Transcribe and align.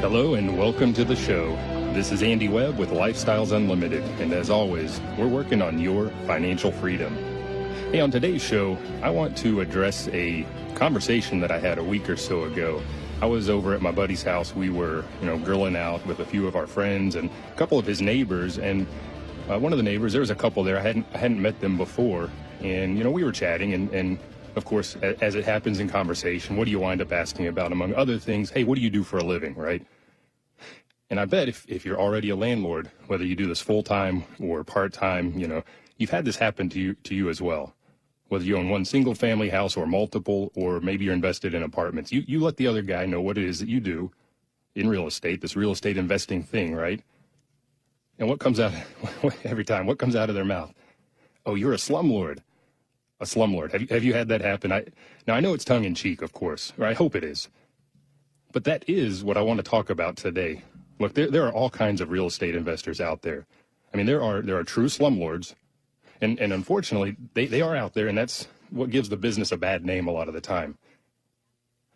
Hello 0.00 0.34
and 0.34 0.56
welcome 0.56 0.92
to 0.92 1.04
the 1.04 1.16
show. 1.16 1.56
This 1.92 2.12
is 2.12 2.22
Andy 2.22 2.48
Webb 2.48 2.78
with 2.78 2.90
Lifestyles 2.90 3.50
Unlimited, 3.50 4.04
and 4.20 4.32
as 4.32 4.48
always, 4.48 5.00
we're 5.18 5.26
working 5.26 5.60
on 5.60 5.80
your 5.80 6.10
financial 6.24 6.70
freedom. 6.70 7.12
Hey, 7.90 7.98
on 7.98 8.12
today's 8.12 8.40
show, 8.40 8.78
I 9.02 9.10
want 9.10 9.36
to 9.38 9.60
address 9.60 10.06
a 10.12 10.46
conversation 10.76 11.40
that 11.40 11.50
I 11.50 11.58
had 11.58 11.78
a 11.78 11.82
week 11.82 12.08
or 12.08 12.16
so 12.16 12.44
ago. 12.44 12.80
I 13.20 13.26
was 13.26 13.50
over 13.50 13.74
at 13.74 13.82
my 13.82 13.90
buddy's 13.90 14.22
house. 14.22 14.54
We 14.54 14.70
were, 14.70 15.04
you 15.20 15.26
know, 15.26 15.36
grilling 15.36 15.74
out 15.74 16.06
with 16.06 16.20
a 16.20 16.24
few 16.24 16.46
of 16.46 16.54
our 16.54 16.68
friends 16.68 17.16
and 17.16 17.28
a 17.28 17.56
couple 17.56 17.76
of 17.76 17.84
his 17.84 18.00
neighbors. 18.00 18.56
And 18.56 18.86
uh, 19.50 19.58
one 19.58 19.72
of 19.72 19.78
the 19.78 19.82
neighbors, 19.82 20.12
there 20.12 20.20
was 20.20 20.30
a 20.30 20.36
couple 20.36 20.62
there. 20.62 20.78
I 20.78 20.82
hadn't, 20.82 21.06
I 21.12 21.18
hadn't 21.18 21.42
met 21.42 21.60
them 21.60 21.76
before. 21.76 22.30
And, 22.60 22.96
you 22.96 23.02
know, 23.02 23.10
we 23.10 23.24
were 23.24 23.32
chatting. 23.32 23.74
And, 23.74 23.90
and 23.90 24.20
of 24.58 24.66
course, 24.66 24.96
as 24.96 25.34
it 25.34 25.44
happens 25.44 25.80
in 25.80 25.88
conversation, 25.88 26.56
what 26.56 26.66
do 26.66 26.70
you 26.70 26.80
wind 26.80 27.00
up 27.00 27.12
asking 27.12 27.46
about? 27.46 27.72
Among 27.72 27.94
other 27.94 28.18
things, 28.18 28.50
hey, 28.50 28.64
what 28.64 28.76
do 28.76 28.82
you 28.82 28.90
do 28.90 29.02
for 29.02 29.18
a 29.18 29.24
living, 29.24 29.54
right? 29.54 29.84
And 31.10 31.18
I 31.18 31.24
bet 31.24 31.48
if, 31.48 31.64
if 31.68 31.86
you're 31.86 31.98
already 31.98 32.28
a 32.30 32.36
landlord, 32.36 32.90
whether 33.06 33.24
you 33.24 33.34
do 33.34 33.46
this 33.46 33.62
full 33.62 33.82
time 33.82 34.24
or 34.38 34.62
part 34.64 34.92
time, 34.92 35.38
you 35.38 35.48
know, 35.48 35.64
you've 35.96 36.10
had 36.10 36.26
this 36.26 36.36
happen 36.36 36.68
to 36.70 36.78
you, 36.78 36.94
to 37.04 37.14
you 37.14 37.30
as 37.30 37.40
well 37.40 37.74
whether 38.28 38.44
you 38.44 38.56
own 38.56 38.68
one 38.68 38.84
single 38.84 39.14
family 39.14 39.48
house 39.48 39.76
or 39.76 39.86
multiple, 39.86 40.52
or 40.54 40.80
maybe 40.80 41.04
you're 41.04 41.14
invested 41.14 41.54
in 41.54 41.62
apartments. 41.62 42.12
You, 42.12 42.22
you 42.26 42.40
let 42.40 42.56
the 42.56 42.66
other 42.66 42.82
guy 42.82 43.06
know 43.06 43.20
what 43.20 43.38
it 43.38 43.44
is 43.44 43.58
that 43.60 43.68
you 43.68 43.80
do 43.80 44.10
in 44.74 44.88
real 44.88 45.06
estate, 45.06 45.40
this 45.40 45.56
real 45.56 45.72
estate 45.72 45.96
investing 45.96 46.42
thing, 46.42 46.74
right? 46.74 47.02
And 48.18 48.28
what 48.28 48.38
comes 48.38 48.60
out 48.60 48.72
every 49.44 49.64
time? 49.64 49.86
What 49.86 49.98
comes 49.98 50.14
out 50.14 50.28
of 50.28 50.34
their 50.34 50.44
mouth? 50.44 50.72
Oh, 51.46 51.54
you're 51.54 51.72
a 51.72 51.76
slumlord. 51.76 52.40
A 53.20 53.24
slumlord. 53.24 53.72
Have 53.72 53.82
you, 53.82 53.88
have 53.90 54.04
you 54.04 54.14
had 54.14 54.28
that 54.28 54.40
happen? 54.40 54.72
I, 54.72 54.84
now, 55.26 55.34
I 55.34 55.40
know 55.40 55.54
it's 55.54 55.64
tongue 55.64 55.84
in 55.84 55.94
cheek, 55.94 56.22
of 56.22 56.32
course, 56.32 56.72
or 56.78 56.86
I 56.86 56.94
hope 56.94 57.16
it 57.16 57.24
is. 57.24 57.48
But 58.52 58.64
that 58.64 58.84
is 58.88 59.24
what 59.24 59.36
I 59.36 59.42
want 59.42 59.58
to 59.58 59.64
talk 59.64 59.90
about 59.90 60.16
today. 60.16 60.62
Look, 61.00 61.14
there, 61.14 61.30
there 61.30 61.46
are 61.46 61.52
all 61.52 61.70
kinds 61.70 62.00
of 62.00 62.10
real 62.10 62.26
estate 62.26 62.54
investors 62.54 63.00
out 63.00 63.22
there. 63.22 63.46
I 63.92 63.96
mean, 63.96 64.06
there 64.06 64.22
are, 64.22 64.42
there 64.42 64.56
are 64.56 64.64
true 64.64 64.86
slumlords 64.86 65.54
and 66.20 66.38
and 66.38 66.52
unfortunately, 66.52 67.16
they, 67.34 67.46
they 67.46 67.62
are 67.62 67.76
out 67.76 67.94
there, 67.94 68.08
and 68.08 68.16
that's 68.16 68.48
what 68.70 68.90
gives 68.90 69.08
the 69.08 69.16
business 69.16 69.52
a 69.52 69.56
bad 69.56 69.84
name 69.84 70.08
a 70.08 70.12
lot 70.12 70.28
of 70.28 70.34
the 70.34 70.40
time. 70.40 70.76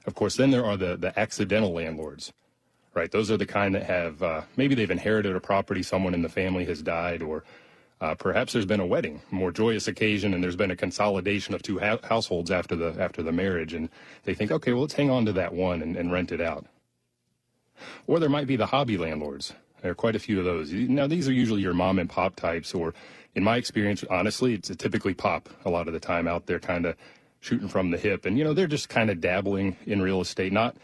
Of 0.07 0.15
course, 0.15 0.37
then 0.37 0.51
there 0.51 0.65
are 0.65 0.77
the 0.77 0.97
the 0.97 1.19
accidental 1.19 1.73
landlords, 1.73 2.33
right? 2.95 3.11
Those 3.11 3.31
are 3.31 3.37
the 3.37 3.47
kind 3.47 3.75
that 3.75 3.85
have 3.85 4.23
uh, 4.23 4.43
maybe 4.57 4.75
they've 4.75 4.91
inherited 4.91 5.35
a 5.35 5.41
property, 5.41 5.83
someone 5.83 6.15
in 6.15 6.23
the 6.23 6.29
family 6.29 6.65
has 6.67 6.83
died, 6.83 7.23
or 7.23 7.45
uh, 8.03 8.17
perhaps 8.17 8.53
there's 8.53 8.67
been 8.67 8.81
a 8.81 8.87
wedding, 8.87 9.23
more 9.31 9.53
joyous 9.53 9.87
occasion, 9.87 10.35
and 10.35 10.43
there's 10.43 10.57
been 10.57 10.73
a 10.73 10.77
consolidation 10.77 11.55
of 11.55 11.63
two 11.63 11.79
ha- 11.79 12.01
households 12.03 12.51
after 12.51 12.75
the 12.75 12.97
after 12.99 13.23
the 13.23 13.31
marriage, 13.31 13.73
and 13.73 13.89
they 14.25 14.35
think, 14.35 14.51
okay, 14.51 14.73
well, 14.73 14.83
let's 14.83 14.95
hang 14.95 15.09
on 15.09 15.25
to 15.25 15.33
that 15.33 15.55
one 15.55 15.81
and, 15.81 15.97
and 15.97 16.11
rent 16.11 16.33
it 16.33 16.41
out. 16.41 16.67
Or 18.09 18.19
there 18.19 18.29
might 18.29 18.49
be 18.49 18.57
the 18.57 18.67
hobby 18.67 18.99
landlords. 18.99 19.55
There 19.83 19.93
are 19.93 19.95
quite 19.95 20.17
a 20.17 20.19
few 20.19 20.41
of 20.41 20.45
those. 20.45 20.73
Now, 20.73 21.07
these 21.07 21.29
are 21.29 21.33
usually 21.33 21.63
your 21.63 21.75
mom 21.75 22.01
and 22.01 22.11
pop 22.11 22.35
types, 22.35 22.75
or 22.75 22.93
in 23.37 23.45
my 23.45 23.57
experience, 23.57 24.05
honestly, 24.11 24.55
it's 24.55 24.75
typically 24.77 25.15
pop 25.15 25.49
a 25.65 25.71
lot 25.71 25.87
of 25.87 25.95
the 25.95 26.01
time 26.01 26.27
out 26.27 26.47
there, 26.47 26.59
kind 26.59 26.87
of 26.87 26.97
shooting 27.39 27.69
from 27.69 27.93
the 27.93 27.99
hip, 27.99 28.27
and 28.27 28.37
you 28.37 28.43
know 28.43 28.53
they're 28.53 28.67
just 28.67 28.89
kind 28.89 29.11
of 29.11 29.21
dabbling 29.21 29.77
in 29.87 30.03
real 30.03 30.21
estate, 30.21 30.53
not 30.53 30.77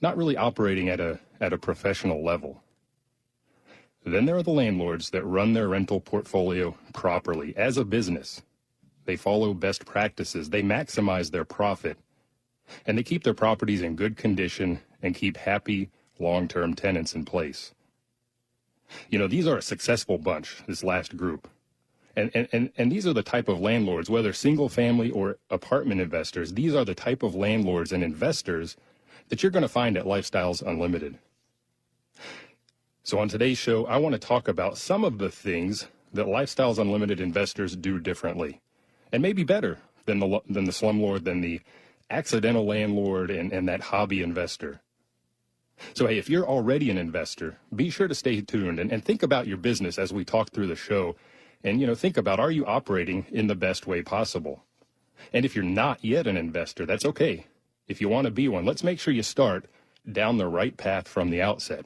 not 0.00 0.16
really 0.16 0.38
operating 0.38 0.88
at 0.88 0.98
a 0.98 1.20
at 1.42 1.52
a 1.52 1.58
professional 1.58 2.24
level. 2.24 2.63
Then 4.04 4.26
there 4.26 4.36
are 4.36 4.42
the 4.42 4.50
landlords 4.50 5.10
that 5.10 5.24
run 5.24 5.54
their 5.54 5.68
rental 5.68 6.00
portfolio 6.00 6.76
properly 6.92 7.56
as 7.56 7.78
a 7.78 7.84
business. 7.84 8.42
They 9.06 9.16
follow 9.16 9.54
best 9.54 9.86
practices, 9.86 10.50
they 10.50 10.62
maximize 10.62 11.30
their 11.30 11.44
profit, 11.44 11.98
and 12.86 12.96
they 12.96 13.02
keep 13.02 13.24
their 13.24 13.34
properties 13.34 13.82
in 13.82 13.96
good 13.96 14.16
condition 14.16 14.80
and 15.02 15.14
keep 15.14 15.36
happy 15.36 15.90
long 16.18 16.48
term 16.48 16.74
tenants 16.74 17.14
in 17.14 17.24
place. 17.24 17.72
You 19.08 19.18
know, 19.18 19.26
these 19.26 19.46
are 19.46 19.58
a 19.58 19.62
successful 19.62 20.18
bunch, 20.18 20.62
this 20.66 20.84
last 20.84 21.16
group. 21.16 21.48
And, 22.16 22.30
and, 22.34 22.48
and, 22.52 22.70
and 22.76 22.92
these 22.92 23.06
are 23.06 23.12
the 23.12 23.22
type 23.22 23.48
of 23.48 23.60
landlords, 23.60 24.08
whether 24.08 24.32
single 24.32 24.68
family 24.68 25.10
or 25.10 25.38
apartment 25.50 26.00
investors, 26.00 26.52
these 26.52 26.74
are 26.74 26.84
the 26.84 26.94
type 26.94 27.22
of 27.22 27.34
landlords 27.34 27.92
and 27.92 28.04
investors 28.04 28.76
that 29.28 29.42
you're 29.42 29.50
going 29.50 29.62
to 29.62 29.68
find 29.68 29.96
at 29.96 30.04
Lifestyles 30.04 30.62
Unlimited. 30.62 31.18
So, 33.06 33.18
on 33.18 33.28
today's 33.28 33.58
show, 33.58 33.84
I 33.84 33.98
want 33.98 34.14
to 34.14 34.18
talk 34.18 34.48
about 34.48 34.78
some 34.78 35.04
of 35.04 35.18
the 35.18 35.28
things 35.28 35.88
that 36.14 36.24
Lifestyles 36.24 36.78
Unlimited 36.78 37.20
investors 37.20 37.76
do 37.76 38.00
differently 38.00 38.62
and 39.12 39.22
maybe 39.22 39.44
better 39.44 39.76
than 40.06 40.20
the, 40.20 40.40
than 40.48 40.64
the 40.64 40.72
slumlord, 40.72 41.24
than 41.24 41.42
the 41.42 41.60
accidental 42.08 42.64
landlord, 42.64 43.30
and, 43.30 43.52
and 43.52 43.68
that 43.68 43.82
hobby 43.82 44.22
investor. 44.22 44.80
So, 45.92 46.06
hey, 46.06 46.16
if 46.16 46.30
you're 46.30 46.48
already 46.48 46.90
an 46.90 46.96
investor, 46.96 47.58
be 47.76 47.90
sure 47.90 48.08
to 48.08 48.14
stay 48.14 48.40
tuned 48.40 48.78
and, 48.78 48.90
and 48.90 49.04
think 49.04 49.22
about 49.22 49.46
your 49.46 49.58
business 49.58 49.98
as 49.98 50.10
we 50.10 50.24
talk 50.24 50.52
through 50.52 50.68
the 50.68 50.74
show 50.74 51.14
and, 51.62 51.82
you 51.82 51.86
know, 51.86 51.94
think 51.94 52.16
about 52.16 52.40
are 52.40 52.50
you 52.50 52.64
operating 52.64 53.26
in 53.30 53.48
the 53.48 53.54
best 53.54 53.86
way 53.86 54.00
possible? 54.00 54.64
And 55.30 55.44
if 55.44 55.54
you're 55.54 55.62
not 55.62 56.02
yet 56.02 56.26
an 56.26 56.38
investor, 56.38 56.86
that's 56.86 57.04
okay. 57.04 57.48
If 57.86 58.00
you 58.00 58.08
want 58.08 58.24
to 58.24 58.30
be 58.30 58.48
one, 58.48 58.64
let's 58.64 58.82
make 58.82 58.98
sure 58.98 59.12
you 59.12 59.22
start 59.22 59.66
down 60.10 60.38
the 60.38 60.48
right 60.48 60.74
path 60.74 61.06
from 61.06 61.28
the 61.28 61.42
outset. 61.42 61.84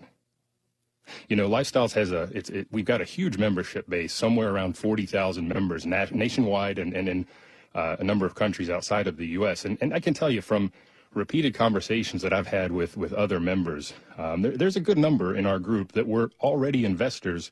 You 1.28 1.36
know, 1.36 1.48
Lifestyles 1.48 1.92
has 1.92 2.12
a, 2.12 2.30
it's, 2.34 2.50
it, 2.50 2.68
we've 2.70 2.84
got 2.84 3.00
a 3.00 3.04
huge 3.04 3.38
membership 3.38 3.88
base, 3.88 4.12
somewhere 4.12 4.50
around 4.50 4.76
40,000 4.76 5.48
members 5.48 5.86
na- 5.86 6.06
nationwide 6.10 6.78
and, 6.78 6.94
and 6.94 7.08
in 7.08 7.26
uh, 7.74 7.96
a 7.98 8.04
number 8.04 8.26
of 8.26 8.34
countries 8.34 8.70
outside 8.70 9.06
of 9.06 9.16
the 9.16 9.26
U.S. 9.28 9.64
And, 9.64 9.78
and 9.80 9.94
I 9.94 10.00
can 10.00 10.14
tell 10.14 10.30
you 10.30 10.40
from 10.40 10.72
repeated 11.14 11.54
conversations 11.54 12.22
that 12.22 12.32
I've 12.32 12.46
had 12.46 12.72
with, 12.72 12.96
with 12.96 13.12
other 13.12 13.40
members, 13.40 13.92
um, 14.16 14.42
there, 14.42 14.56
there's 14.56 14.76
a 14.76 14.80
good 14.80 14.98
number 14.98 15.34
in 15.34 15.46
our 15.46 15.58
group 15.58 15.92
that 15.92 16.06
were 16.06 16.30
already 16.40 16.84
investors 16.84 17.50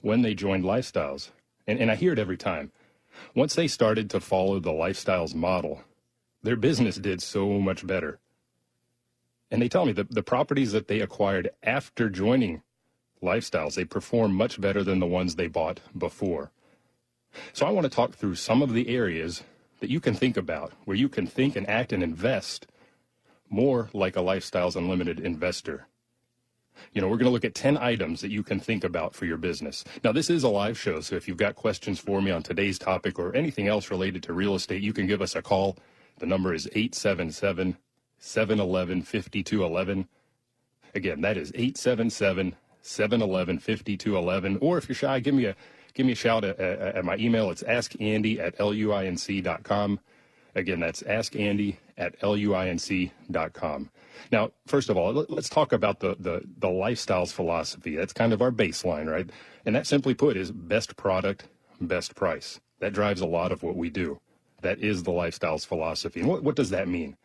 when 0.00 0.22
they 0.22 0.34
joined 0.34 0.64
Lifestyles 0.64 1.30
and, 1.70 1.78
and 1.78 1.90
I 1.90 1.94
hear 1.94 2.12
it 2.12 2.18
every 2.18 2.36
time. 2.36 2.72
Once 3.34 3.54
they 3.54 3.68
started 3.68 4.10
to 4.10 4.20
follow 4.20 4.58
the 4.58 4.72
lifestyles 4.72 5.34
model, 5.34 5.82
their 6.42 6.56
business 6.56 6.96
did 6.96 7.22
so 7.22 7.60
much 7.60 7.86
better. 7.86 8.18
And 9.50 9.60
they 9.62 9.68
tell 9.68 9.86
me 9.86 9.92
that 9.92 10.10
the 10.10 10.22
properties 10.22 10.72
that 10.72 10.88
they 10.88 11.00
acquired 11.00 11.50
after 11.62 12.08
joining 12.08 12.62
lifestyles, 13.22 13.74
they 13.74 13.84
perform 13.84 14.34
much 14.34 14.60
better 14.60 14.82
than 14.82 14.98
the 14.98 15.06
ones 15.06 15.36
they 15.36 15.46
bought 15.46 15.80
before. 15.96 16.50
So 17.52 17.66
I 17.66 17.70
want 17.70 17.84
to 17.84 17.90
talk 17.90 18.14
through 18.14 18.34
some 18.36 18.62
of 18.62 18.72
the 18.72 18.88
areas 18.88 19.44
that 19.80 19.90
you 19.90 20.00
can 20.00 20.14
think 20.14 20.36
about 20.36 20.72
where 20.84 20.96
you 20.96 21.08
can 21.08 21.26
think 21.26 21.56
and 21.56 21.68
act 21.68 21.92
and 21.92 22.02
invest 22.02 22.66
more 23.48 23.88
like 23.92 24.16
a 24.16 24.20
Lifestyles 24.20 24.76
Unlimited 24.76 25.20
investor. 25.20 25.86
You 26.92 27.00
know, 27.00 27.08
we're 27.08 27.16
going 27.16 27.26
to 27.26 27.32
look 27.32 27.44
at 27.44 27.54
10 27.54 27.76
items 27.76 28.20
that 28.20 28.30
you 28.30 28.42
can 28.42 28.58
think 28.58 28.84
about 28.84 29.14
for 29.14 29.26
your 29.26 29.36
business. 29.36 29.84
Now, 30.02 30.12
this 30.12 30.30
is 30.30 30.44
a 30.44 30.48
live 30.48 30.78
show, 30.78 31.00
so 31.00 31.16
if 31.16 31.28
you've 31.28 31.36
got 31.36 31.54
questions 31.54 31.98
for 31.98 32.22
me 32.22 32.30
on 32.30 32.42
today's 32.42 32.78
topic 32.78 33.18
or 33.18 33.34
anything 33.34 33.68
else 33.68 33.90
related 33.90 34.22
to 34.24 34.32
real 34.32 34.54
estate, 34.54 34.82
you 34.82 34.92
can 34.92 35.06
give 35.06 35.20
us 35.20 35.34
a 35.34 35.42
call. 35.42 35.76
The 36.18 36.26
number 36.26 36.54
is 36.54 36.66
877 36.68 37.76
711 38.18 39.02
5211. 39.02 40.08
Again, 40.94 41.20
that 41.20 41.36
is 41.36 41.52
877 41.54 42.56
711 42.82 43.58
5211. 43.58 44.58
Or 44.60 44.78
if 44.78 44.88
you're 44.88 44.96
shy, 44.96 45.20
give 45.20 45.34
me 45.34 45.46
a 45.46 45.56
give 45.94 46.06
me 46.06 46.12
a 46.12 46.16
shout 46.16 46.44
at, 46.44 46.58
at, 46.58 46.96
at 46.96 47.04
my 47.04 47.16
email. 47.16 47.50
It's 47.50 47.62
askandy 47.62 48.38
at 48.38 48.58
luinc.com. 48.58 50.00
Again, 50.54 50.80
that's 50.80 51.02
askandy 51.02 51.76
at 51.96 52.18
luinc.com. 52.20 53.90
Now, 54.32 54.50
first 54.66 54.88
of 54.88 54.96
all, 54.96 55.12
let's 55.28 55.48
talk 55.48 55.72
about 55.72 56.00
the, 56.00 56.16
the, 56.18 56.42
the 56.58 56.68
lifestyles 56.68 57.32
philosophy. 57.32 57.96
That's 57.96 58.12
kind 58.12 58.32
of 58.32 58.42
our 58.42 58.50
baseline, 58.50 59.10
right? 59.10 59.28
And 59.64 59.74
that 59.76 59.86
simply 59.86 60.14
put 60.14 60.36
is 60.36 60.50
best 60.50 60.96
product, 60.96 61.48
best 61.80 62.14
price. 62.14 62.60
That 62.80 62.92
drives 62.92 63.20
a 63.20 63.26
lot 63.26 63.52
of 63.52 63.62
what 63.62 63.76
we 63.76 63.90
do. 63.90 64.20
That 64.62 64.78
is 64.78 65.02
the 65.02 65.12
lifestyles 65.12 65.64
philosophy. 65.64 66.20
And 66.20 66.28
what, 66.28 66.42
what 66.42 66.56
does 66.56 66.70
that 66.70 66.88
mean? 66.88 67.16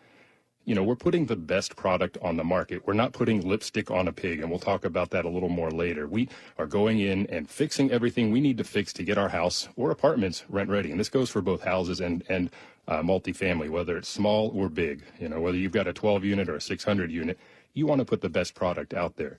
You 0.66 0.74
know, 0.74 0.84
we're 0.84 0.96
putting 0.96 1.28
the 1.28 1.36
best 1.36 1.76
product 1.76 2.18
on 2.24 2.38
the 2.38 2.44
market. 2.44 2.86
We're 2.88 2.94
not 2.94 3.14
putting 3.14 3.48
lipstick 3.48 3.92
on 3.92 4.08
a 4.08 4.12
pig, 4.12 4.40
and 4.40 4.50
we'll 4.50 4.60
talk 4.60 4.84
about 4.84 5.12
that 5.12 5.24
a 5.24 5.30
little 5.30 5.50
more 5.50 5.70
later. 5.70 6.08
We 6.08 6.28
are 6.58 6.66
going 6.66 7.00
in 7.00 7.28
and 7.28 7.48
fixing 7.48 7.92
everything 7.92 8.32
we 8.32 8.42
need 8.42 8.58
to 8.58 8.64
fix 8.64 8.92
to 8.94 9.04
get 9.04 9.20
our 9.20 9.30
house 9.30 9.70
or 9.76 9.92
apartments 9.92 10.44
rent 10.50 10.72
ready. 10.72 10.90
And 10.90 11.00
this 11.00 11.10
goes 11.10 11.30
for 11.30 11.42
both 11.42 11.64
houses 11.64 12.02
and, 12.02 12.24
and 12.30 12.50
uh, 12.88 13.02
multifamily, 13.02 13.70
whether 13.70 13.96
it's 13.96 14.10
small 14.10 14.52
or 14.56 14.68
big. 14.68 15.04
You 15.20 15.30
know, 15.30 15.40
whether 15.40 15.58
you've 15.58 15.72
got 15.72 15.88
a 15.88 15.94
12 15.94 16.24
unit 16.24 16.50
or 16.50 16.56
a 16.56 16.62
600 16.62 17.12
unit, 17.12 17.38
you 17.74 17.86
want 17.86 18.00
to 18.00 18.06
put 18.06 18.22
the 18.22 18.30
best 18.30 18.56
product 18.56 18.96
out 18.96 19.18
there. 19.18 19.38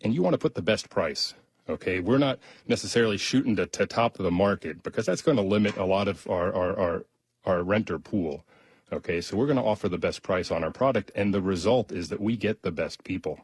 And 0.00 0.14
you 0.14 0.22
want 0.22 0.32
to 0.34 0.38
put 0.38 0.54
the 0.54 0.62
best 0.62 0.88
price. 0.88 1.34
Okay, 1.68 2.00
we're 2.00 2.18
not 2.18 2.38
necessarily 2.68 3.16
shooting 3.16 3.56
to, 3.56 3.66
to 3.66 3.86
top 3.86 4.18
of 4.18 4.24
the 4.24 4.30
market 4.30 4.82
because 4.82 5.06
that's 5.06 5.22
going 5.22 5.38
to 5.38 5.42
limit 5.42 5.76
a 5.76 5.84
lot 5.84 6.08
of 6.08 6.26
our, 6.28 6.54
our, 6.54 6.78
our, 6.78 7.04
our 7.44 7.62
renter 7.62 7.98
pool. 7.98 8.44
Okay, 8.94 9.20
so 9.20 9.36
we're 9.36 9.46
going 9.46 9.56
to 9.58 9.62
offer 9.62 9.88
the 9.88 9.98
best 9.98 10.22
price 10.22 10.52
on 10.52 10.62
our 10.62 10.70
product, 10.70 11.10
and 11.16 11.34
the 11.34 11.42
result 11.42 11.90
is 11.90 12.10
that 12.10 12.20
we 12.20 12.36
get 12.36 12.62
the 12.62 12.70
best 12.70 13.02
people. 13.02 13.40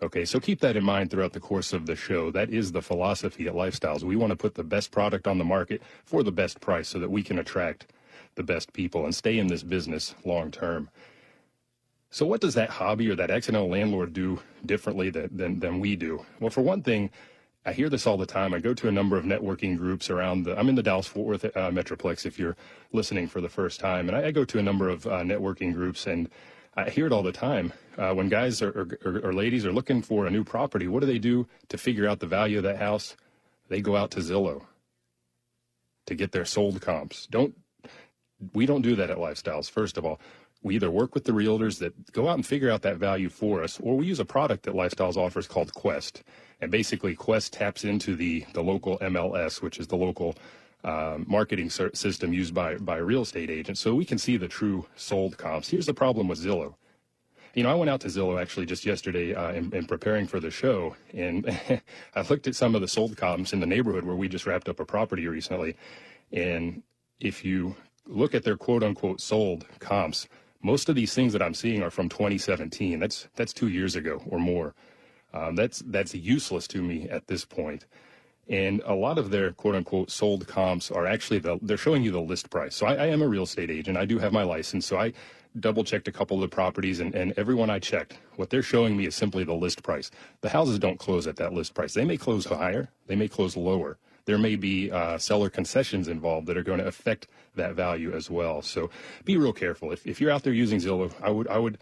Okay, 0.00 0.24
so 0.24 0.38
keep 0.38 0.60
that 0.60 0.76
in 0.76 0.84
mind 0.84 1.10
throughout 1.10 1.32
the 1.32 1.40
course 1.40 1.72
of 1.72 1.86
the 1.86 1.96
show. 1.96 2.30
That 2.30 2.48
is 2.48 2.70
the 2.70 2.80
philosophy 2.80 3.48
at 3.48 3.54
Lifestyles. 3.54 4.04
We 4.04 4.14
want 4.14 4.30
to 4.30 4.36
put 4.36 4.54
the 4.54 4.62
best 4.62 4.92
product 4.92 5.26
on 5.26 5.38
the 5.38 5.44
market 5.44 5.82
for 6.04 6.22
the 6.22 6.30
best 6.30 6.60
price 6.60 6.88
so 6.88 7.00
that 7.00 7.10
we 7.10 7.24
can 7.24 7.40
attract 7.40 7.92
the 8.36 8.44
best 8.44 8.72
people 8.72 9.04
and 9.04 9.12
stay 9.12 9.36
in 9.36 9.48
this 9.48 9.64
business 9.64 10.14
long 10.24 10.52
term. 10.52 10.88
So, 12.10 12.24
what 12.24 12.40
does 12.40 12.54
that 12.54 12.70
hobby 12.70 13.10
or 13.10 13.16
that 13.16 13.32
accidental 13.32 13.68
landlord 13.68 14.12
do 14.12 14.38
differently 14.64 15.10
than, 15.10 15.36
than, 15.36 15.58
than 15.58 15.80
we 15.80 15.96
do? 15.96 16.24
Well, 16.38 16.50
for 16.50 16.60
one 16.60 16.82
thing, 16.82 17.10
I 17.66 17.72
hear 17.72 17.88
this 17.88 18.06
all 18.06 18.16
the 18.16 18.26
time. 18.26 18.52
I 18.52 18.58
go 18.58 18.74
to 18.74 18.88
a 18.88 18.92
number 18.92 19.16
of 19.16 19.24
networking 19.24 19.78
groups 19.78 20.10
around 20.10 20.42
the, 20.42 20.58
I'm 20.58 20.68
in 20.68 20.74
the 20.74 20.82
Dallas 20.82 21.06
Fort 21.06 21.26
Worth 21.26 21.44
uh, 21.44 21.70
Metroplex 21.70 22.26
if 22.26 22.38
you're 22.38 22.56
listening 22.92 23.26
for 23.26 23.40
the 23.40 23.48
first 23.48 23.80
time. 23.80 24.08
And 24.08 24.16
I, 24.16 24.26
I 24.26 24.30
go 24.32 24.44
to 24.44 24.58
a 24.58 24.62
number 24.62 24.88
of 24.88 25.06
uh, 25.06 25.20
networking 25.20 25.72
groups 25.72 26.06
and 26.06 26.28
I 26.76 26.90
hear 26.90 27.06
it 27.06 27.12
all 27.12 27.22
the 27.22 27.32
time. 27.32 27.72
Uh, 27.96 28.12
when 28.12 28.28
guys 28.28 28.60
or, 28.60 28.98
or, 29.04 29.20
or 29.28 29.32
ladies 29.32 29.64
are 29.64 29.72
looking 29.72 30.02
for 30.02 30.26
a 30.26 30.30
new 30.30 30.44
property, 30.44 30.88
what 30.88 31.00
do 31.00 31.06
they 31.06 31.18
do 31.18 31.46
to 31.68 31.78
figure 31.78 32.06
out 32.06 32.20
the 32.20 32.26
value 32.26 32.58
of 32.58 32.64
that 32.64 32.78
house? 32.78 33.16
They 33.68 33.80
go 33.80 33.96
out 33.96 34.10
to 34.12 34.20
Zillow 34.20 34.64
to 36.06 36.14
get 36.14 36.32
their 36.32 36.44
sold 36.44 36.82
comps. 36.82 37.26
Don't 37.26 37.54
we 38.52 38.66
don't 38.66 38.82
do 38.82 38.96
that 38.96 39.10
at 39.10 39.16
Lifestyles. 39.16 39.70
First 39.70 39.96
of 39.96 40.04
all, 40.04 40.20
we 40.64 40.74
either 40.74 40.90
work 40.90 41.14
with 41.14 41.24
the 41.24 41.32
realtors 41.32 41.78
that 41.78 42.12
go 42.12 42.26
out 42.26 42.36
and 42.36 42.44
figure 42.44 42.70
out 42.70 42.82
that 42.82 42.96
value 42.96 43.28
for 43.28 43.62
us, 43.62 43.78
or 43.80 43.96
we 43.98 44.06
use 44.06 44.18
a 44.18 44.24
product 44.24 44.64
that 44.64 44.74
Lifestyles 44.74 45.16
offers 45.16 45.46
called 45.46 45.72
Quest. 45.74 46.24
And 46.60 46.70
basically, 46.70 47.14
Quest 47.14 47.52
taps 47.52 47.84
into 47.84 48.16
the 48.16 48.46
the 48.54 48.62
local 48.62 48.98
MLS, 48.98 49.60
which 49.60 49.78
is 49.78 49.86
the 49.86 49.96
local 49.96 50.34
um, 50.82 51.26
marketing 51.28 51.68
system 51.70 52.32
used 52.32 52.54
by 52.54 52.76
by 52.76 52.96
real 52.96 53.22
estate 53.22 53.50
agents, 53.50 53.80
so 53.80 53.94
we 53.94 54.06
can 54.06 54.18
see 54.18 54.38
the 54.38 54.48
true 54.48 54.86
sold 54.96 55.36
comps. 55.36 55.68
Here's 55.68 55.86
the 55.86 55.94
problem 55.94 56.28
with 56.28 56.40
Zillow. 56.40 56.74
You 57.52 57.62
know, 57.62 57.70
I 57.70 57.74
went 57.74 57.90
out 57.90 58.00
to 58.00 58.08
Zillow 58.08 58.40
actually 58.40 58.66
just 58.66 58.84
yesterday 58.84 59.32
uh, 59.32 59.52
in, 59.52 59.72
in, 59.72 59.86
preparing 59.86 60.26
for 60.26 60.40
the 60.40 60.50
show, 60.50 60.96
and 61.12 61.46
I 62.14 62.22
looked 62.22 62.48
at 62.48 62.56
some 62.56 62.74
of 62.74 62.80
the 62.80 62.88
sold 62.88 63.16
comps 63.16 63.52
in 63.52 63.60
the 63.60 63.66
neighborhood 63.66 64.04
where 64.04 64.16
we 64.16 64.28
just 64.28 64.46
wrapped 64.46 64.68
up 64.68 64.80
a 64.80 64.84
property 64.84 65.28
recently. 65.28 65.76
And 66.32 66.82
if 67.20 67.44
you 67.44 67.76
look 68.06 68.34
at 68.34 68.44
their 68.44 68.56
quote 68.56 68.82
unquote 68.82 69.20
sold 69.20 69.66
comps, 69.78 70.26
most 70.64 70.88
of 70.88 70.96
these 70.96 71.14
things 71.14 71.34
that 71.34 71.42
I'm 71.42 71.54
seeing 71.54 71.82
are 71.82 71.90
from 71.90 72.08
2017. 72.08 72.98
That's 72.98 73.28
that's 73.36 73.52
two 73.52 73.68
years 73.68 73.96
ago 73.96 74.22
or 74.26 74.40
more. 74.40 74.74
Um, 75.32 75.56
that's 75.56 75.82
that's 75.86 76.14
useless 76.14 76.66
to 76.68 76.82
me 76.82 77.08
at 77.10 77.28
this 77.28 77.44
point. 77.44 77.86
And 78.48 78.82
a 78.84 78.94
lot 78.94 79.18
of 79.18 79.30
their 79.30 79.52
quote 79.52 79.76
unquote 79.76 80.10
sold 80.10 80.48
comps 80.48 80.90
are 80.90 81.06
actually 81.06 81.38
the, 81.38 81.58
they're 81.62 81.76
showing 81.76 82.02
you 82.02 82.10
the 82.10 82.20
list 82.20 82.50
price. 82.50 82.74
So 82.76 82.86
I, 82.86 82.94
I 82.94 83.06
am 83.06 83.22
a 83.22 83.28
real 83.28 83.44
estate 83.44 83.70
agent. 83.70 83.98
I 83.98 84.06
do 84.06 84.18
have 84.18 84.32
my 84.32 84.42
license. 84.42 84.86
So 84.86 84.98
I 84.98 85.12
double 85.60 85.84
checked 85.84 86.08
a 86.08 86.12
couple 86.12 86.36
of 86.36 86.40
the 86.42 86.54
properties 86.54 87.00
and, 87.00 87.14
and 87.14 87.32
everyone 87.36 87.70
I 87.70 87.78
checked, 87.78 88.18
what 88.36 88.50
they're 88.50 88.62
showing 88.62 88.96
me 88.96 89.06
is 89.06 89.14
simply 89.14 89.44
the 89.44 89.54
list 89.54 89.82
price. 89.82 90.10
The 90.40 90.48
houses 90.48 90.78
don't 90.78 90.98
close 90.98 91.26
at 91.26 91.36
that 91.36 91.52
list 91.52 91.74
price. 91.74 91.94
They 91.94 92.04
may 92.04 92.16
close 92.16 92.44
higher. 92.46 92.90
They 93.06 93.16
may 93.16 93.28
close 93.28 93.56
lower. 93.56 93.98
There 94.26 94.38
may 94.38 94.56
be 94.56 94.90
uh, 94.90 95.18
seller 95.18 95.50
concessions 95.50 96.08
involved 96.08 96.46
that 96.46 96.56
are 96.56 96.62
going 96.62 96.78
to 96.78 96.86
affect 96.86 97.28
that 97.56 97.74
value 97.74 98.14
as 98.14 98.30
well. 98.30 98.62
So 98.62 98.90
be 99.24 99.36
real 99.36 99.52
careful. 99.52 99.92
If, 99.92 100.06
if 100.06 100.20
you're 100.20 100.30
out 100.30 100.42
there 100.42 100.52
using 100.52 100.80
Zillow, 100.80 101.12
I 101.22 101.30
would, 101.30 101.48
I 101.48 101.58
would 101.58 101.78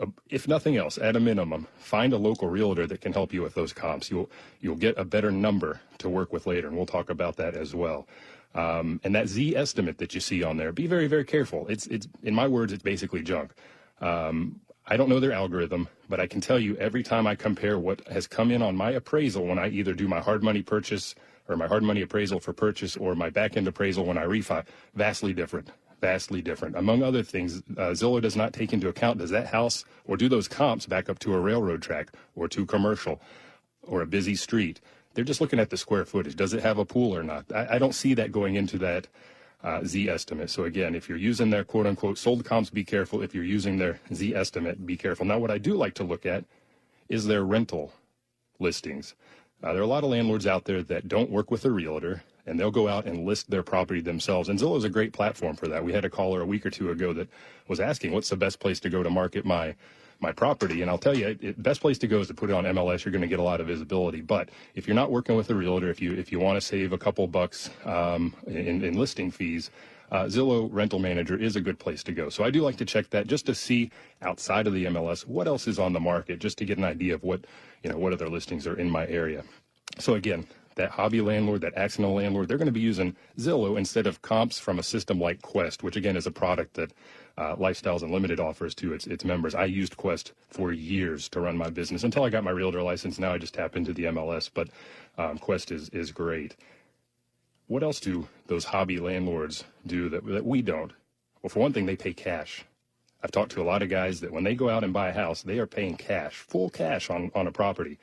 uh, 0.00 0.06
if 0.28 0.46
nothing 0.46 0.76
else, 0.76 0.98
at 0.98 1.16
a 1.16 1.20
minimum, 1.20 1.66
find 1.76 2.12
a 2.12 2.16
local 2.16 2.48
realtor 2.48 2.86
that 2.86 3.00
can 3.00 3.12
help 3.12 3.32
you 3.32 3.42
with 3.42 3.54
those 3.54 3.72
comps. 3.72 4.10
You'll 4.10 4.30
you'll 4.60 4.76
get 4.76 4.96
a 4.98 5.04
better 5.04 5.30
number 5.32 5.80
to 5.98 6.08
work 6.08 6.32
with 6.32 6.46
later, 6.46 6.68
and 6.68 6.76
we'll 6.76 6.86
talk 6.86 7.10
about 7.10 7.36
that 7.36 7.54
as 7.54 7.74
well. 7.74 8.06
Um, 8.54 9.00
and 9.04 9.14
that 9.14 9.26
Zestimate 9.26 9.98
that 9.98 10.14
you 10.14 10.20
see 10.20 10.42
on 10.42 10.56
there, 10.56 10.72
be 10.72 10.86
very 10.86 11.08
very 11.08 11.24
careful. 11.24 11.66
It's 11.68 11.86
it's 11.88 12.06
in 12.22 12.34
my 12.34 12.46
words, 12.46 12.72
it's 12.72 12.82
basically 12.82 13.22
junk. 13.22 13.52
Um, 14.00 14.60
I 14.86 14.96
don't 14.96 15.08
know 15.08 15.20
their 15.20 15.32
algorithm, 15.32 15.88
but 16.08 16.20
I 16.20 16.26
can 16.26 16.40
tell 16.40 16.58
you 16.58 16.76
every 16.76 17.02
time 17.02 17.26
I 17.26 17.34
compare 17.34 17.78
what 17.78 18.06
has 18.08 18.26
come 18.26 18.50
in 18.50 18.62
on 18.62 18.76
my 18.76 18.90
appraisal 18.92 19.46
when 19.46 19.58
I 19.58 19.68
either 19.68 19.92
do 19.92 20.08
my 20.08 20.20
hard 20.20 20.42
money 20.42 20.62
purchase 20.62 21.14
or 21.50 21.56
my 21.56 21.66
hard 21.66 21.82
money 21.82 22.02
appraisal 22.02 22.40
for 22.40 22.52
purchase 22.52 22.96
or 22.96 23.14
my 23.14 23.28
back 23.30 23.56
end 23.56 23.68
appraisal 23.68 24.04
when 24.06 24.16
I 24.16 24.24
refi, 24.24 24.64
vastly 24.94 25.34
different 25.34 25.70
vastly 26.00 26.40
different. 26.42 26.76
Among 26.76 27.02
other 27.02 27.22
things, 27.22 27.58
uh, 27.76 27.92
Zillow 27.92 28.20
does 28.20 28.36
not 28.36 28.52
take 28.52 28.72
into 28.72 28.88
account 28.88 29.18
does 29.18 29.30
that 29.30 29.48
house 29.48 29.84
or 30.06 30.16
do 30.16 30.28
those 30.28 30.48
comps 30.48 30.86
back 30.86 31.08
up 31.08 31.18
to 31.20 31.34
a 31.34 31.40
railroad 31.40 31.82
track 31.82 32.12
or 32.34 32.48
to 32.48 32.66
commercial 32.66 33.20
or 33.82 34.02
a 34.02 34.06
busy 34.06 34.34
street. 34.34 34.80
They're 35.14 35.24
just 35.24 35.40
looking 35.40 35.58
at 35.58 35.70
the 35.70 35.76
square 35.76 36.04
footage. 36.04 36.36
Does 36.36 36.54
it 36.54 36.62
have 36.62 36.78
a 36.78 36.84
pool 36.84 37.14
or 37.14 37.22
not? 37.22 37.44
I, 37.54 37.76
I 37.76 37.78
don't 37.78 37.94
see 37.94 38.14
that 38.14 38.32
going 38.32 38.54
into 38.54 38.78
that 38.78 39.08
uh, 39.62 39.80
Zestimate. 39.80 40.50
So 40.50 40.64
again, 40.64 40.94
if 40.94 41.08
you're 41.08 41.18
using 41.18 41.50
their 41.50 41.64
quote 41.64 41.86
unquote 41.86 42.16
sold 42.16 42.44
comps, 42.44 42.70
be 42.70 42.84
careful. 42.84 43.22
If 43.22 43.34
you're 43.34 43.44
using 43.44 43.78
their 43.78 44.00
Zestimate, 44.10 44.86
be 44.86 44.96
careful. 44.96 45.26
Now, 45.26 45.38
what 45.38 45.50
I 45.50 45.58
do 45.58 45.74
like 45.74 45.94
to 45.94 46.04
look 46.04 46.24
at 46.24 46.44
is 47.08 47.26
their 47.26 47.44
rental 47.44 47.92
listings. 48.58 49.14
There 49.62 49.76
are 49.76 49.82
a 49.82 49.86
lot 49.86 50.04
of 50.04 50.10
landlords 50.10 50.46
out 50.46 50.64
there 50.64 50.82
that 50.84 51.08
don't 51.08 51.30
work 51.30 51.50
with 51.50 51.64
a 51.64 51.70
realtor 51.70 52.22
and 52.46 52.58
they'll 52.58 52.70
go 52.70 52.88
out 52.88 53.06
and 53.06 53.26
list 53.26 53.50
their 53.50 53.62
property 53.62 54.00
themselves. 54.00 54.48
And 54.48 54.58
Zillow 54.58 54.76
is 54.76 54.84
a 54.84 54.88
great 54.88 55.12
platform 55.12 55.56
for 55.56 55.68
that. 55.68 55.84
We 55.84 55.92
had 55.92 56.04
a 56.04 56.10
caller 56.10 56.40
a 56.40 56.46
week 56.46 56.66
or 56.66 56.70
two 56.70 56.90
ago 56.90 57.12
that 57.12 57.28
was 57.68 57.80
asking, 57.80 58.12
"What's 58.12 58.30
the 58.30 58.36
best 58.36 58.60
place 58.60 58.80
to 58.80 58.90
go 58.90 59.02
to 59.02 59.10
market 59.10 59.44
my 59.44 59.74
my 60.20 60.32
property?" 60.32 60.82
And 60.82 60.90
I'll 60.90 60.98
tell 60.98 61.16
you, 61.16 61.34
the 61.34 61.52
best 61.52 61.80
place 61.80 61.98
to 61.98 62.06
go 62.06 62.20
is 62.20 62.28
to 62.28 62.34
put 62.34 62.50
it 62.50 62.54
on 62.54 62.64
MLS. 62.64 63.04
You're 63.04 63.12
going 63.12 63.22
to 63.22 63.28
get 63.28 63.38
a 63.38 63.42
lot 63.44 63.60
of 63.60 63.66
visibility. 63.66 64.22
But 64.22 64.48
if 64.74 64.88
you're 64.88 64.96
not 64.96 65.10
working 65.10 65.36
with 65.36 65.50
a 65.50 65.54
realtor, 65.54 65.90
if 65.90 66.00
you 66.00 66.14
if 66.14 66.32
you 66.32 66.40
want 66.40 66.56
to 66.56 66.60
save 66.66 66.92
a 66.92 66.98
couple 66.98 67.26
bucks 67.26 67.70
um, 67.84 68.34
in, 68.46 68.82
in 68.84 68.98
listing 68.98 69.30
fees. 69.30 69.70
Uh, 70.12 70.24
Zillow 70.24 70.68
Rental 70.72 70.98
Manager 70.98 71.36
is 71.36 71.54
a 71.54 71.60
good 71.60 71.78
place 71.78 72.02
to 72.02 72.12
go. 72.12 72.28
So 72.30 72.42
I 72.42 72.50
do 72.50 72.62
like 72.62 72.76
to 72.78 72.84
check 72.84 73.10
that 73.10 73.28
just 73.28 73.46
to 73.46 73.54
see 73.54 73.92
outside 74.22 74.66
of 74.66 74.74
the 74.74 74.86
MLS 74.86 75.24
what 75.24 75.46
else 75.46 75.68
is 75.68 75.78
on 75.78 75.92
the 75.92 76.00
market, 76.00 76.40
just 76.40 76.58
to 76.58 76.64
get 76.64 76.78
an 76.78 76.84
idea 76.84 77.14
of 77.14 77.22
what 77.22 77.44
you 77.82 77.90
know 77.90 77.98
what 77.98 78.12
other 78.12 78.28
listings 78.28 78.66
are 78.66 78.78
in 78.78 78.90
my 78.90 79.06
area. 79.06 79.44
So 79.98 80.14
again, 80.14 80.46
that 80.76 80.90
hobby 80.90 81.20
landlord, 81.20 81.60
that 81.62 81.74
accidental 81.76 82.16
landlord, 82.16 82.48
they're 82.48 82.58
going 82.58 82.66
to 82.66 82.72
be 82.72 82.80
using 82.80 83.16
Zillow 83.38 83.76
instead 83.76 84.06
of 84.06 84.22
comps 84.22 84.58
from 84.58 84.78
a 84.78 84.82
system 84.82 85.20
like 85.20 85.42
Quest, 85.42 85.82
which 85.82 85.96
again 85.96 86.16
is 86.16 86.26
a 86.26 86.30
product 86.30 86.74
that 86.74 86.92
uh, 87.36 87.56
Lifestyles 87.56 88.02
Unlimited 88.02 88.40
offers 88.40 88.74
to 88.76 88.92
its, 88.92 89.06
its 89.06 89.24
members. 89.24 89.54
I 89.54 89.64
used 89.64 89.96
Quest 89.96 90.32
for 90.48 90.72
years 90.72 91.28
to 91.30 91.40
run 91.40 91.56
my 91.56 91.70
business 91.70 92.04
until 92.04 92.24
I 92.24 92.30
got 92.30 92.44
my 92.44 92.50
realtor 92.50 92.82
license. 92.82 93.18
Now 93.18 93.32
I 93.32 93.38
just 93.38 93.54
tap 93.54 93.76
into 93.76 93.92
the 93.92 94.04
MLS, 94.04 94.50
but 94.52 94.68
um, 95.18 95.38
Quest 95.38 95.72
is, 95.72 95.88
is 95.90 96.12
great. 96.12 96.56
What 97.66 97.82
else 97.82 98.00
do 98.00 98.28
those 98.46 98.64
hobby 98.64 98.98
landlords 98.98 99.64
do 99.86 100.08
that, 100.08 100.26
that 100.26 100.44
we 100.44 100.62
don't? 100.62 100.92
Well, 101.42 101.50
for 101.50 101.60
one 101.60 101.72
thing, 101.72 101.86
they 101.86 101.96
pay 101.96 102.12
cash. 102.12 102.64
I've 103.22 103.32
talked 103.32 103.52
to 103.52 103.62
a 103.62 103.64
lot 103.64 103.82
of 103.82 103.90
guys 103.90 104.20
that 104.20 104.32
when 104.32 104.44
they 104.44 104.54
go 104.54 104.70
out 104.70 104.84
and 104.84 104.92
buy 104.92 105.08
a 105.10 105.14
house, 105.14 105.42
they 105.42 105.58
are 105.58 105.66
paying 105.66 105.96
cash, 105.96 106.36
full 106.36 106.70
cash 106.70 107.10
on, 107.10 107.30
on 107.34 107.46
a 107.46 107.52
property. 107.52 107.98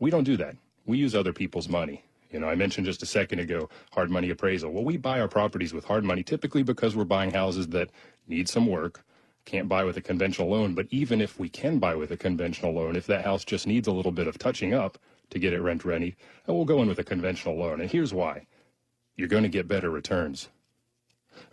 We 0.00 0.10
don't 0.10 0.24
do 0.24 0.36
that 0.38 0.56
we 0.86 0.98
use 0.98 1.14
other 1.14 1.32
people's 1.32 1.68
money. 1.68 2.04
You 2.30 2.40
know, 2.40 2.48
I 2.48 2.54
mentioned 2.54 2.86
just 2.86 3.02
a 3.02 3.06
second 3.06 3.38
ago 3.40 3.68
hard 3.92 4.10
money 4.10 4.30
appraisal. 4.30 4.72
Well, 4.72 4.84
we 4.84 4.96
buy 4.96 5.20
our 5.20 5.28
properties 5.28 5.72
with 5.72 5.84
hard 5.84 6.04
money 6.04 6.22
typically 6.22 6.62
because 6.62 6.96
we're 6.96 7.04
buying 7.04 7.30
houses 7.30 7.68
that 7.68 7.90
need 8.26 8.48
some 8.48 8.66
work, 8.66 9.04
can't 9.44 9.68
buy 9.68 9.84
with 9.84 9.96
a 9.96 10.00
conventional 10.00 10.48
loan. 10.50 10.74
But 10.74 10.86
even 10.90 11.20
if 11.20 11.38
we 11.38 11.48
can 11.48 11.78
buy 11.78 11.94
with 11.94 12.10
a 12.10 12.16
conventional 12.16 12.72
loan, 12.74 12.96
if 12.96 13.06
that 13.06 13.24
house 13.24 13.44
just 13.44 13.66
needs 13.66 13.88
a 13.88 13.92
little 13.92 14.12
bit 14.12 14.26
of 14.26 14.38
touching 14.38 14.74
up 14.74 14.98
to 15.30 15.38
get 15.38 15.52
it 15.52 15.60
rent 15.60 15.84
ready, 15.84 16.16
we'll 16.46 16.64
go 16.64 16.82
in 16.82 16.88
with 16.88 16.98
a 16.98 17.04
conventional 17.04 17.56
loan. 17.56 17.80
And 17.80 17.90
here's 17.90 18.14
why 18.14 18.46
you're 19.16 19.28
going 19.28 19.44
to 19.44 19.48
get 19.48 19.68
better 19.68 19.90
returns. 19.90 20.48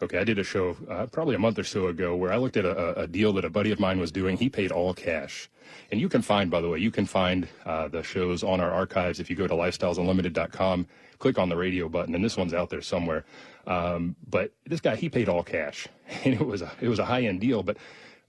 Okay, 0.01 0.17
I 0.17 0.23
did 0.23 0.39
a 0.39 0.43
show 0.43 0.75
uh, 0.89 1.05
probably 1.05 1.35
a 1.35 1.39
month 1.39 1.59
or 1.59 1.63
so 1.63 1.87
ago 1.87 2.15
where 2.15 2.33
I 2.33 2.37
looked 2.37 2.57
at 2.57 2.65
a, 2.65 3.01
a, 3.01 3.07
deal 3.07 3.33
that 3.33 3.45
a 3.45 3.49
buddy 3.49 3.71
of 3.71 3.79
mine 3.79 3.99
was 3.99 4.11
doing. 4.11 4.37
He 4.37 4.49
paid 4.49 4.71
all 4.71 4.93
cash. 4.93 5.49
And 5.91 5.99
you 5.99 6.09
can 6.09 6.21
find, 6.21 6.49
by 6.49 6.59
the 6.61 6.69
way, 6.69 6.79
you 6.79 6.91
can 6.91 7.05
find 7.05 7.47
uh, 7.65 7.87
the 7.87 8.01
shows 8.01 8.43
on 8.43 8.59
our 8.59 8.71
archives 8.71 9.19
if 9.19 9.29
you 9.29 9.35
go 9.35 9.47
to 9.47 9.53
lifestylesunlimited.com, 9.53 10.87
click 11.19 11.37
on 11.37 11.49
the 11.49 11.55
radio 11.55 11.87
button, 11.87 12.15
and 12.15 12.23
this 12.23 12.35
one's 12.35 12.53
out 12.53 12.69
there 12.69 12.81
somewhere. 12.81 13.25
Um, 13.67 14.15
but 14.27 14.51
this 14.65 14.81
guy, 14.81 14.95
he 14.95 15.09
paid 15.09 15.29
all 15.29 15.43
cash, 15.43 15.87
and 16.23 16.33
it 16.33 16.45
was 16.45 16.61
a, 16.61 16.71
it 16.81 16.87
was 16.87 16.99
a 16.99 17.05
high 17.05 17.21
end 17.21 17.41
deal. 17.41 17.61
But 17.63 17.77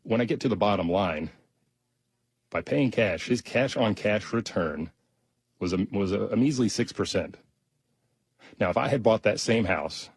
when 0.02 0.20
I 0.20 0.24
get 0.24 0.40
to 0.40 0.48
the 0.48 0.56
bottom 0.56 0.90
line, 0.90 1.30
by 2.50 2.60
paying 2.60 2.90
cash, 2.90 3.26
his 3.26 3.40
cash 3.40 3.76
on 3.76 3.94
cash 3.94 4.32
return 4.32 4.90
was 5.58 5.72
a, 5.72 5.86
was 5.90 6.12
a, 6.12 6.26
a 6.26 6.36
measly 6.36 6.68
six 6.68 6.92
percent. 6.92 7.38
Now, 8.60 8.68
if 8.68 8.76
I 8.76 8.88
had 8.88 9.02
bought 9.02 9.22
that 9.22 9.40
same 9.40 9.64
house 9.64 10.10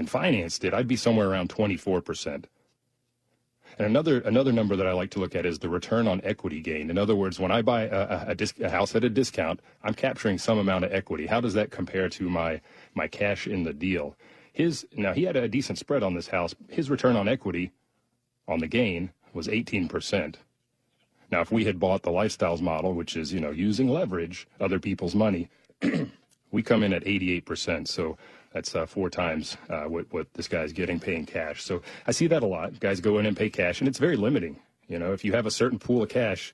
and 0.00 0.08
financed 0.08 0.64
it, 0.64 0.72
I'd 0.72 0.88
be 0.88 0.96
somewhere 0.96 1.28
around 1.28 1.50
24%. 1.50 2.44
And 3.78 3.86
another 3.86 4.20
another 4.20 4.50
number 4.50 4.74
that 4.74 4.86
I 4.86 4.92
like 4.92 5.10
to 5.10 5.20
look 5.20 5.34
at 5.34 5.44
is 5.44 5.58
the 5.58 5.68
return 5.68 6.08
on 6.08 6.22
equity 6.24 6.62
gain. 6.62 6.88
In 6.88 6.96
other 6.96 7.14
words, 7.14 7.38
when 7.38 7.52
I 7.52 7.60
buy 7.60 7.82
a, 7.82 8.00
a, 8.30 8.34
a, 8.34 8.64
a, 8.64 8.70
house 8.70 8.94
at 8.96 9.04
a 9.04 9.10
discount, 9.10 9.60
I'm 9.84 9.92
capturing 9.92 10.38
some 10.38 10.58
amount 10.58 10.86
of 10.86 10.92
equity. 10.92 11.26
How 11.26 11.42
does 11.42 11.52
that 11.52 11.70
compare 11.70 12.08
to 12.08 12.30
my 12.30 12.62
my 12.94 13.08
cash 13.08 13.46
in 13.46 13.62
the 13.64 13.74
deal? 13.74 14.16
His 14.54 14.86
now 14.96 15.12
he 15.12 15.24
had 15.24 15.36
a 15.36 15.48
decent 15.48 15.78
spread 15.78 16.02
on 16.02 16.14
this 16.14 16.28
house. 16.28 16.54
His 16.68 16.88
return 16.88 17.14
on 17.14 17.28
equity 17.28 17.72
on 18.48 18.60
the 18.60 18.68
gain 18.68 19.10
was 19.34 19.48
18%. 19.48 20.36
Now, 21.30 21.42
if 21.42 21.52
we 21.52 21.66
had 21.66 21.78
bought 21.78 22.02
the 22.02 22.10
lifestyles 22.10 22.62
model, 22.62 22.94
which 22.94 23.16
is 23.16 23.34
you 23.34 23.40
know 23.40 23.50
using 23.50 23.88
leverage, 23.90 24.48
other 24.58 24.78
people's 24.78 25.14
money, 25.14 25.50
we 26.50 26.62
come 26.62 26.82
in 26.82 26.92
at 26.92 27.04
88%. 27.04 27.88
So 27.88 28.16
that's 28.52 28.74
uh, 28.74 28.86
four 28.86 29.10
times 29.10 29.56
uh, 29.68 29.84
what, 29.84 30.12
what 30.12 30.32
this 30.34 30.48
guy's 30.48 30.72
getting 30.72 30.98
paying 30.98 31.26
cash. 31.26 31.62
So 31.62 31.82
I 32.06 32.12
see 32.12 32.26
that 32.28 32.42
a 32.42 32.46
lot. 32.46 32.80
Guys 32.80 33.00
go 33.00 33.18
in 33.18 33.26
and 33.26 33.36
pay 33.36 33.50
cash, 33.50 33.80
and 33.80 33.88
it's 33.88 33.98
very 33.98 34.16
limiting. 34.16 34.58
You 34.88 34.98
know, 34.98 35.12
if 35.12 35.24
you 35.24 35.32
have 35.32 35.46
a 35.46 35.50
certain 35.50 35.78
pool 35.78 36.02
of 36.02 36.08
cash 36.08 36.52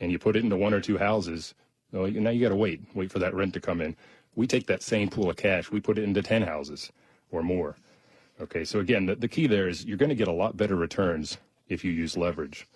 and 0.00 0.12
you 0.12 0.18
put 0.18 0.36
it 0.36 0.44
into 0.44 0.56
one 0.56 0.74
or 0.74 0.80
two 0.80 0.98
houses, 0.98 1.54
well, 1.92 2.08
now 2.08 2.30
you 2.30 2.40
got 2.40 2.50
to 2.50 2.56
wait, 2.56 2.80
wait 2.94 3.10
for 3.10 3.18
that 3.18 3.34
rent 3.34 3.54
to 3.54 3.60
come 3.60 3.80
in. 3.80 3.96
We 4.34 4.46
take 4.46 4.66
that 4.68 4.82
same 4.82 5.10
pool 5.10 5.28
of 5.28 5.36
cash, 5.36 5.70
we 5.70 5.80
put 5.80 5.98
it 5.98 6.04
into 6.04 6.22
10 6.22 6.42
houses 6.42 6.90
or 7.30 7.42
more. 7.42 7.76
Okay, 8.40 8.64
so 8.64 8.78
again, 8.78 9.06
the, 9.06 9.14
the 9.14 9.28
key 9.28 9.46
there 9.46 9.68
is 9.68 9.84
you're 9.84 9.98
going 9.98 10.08
to 10.08 10.14
get 10.14 10.28
a 10.28 10.32
lot 10.32 10.56
better 10.56 10.76
returns 10.76 11.36
if 11.68 11.84
you 11.84 11.90
use 11.92 12.16
leverage. 12.16 12.66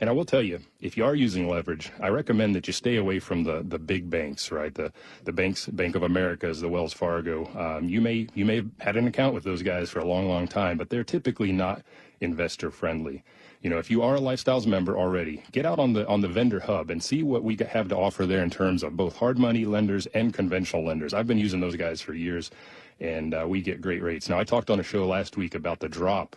And 0.00 0.10
I 0.10 0.12
will 0.12 0.24
tell 0.24 0.42
you, 0.42 0.60
if 0.80 0.96
you 0.96 1.04
are 1.04 1.14
using 1.14 1.48
leverage, 1.48 1.90
I 2.00 2.08
recommend 2.08 2.54
that 2.54 2.66
you 2.66 2.72
stay 2.72 2.96
away 2.96 3.18
from 3.18 3.44
the, 3.44 3.64
the 3.66 3.78
big 3.78 4.10
banks, 4.10 4.50
right? 4.50 4.74
The 4.74 4.92
the 5.24 5.32
banks, 5.32 5.66
Bank 5.66 5.96
of 5.96 6.02
America, 6.02 6.48
is 6.48 6.60
the 6.60 6.68
Wells 6.68 6.92
Fargo. 6.92 7.48
Um, 7.56 7.88
you 7.88 8.00
may 8.00 8.28
you 8.34 8.44
may 8.44 8.56
have 8.56 8.70
had 8.80 8.96
an 8.96 9.06
account 9.06 9.34
with 9.34 9.44
those 9.44 9.62
guys 9.62 9.90
for 9.90 10.00
a 10.00 10.04
long, 10.04 10.28
long 10.28 10.46
time, 10.48 10.78
but 10.78 10.90
they're 10.90 11.04
typically 11.04 11.52
not 11.52 11.82
investor 12.20 12.70
friendly. 12.70 13.22
You 13.62 13.70
know, 13.70 13.78
if 13.78 13.90
you 13.90 14.02
are 14.02 14.16
a 14.16 14.20
Lifestyles 14.20 14.66
member 14.66 14.96
already, 14.96 15.42
get 15.50 15.66
out 15.66 15.78
on 15.78 15.92
the 15.92 16.06
on 16.06 16.20
the 16.20 16.28
vendor 16.28 16.60
hub 16.60 16.90
and 16.90 17.02
see 17.02 17.22
what 17.22 17.42
we 17.42 17.56
have 17.68 17.88
to 17.88 17.96
offer 17.96 18.26
there 18.26 18.42
in 18.42 18.50
terms 18.50 18.82
of 18.82 18.96
both 18.96 19.16
hard 19.16 19.38
money 19.38 19.64
lenders 19.64 20.06
and 20.06 20.32
conventional 20.32 20.84
lenders. 20.84 21.14
I've 21.14 21.26
been 21.26 21.38
using 21.38 21.60
those 21.60 21.76
guys 21.76 22.00
for 22.00 22.14
years, 22.14 22.50
and 23.00 23.34
uh, 23.34 23.44
we 23.48 23.62
get 23.62 23.80
great 23.80 24.02
rates. 24.02 24.28
Now, 24.28 24.38
I 24.38 24.44
talked 24.44 24.70
on 24.70 24.78
a 24.78 24.82
show 24.82 25.06
last 25.06 25.36
week 25.36 25.54
about 25.54 25.80
the 25.80 25.88
drop, 25.88 26.36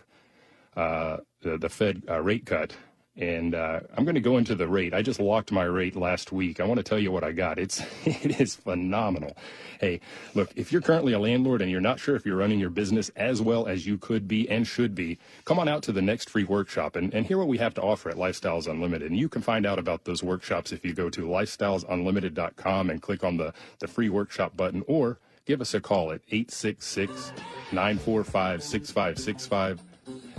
uh, 0.76 1.18
the, 1.42 1.58
the 1.58 1.68
Fed 1.68 2.02
uh, 2.08 2.20
rate 2.20 2.46
cut 2.46 2.74
and 3.16 3.54
uh, 3.54 3.80
I'm 3.96 4.04
going 4.04 4.14
to 4.14 4.20
go 4.20 4.38
into 4.38 4.54
the 4.54 4.68
rate. 4.68 4.94
I 4.94 5.02
just 5.02 5.18
locked 5.18 5.50
my 5.50 5.64
rate 5.64 5.96
last 5.96 6.30
week. 6.32 6.60
I 6.60 6.64
want 6.64 6.78
to 6.78 6.84
tell 6.84 6.98
you 6.98 7.10
what 7.10 7.24
I 7.24 7.32
got. 7.32 7.58
It's 7.58 7.82
it 8.04 8.40
is 8.40 8.54
phenomenal. 8.54 9.36
Hey, 9.80 10.00
look, 10.34 10.50
if 10.56 10.72
you're 10.72 10.80
currently 10.80 11.12
a 11.12 11.18
landlord 11.18 11.60
and 11.60 11.70
you're 11.70 11.80
not 11.80 11.98
sure 11.98 12.14
if 12.14 12.24
you're 12.24 12.36
running 12.36 12.60
your 12.60 12.70
business 12.70 13.10
as 13.16 13.42
well 13.42 13.66
as 13.66 13.86
you 13.86 13.98
could 13.98 14.28
be 14.28 14.48
and 14.48 14.66
should 14.66 14.94
be, 14.94 15.18
come 15.44 15.58
on 15.58 15.68
out 15.68 15.82
to 15.84 15.92
the 15.92 16.02
next 16.02 16.30
free 16.30 16.44
workshop 16.44 16.96
and, 16.96 17.12
and 17.12 17.26
hear 17.26 17.38
what 17.38 17.48
we 17.48 17.58
have 17.58 17.74
to 17.74 17.82
offer 17.82 18.10
at 18.10 18.16
Lifestyles 18.16 18.68
Unlimited. 18.68 19.10
And 19.10 19.18
you 19.18 19.28
can 19.28 19.42
find 19.42 19.66
out 19.66 19.78
about 19.78 20.04
those 20.04 20.22
workshops 20.22 20.72
if 20.72 20.84
you 20.84 20.94
go 20.94 21.10
to 21.10 21.22
lifestylesunlimited.com 21.22 22.90
and 22.90 23.02
click 23.02 23.24
on 23.24 23.36
the, 23.36 23.52
the 23.80 23.88
free 23.88 24.08
workshop 24.08 24.56
button 24.56 24.84
or 24.86 25.18
give 25.46 25.60
us 25.60 25.74
a 25.74 25.80
call 25.80 26.12
at 26.12 26.20
866 26.30 27.32
945 27.72 28.62
6565 28.62 29.89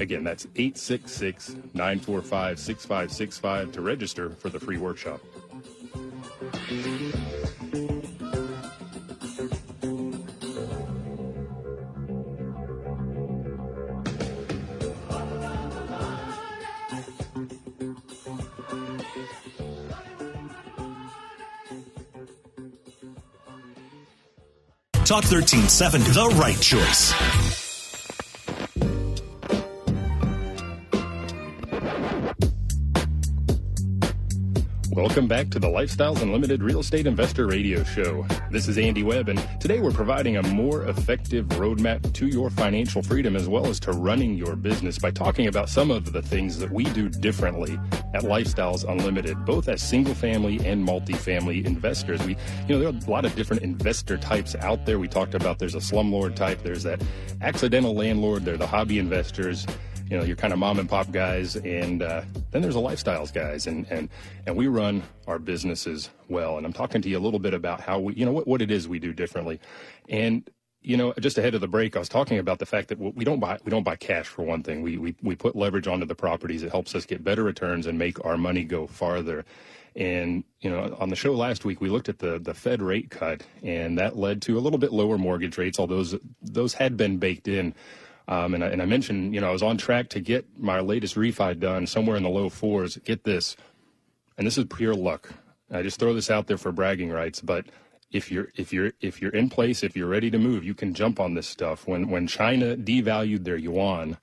Again, 0.01 0.24
that's 0.24 0.48
866 0.55 1.50
945 1.75 2.60
6565 2.60 3.72
to 3.74 3.81
register 3.81 4.31
for 4.31 4.50
the 4.50 4.60
free 4.60 4.79
workshop. 4.79 5.22
Talk 25.05 25.25
1370, 25.25 26.12
the 26.12 26.36
right 26.39 26.60
choice. 26.60 27.40
Welcome 35.01 35.27
back 35.27 35.50
to 35.50 35.58
the 35.58 35.67
Lifestyles 35.67 36.22
Unlimited 36.22 36.62
Real 36.62 36.81
Estate 36.81 37.08
Investor 37.08 37.48
Radio 37.48 37.84
Show. 37.84 38.24
This 38.51 38.67
is 38.67 38.77
Andy 38.77 39.01
Webb, 39.01 39.29
and 39.29 39.39
today 39.60 39.79
we're 39.79 39.89
providing 39.89 40.38
a 40.38 40.43
more 40.43 40.84
effective 40.84 41.48
roadmap 41.48 42.13
to 42.13 42.27
your 42.27 42.51
financial 42.51 43.01
freedom 43.01 43.36
as 43.36 43.50
well 43.50 43.65
as 43.65 43.79
to 43.79 43.93
running 43.93 44.36
your 44.36 44.55
business 44.55 45.00
by 45.00 45.10
talking 45.10 45.48
about 45.48 45.70
some 45.70 45.89
of 45.89 46.13
the 46.13 46.22
things 46.22 46.60
that 46.60 46.70
we 46.70 46.84
do 46.84 47.10
differently 47.10 47.79
at 48.13 48.22
Lifestyles 48.22 48.88
Unlimited, 48.88 49.43
both 49.43 49.70
as 49.70 49.81
single 49.81 50.13
family 50.13 50.63
and 50.63 50.88
multifamily 50.88 51.65
investors. 51.65 52.24
We, 52.24 52.38
you 52.67 52.75
know, 52.75 52.77
there 52.77 52.89
are 52.89 53.08
a 53.08 53.10
lot 53.10 53.25
of 53.25 53.36
different 53.36 53.63
investor 53.63 54.20
types 54.20 54.53
out 54.53 54.86
there. 54.86 55.00
We 55.00 55.08
talked 55.08 55.34
about 55.34 55.58
there's 55.58 55.74
a 55.74 55.79
slumlord 55.79 56.36
type, 56.36 56.62
there's 56.62 56.84
that 56.84 57.01
accidental 57.41 57.96
landlord, 57.96 58.46
there 58.46 58.53
are 58.53 58.58
the 58.58 58.67
hobby 58.67 59.00
investors 59.00 59.65
you 60.12 60.17
know, 60.17 60.25
your 60.25 60.36
kind 60.36 60.51
of 60.51 60.60
mom 60.60 60.77
and 60.77 60.89
pop 60.89 61.10
guys, 61.12 61.55
and 61.55 62.03
uh, 62.03 62.22
then 62.51 62.62
there's 62.62 62.75
the 62.75 62.81
lifestyles 62.81 63.34
guys, 63.34 63.67
and 63.67 63.88
and 63.89 64.10
and 64.46 64.55
we 64.55 64.67
run 64.67 65.03
our 65.27 65.39
businesses 65.39 66.10
well. 66.29 66.58
And 66.58 66.65
I'm 66.65 66.74
talking 66.74 67.01
to 67.01 67.10
you 67.10 67.17
a 67.17 67.20
little 67.20 67.39
bit 67.39 67.53
about 67.53 67.81
how 67.81 68.00
we, 68.00 68.13
you 68.13 68.25
know, 68.25 68.31
what 68.34 68.48
what 68.48 68.62
it 68.62 68.72
is 68.72 68.88
we 68.88 69.00
do 69.00 69.13
differently, 69.13 69.60
and 70.10 70.50
you 70.84 70.98
know, 70.98 71.13
just 71.20 71.38
ahead 71.38 71.53
of 71.53 71.62
the 71.62 71.67
break, 71.67 71.96
I 71.96 72.00
was 72.00 72.10
talking 72.10 72.39
about 72.39 72.60
the 72.60 72.65
fact 72.65 72.88
that 72.88 72.98
we 72.98 73.24
don't 73.24 73.39
buy 73.39 73.60
we 73.63 73.70
don't 73.70 73.84
buy 73.84 73.96
cash 73.96 74.27
for 74.27 74.43
one 74.43 74.63
thing. 74.63 74.81
We 74.81 74.98
we 74.98 75.15
we 75.22 75.36
put 75.36 75.55
leverage 75.55 75.88
onto 75.88 76.05
the 76.05 76.15
properties. 76.15 76.63
It 76.63 76.72
helps 76.72 76.96
us 76.96 77.05
get 77.05 77.24
better 77.24 77.43
returns 77.43 77.86
and 77.86 78.00
make 78.00 78.24
our 78.25 78.38
money 78.38 78.63
go 78.63 78.88
farther. 78.88 79.46
And 79.96 80.43
you 80.60 80.70
know, 80.70 80.96
on 81.00 81.10
the 81.10 81.15
show 81.15 81.34
last 81.34 81.65
week, 81.65 81.81
we 81.81 81.89
looked 81.89 82.10
at 82.10 82.20
the 82.20 82.39
the 82.39 82.53
Fed 82.53 82.81
rate 82.81 83.12
cut, 83.12 83.43
and 83.62 83.98
that 84.00 84.17
led 84.17 84.41
to 84.43 84.58
a 84.58 84.62
little 84.62 84.79
bit 84.79 84.91
lower 84.91 85.17
mortgage 85.17 85.58
rates. 85.58 85.79
Although 85.79 85.98
those 85.98 86.15
those 86.41 86.74
had 86.74 86.98
been 86.98 87.17
baked 87.17 87.48
in. 87.48 87.75
Um, 88.28 88.54
and, 88.54 88.63
I, 88.63 88.68
and 88.68 88.82
I 88.82 88.86
mentioned, 88.86 89.36
you 89.36 89.42
know, 89.42 89.50
I 89.50 89.51
was 89.51 89.63
on 89.63 89.78
track 89.78 90.10
to 90.10 90.20
get 90.20 90.46
my 90.58 90.80
latest 90.80 91.16
refi 91.16 91.60
done 91.60 91.88
somewhere 91.88 92.18
in 92.18 92.24
the 92.24 92.30
low 92.30 92.50
fours. 92.50 92.98
Get 92.98 93.24
this, 93.24 93.58
and 94.38 94.48
this 94.48 94.58
is 94.58 94.66
pure 94.66 94.96
luck. 94.96 95.32
I 95.72 95.82
just 95.84 96.00
throw 96.00 96.13
this 96.13 96.32
out 96.32 96.48
there 96.48 96.58
for 96.58 96.72
bragging 96.72 97.12
rights, 97.12 97.42
but 97.42 97.66
if 98.12 98.32
you're 98.32 98.50
if 98.56 98.74
you're 98.74 98.92
if 99.01 99.22
you're 99.22 99.32
in 99.34 99.50
place, 99.50 99.84
if 99.84 99.96
you're 99.96 100.08
ready 100.08 100.30
to 100.32 100.38
move, 100.38 100.63
you 100.63 100.74
can 100.74 100.94
jump 100.94 101.20
on 101.20 101.34
this 101.34 101.48
stuff. 101.48 101.88
When 101.88 102.10
when 102.10 102.28
China 102.28 102.75
devalued 102.75 103.44
their 103.46 103.58
yuan, 103.58 104.18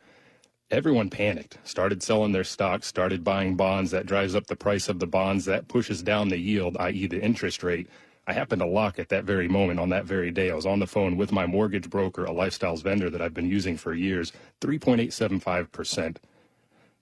everyone 0.71 1.11
panicked, 1.11 1.59
started 1.65 2.03
selling 2.03 2.33
their 2.33 2.45
stocks, 2.45 2.87
started 2.87 3.25
buying 3.25 3.57
bonds. 3.57 3.91
That 3.91 4.07
drives 4.07 4.35
up 4.35 4.47
the 4.47 4.57
price 4.57 4.89
of 4.89 4.99
the 4.99 5.07
bonds. 5.07 5.47
That 5.47 5.69
pushes 5.69 6.03
down 6.03 6.29
the 6.29 6.39
yield, 6.39 6.77
i.e., 6.79 7.07
the 7.07 7.23
interest 7.23 7.63
rate. 7.63 7.89
I 8.29 8.35
happened 8.35 8.61
to 8.61 8.67
lock 8.67 8.99
at 8.99 9.09
that 9.09 9.25
very 9.25 9.49
moment 9.49 9.81
on 9.81 9.89
that 9.89 10.05
very 10.05 10.31
day. 10.31 10.51
I 10.51 10.55
was 10.55 10.67
on 10.67 10.81
the 10.81 10.87
phone 10.87 11.17
with 11.17 11.33
my 11.33 11.47
mortgage 11.47 11.89
broker, 11.89 12.27
a 12.27 12.31
lifestyles 12.31 12.83
vendor 12.83 13.09
that 13.09 13.23
I've 13.23 13.33
been 13.33 13.49
using 13.49 13.79
for 13.79 13.95
years. 13.95 14.33
3.875% 14.61 16.19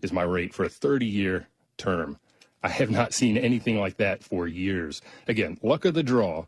is 0.02 0.12
my 0.12 0.22
rate 0.22 0.54
for 0.54 0.62
a 0.62 0.68
30 0.68 1.04
year 1.04 1.48
term. 1.78 2.20
I 2.62 2.68
have 2.68 2.90
not 2.90 3.12
seen 3.12 3.36
anything 3.36 3.76
like 3.76 3.96
that 3.96 4.22
for 4.22 4.46
years. 4.46 5.02
Again, 5.26 5.58
luck 5.62 5.84
of 5.84 5.94
the 5.94 6.04
draw. 6.04 6.46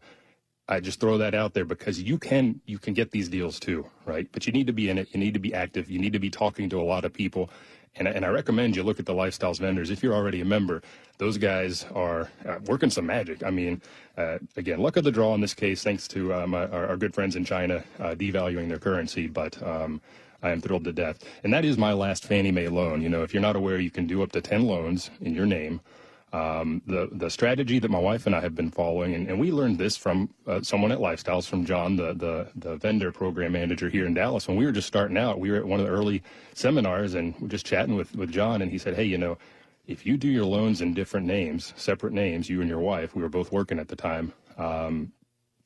I 0.69 0.79
just 0.79 1.01
throw 1.01 1.19
that 1.19 1.35
out 1.35 1.55
there 1.55 1.65
because 1.65 2.01
you 2.01 2.17
can 2.17 2.61
you 2.65 2.79
can 2.79 2.95
get 2.95 3.11
these 3.11 3.29
deals 3.29 3.59
too, 3.59 3.87
right? 4.07 4.29
But 4.31 4.47
you 4.47 4.53
need 4.53 4.69
to 4.69 4.73
be 4.73 4.91
in 4.91 4.99
it. 4.99 5.09
You 5.13 5.19
need 5.19 5.35
to 5.35 5.41
be 5.41 5.55
active. 5.55 5.91
You 5.91 5.99
need 5.99 6.13
to 6.13 6.19
be 6.21 6.31
talking 6.31 6.69
to 6.71 6.81
a 6.81 6.85
lot 6.85 7.05
of 7.05 7.13
people. 7.13 7.51
And, 7.99 8.09
and 8.09 8.25
I 8.25 8.29
recommend 8.29 8.77
you 8.77 8.83
look 8.83 9.01
at 9.01 9.07
the 9.07 9.15
lifestyles 9.15 9.59
vendors. 9.59 9.91
If 9.91 10.03
you're 10.03 10.15
already 10.15 10.41
a 10.41 10.45
member, 10.45 10.83
those 11.19 11.37
guys 11.37 11.85
are 11.95 12.31
uh, 12.47 12.59
working 12.67 12.91
some 12.91 13.07
magic. 13.07 13.43
I 13.43 13.51
mean, 13.51 13.83
uh, 14.17 14.39
again, 14.57 14.79
luck 14.81 14.97
of 14.97 15.05
the 15.05 15.11
draw 15.11 15.35
in 15.35 15.41
this 15.41 15.55
case, 15.55 15.83
thanks 15.83 16.07
to 16.09 16.33
um, 16.35 16.55
our, 16.55 16.89
our, 16.89 16.97
good 16.97 17.15
friends 17.15 17.37
in 17.37 17.45
China 17.45 17.85
uh, 17.99 18.15
devaluing 18.15 18.69
their 18.69 18.79
currency. 18.79 19.27
But 19.27 19.61
um, 19.63 20.01
I 20.43 20.51
am 20.51 20.61
thrilled 20.61 20.85
to 20.85 20.93
death. 20.93 21.19
And 21.43 21.53
that 21.53 21.65
is 21.65 21.77
my 21.77 21.93
last 21.93 22.25
Fannie 22.25 22.53
Mae 22.53 22.69
loan. 22.69 23.03
You 23.03 23.09
know, 23.09 23.23
if 23.23 23.35
you're 23.35 23.43
not 23.43 23.57
aware, 23.57 23.79
you 23.79 23.91
can 23.91 24.07
do 24.07 24.23
up 24.23 24.33
to 24.33 24.41
10 24.41 24.65
loans 24.65 25.11
in 25.21 25.35
your 25.35 25.47
name. 25.47 25.81
Um, 26.33 26.83
the 26.87 27.09
the 27.11 27.31
strategy 27.31 27.79
that 27.79 27.91
my 27.91 27.99
wife 27.99 28.27
and 28.27 28.35
I 28.35 28.41
have 28.41 28.55
been 28.55 28.71
following, 28.71 29.15
and, 29.15 29.29
and 29.29 29.41
we 29.41 29.51
learned 29.51 29.79
this 29.79 29.97
from 29.97 30.29
uh, 30.47 30.61
someone 30.61 30.93
at 30.93 30.99
Lifestyles, 30.99 31.49
from 31.49 31.65
John, 31.65 31.97
the, 31.97 32.13
the 32.13 32.49
the 32.55 32.77
vendor 32.77 33.11
program 33.13 33.53
manager 33.53 33.89
here 33.89 34.07
in 34.07 34.13
Dallas. 34.13 34.47
When 34.47 34.57
we 34.57 34.67
were 34.67 34.73
just 34.73 34.89
starting 34.89 35.17
out, 35.17 35.41
we 35.41 35.51
were 35.51 35.57
at 35.57 35.65
one 35.65 35.81
of 35.81 35.87
the 35.87 35.93
early 35.93 36.23
seminars, 36.53 37.15
and 37.15 37.35
we're 37.41 37.49
just 37.49 37.65
chatting 37.65 37.97
with 37.97 38.15
with 38.15 38.31
John, 38.31 38.61
and 38.61 38.71
he 38.71 38.77
said, 38.77 38.95
"Hey, 38.95 39.05
you 39.05 39.17
know, 39.17 39.39
if 39.87 40.05
you 40.05 40.19
do 40.19 40.29
your 40.29 40.45
loans 40.45 40.83
in 40.83 40.93
different 40.93 41.27
names, 41.27 41.73
separate 41.77 42.13
names, 42.13 42.51
you 42.51 42.61
and 42.61 42.69
your 42.69 42.79
wife, 42.79 43.17
we 43.17 43.23
were 43.23 43.31
both 43.31 43.51
working 43.51 43.79
at 43.79 43.89
the 43.89 43.97
time, 43.97 44.35
um, 44.59 45.13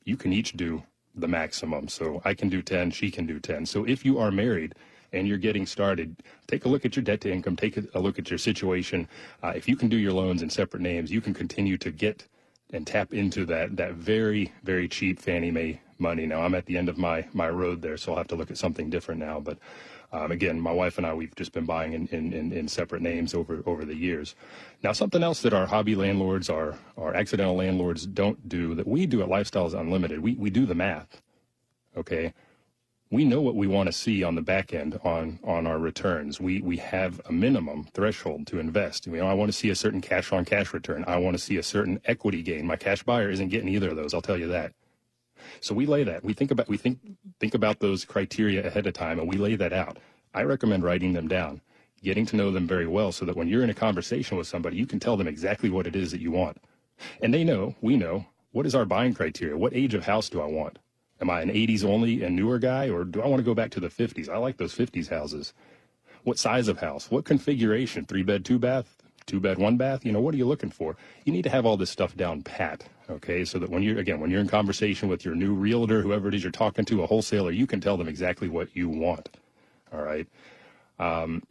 you 0.05 0.15
can 0.15 0.31
each 0.31 0.53
do 0.53 0.81
the 1.13 1.27
maximum. 1.27 1.87
So 1.89 2.21
I 2.25 2.33
can 2.33 2.49
do 2.49 2.61
10, 2.61 2.91
she 2.91 3.11
can 3.11 3.25
do 3.25 3.39
10. 3.39 3.65
So 3.65 3.83
if 3.83 4.05
you 4.05 4.17
are 4.19 4.31
married 4.31 4.75
and 5.13 5.27
you're 5.27 5.37
getting 5.37 5.65
started, 5.65 6.21
take 6.47 6.65
a 6.65 6.67
look 6.67 6.85
at 6.85 6.95
your 6.95 7.03
debt 7.03 7.21
to 7.21 7.31
income, 7.31 7.55
take 7.55 7.77
a 7.93 7.99
look 7.99 8.19
at 8.19 8.29
your 8.29 8.39
situation. 8.39 9.07
Uh, 9.41 9.53
if 9.55 9.67
you 9.69 9.75
can 9.75 9.87
do 9.87 9.97
your 9.97 10.11
loans 10.11 10.41
in 10.41 10.49
separate 10.49 10.81
names, 10.81 11.11
you 11.11 11.21
can 11.21 11.33
continue 11.33 11.77
to 11.77 11.91
get 11.91 12.27
and 12.73 12.87
tap 12.87 13.13
into 13.13 13.45
that 13.45 13.77
that 13.77 13.93
very 13.93 14.51
very 14.63 14.87
cheap 14.87 15.19
Fannie 15.19 15.51
Mae 15.51 15.79
money. 15.99 16.25
Now 16.25 16.41
I'm 16.41 16.55
at 16.55 16.65
the 16.65 16.77
end 16.77 16.89
of 16.89 16.97
my 16.97 17.25
my 17.31 17.47
road 17.49 17.81
there, 17.81 17.97
so 17.97 18.11
I'll 18.11 18.17
have 18.17 18.27
to 18.29 18.35
look 18.35 18.51
at 18.51 18.57
something 18.57 18.89
different 18.89 19.21
now. 19.21 19.39
But 19.39 19.59
um, 20.11 20.31
again, 20.31 20.59
my 20.59 20.71
wife 20.71 20.97
and 20.97 21.05
I 21.05 21.13
we've 21.13 21.35
just 21.35 21.53
been 21.53 21.65
buying 21.65 21.93
in, 21.93 22.07
in, 22.07 22.51
in, 22.51 22.67
separate 22.67 23.01
names 23.01 23.33
over 23.33 23.61
over 23.65 23.85
the 23.85 23.95
years. 23.95 24.35
Now 24.83 24.91
something 24.91 25.23
else 25.23 25.41
that 25.41 25.53
our 25.53 25.67
hobby 25.67 25.95
landlords, 25.95 26.49
our 26.49 26.75
our 26.97 27.13
accidental 27.13 27.55
landlords 27.55 28.07
don't 28.07 28.49
do 28.49 28.73
that 28.75 28.87
we 28.87 29.05
do 29.05 29.21
at 29.21 29.29
Lifestyles 29.29 29.79
Unlimited. 29.79 30.19
We 30.19 30.33
we 30.33 30.49
do 30.49 30.65
the 30.65 30.75
math. 30.75 31.21
Okay 31.95 32.33
we 33.13 33.25
know 33.25 33.41
what 33.41 33.55
we 33.55 33.67
want 33.67 33.85
to 33.85 33.93
see 33.93 34.23
on 34.23 34.33
the 34.33 34.41
back 34.41 34.73
end 34.73 34.99
on 35.03 35.39
on 35.43 35.67
our 35.67 35.77
returns. 35.77 36.41
We 36.41 36.61
we 36.61 36.77
have 36.77 37.21
a 37.29 37.31
minimum 37.31 37.85
threshold 37.93 38.47
to 38.47 38.57
invest. 38.59 39.05
You 39.05 39.13
know, 39.17 39.27
I 39.27 39.33
want 39.35 39.49
to 39.49 39.57
see 39.57 39.69
a 39.69 39.75
certain 39.75 40.01
cash 40.01 40.33
on 40.33 40.45
cash 40.45 40.73
return. 40.73 41.05
I 41.07 41.17
want 41.17 41.35
to 41.35 41.43
see 41.43 41.57
a 41.57 41.63
certain 41.63 42.01
equity 42.05 42.41
gain. 42.41 42.65
My 42.65 42.75
cash 42.75 43.03
buyer 43.03 43.29
isn't 43.29 43.49
getting 43.49 43.69
either 43.69 43.91
of 43.91 43.97
those. 43.97 44.15
I'll 44.15 44.23
tell 44.23 44.39
you 44.39 44.47
that. 44.47 44.73
So 45.61 45.75
we 45.75 45.85
lay 45.85 46.03
that. 46.03 46.23
We 46.23 46.33
think 46.33 46.49
about 46.49 46.67
we 46.67 46.77
think 46.77 46.97
think 47.39 47.53
about 47.53 47.79
those 47.81 48.03
criteria 48.03 48.65
ahead 48.65 48.87
of 48.87 48.93
time 48.93 49.19
and 49.19 49.29
we 49.29 49.37
lay 49.37 49.55
that 49.57 49.73
out. 49.73 49.99
I 50.33 50.41
recommend 50.41 50.83
writing 50.83 51.13
them 51.13 51.27
down, 51.27 51.61
getting 52.01 52.25
to 52.25 52.35
know 52.35 52.49
them 52.49 52.67
very 52.67 52.87
well 52.87 53.11
so 53.11 53.25
that 53.25 53.37
when 53.37 53.47
you're 53.47 53.63
in 53.63 53.69
a 53.69 53.75
conversation 53.75 54.37
with 54.37 54.47
somebody, 54.47 54.77
you 54.77 54.87
can 54.87 54.99
tell 54.99 55.17
them 55.17 55.27
exactly 55.27 55.69
what 55.69 55.85
it 55.85 55.95
is 55.95 56.09
that 56.11 56.21
you 56.21 56.31
want. 56.31 56.57
And 57.21 57.31
they 57.31 57.43
know, 57.43 57.75
we 57.79 57.95
know, 57.95 58.25
what 58.53 58.65
is 58.65 58.73
our 58.73 58.85
buying 58.85 59.13
criteria? 59.13 59.55
What 59.55 59.75
age 59.75 59.93
of 59.93 60.05
house 60.05 60.29
do 60.29 60.41
I 60.41 60.47
want? 60.47 60.79
Am 61.23 61.29
I 61.29 61.39
an 61.39 61.47
80s 61.47 61.85
only 61.85 62.21
and 62.21 62.35
newer 62.35 62.59
guy, 62.59 62.89
or 62.89 63.05
do 63.05 63.21
I 63.21 63.27
want 63.27 63.39
to 63.39 63.45
go 63.45 63.53
back 63.53 63.71
to 63.71 63.79
the 63.79 63.87
50s? 63.87 64.27
I 64.27 64.35
like 64.35 64.57
those 64.57 64.75
50s 64.75 65.07
houses. 65.07 65.53
What 66.25 66.37
size 66.37 66.67
of 66.67 66.79
house? 66.79 67.09
What 67.09 67.23
configuration? 67.23 68.03
Three 68.03 68.23
bed, 68.23 68.43
two 68.43 68.59
bath, 68.59 68.97
two 69.25 69.39
bed, 69.39 69.57
one 69.57 69.77
bath? 69.77 70.03
You 70.03 70.11
know, 70.11 70.19
what 70.19 70.33
are 70.33 70.37
you 70.37 70.45
looking 70.45 70.69
for? 70.69 70.97
You 71.23 71.31
need 71.31 71.43
to 71.43 71.49
have 71.49 71.65
all 71.65 71.77
this 71.77 71.89
stuff 71.89 72.17
down 72.17 72.41
pat, 72.41 72.83
okay? 73.09 73.45
So 73.45 73.57
that 73.59 73.69
when 73.69 73.83
you're, 73.83 73.99
again, 73.99 74.19
when 74.19 74.31
you're 74.31 74.41
in 74.41 74.49
conversation 74.49 75.07
with 75.07 75.23
your 75.23 75.33
new 75.33 75.53
realtor, 75.53 76.01
whoever 76.01 76.27
it 76.27 76.33
is 76.33 76.43
you're 76.43 76.51
talking 76.51 76.83
to, 76.83 77.03
a 77.03 77.07
wholesaler, 77.07 77.51
you 77.51 77.67
can 77.67 77.79
tell 77.79 77.95
them 77.95 78.09
exactly 78.09 78.49
what 78.49 78.75
you 78.75 78.89
want, 78.89 79.29
all 79.93 80.01
right? 80.01 80.27
Um, 80.99 81.41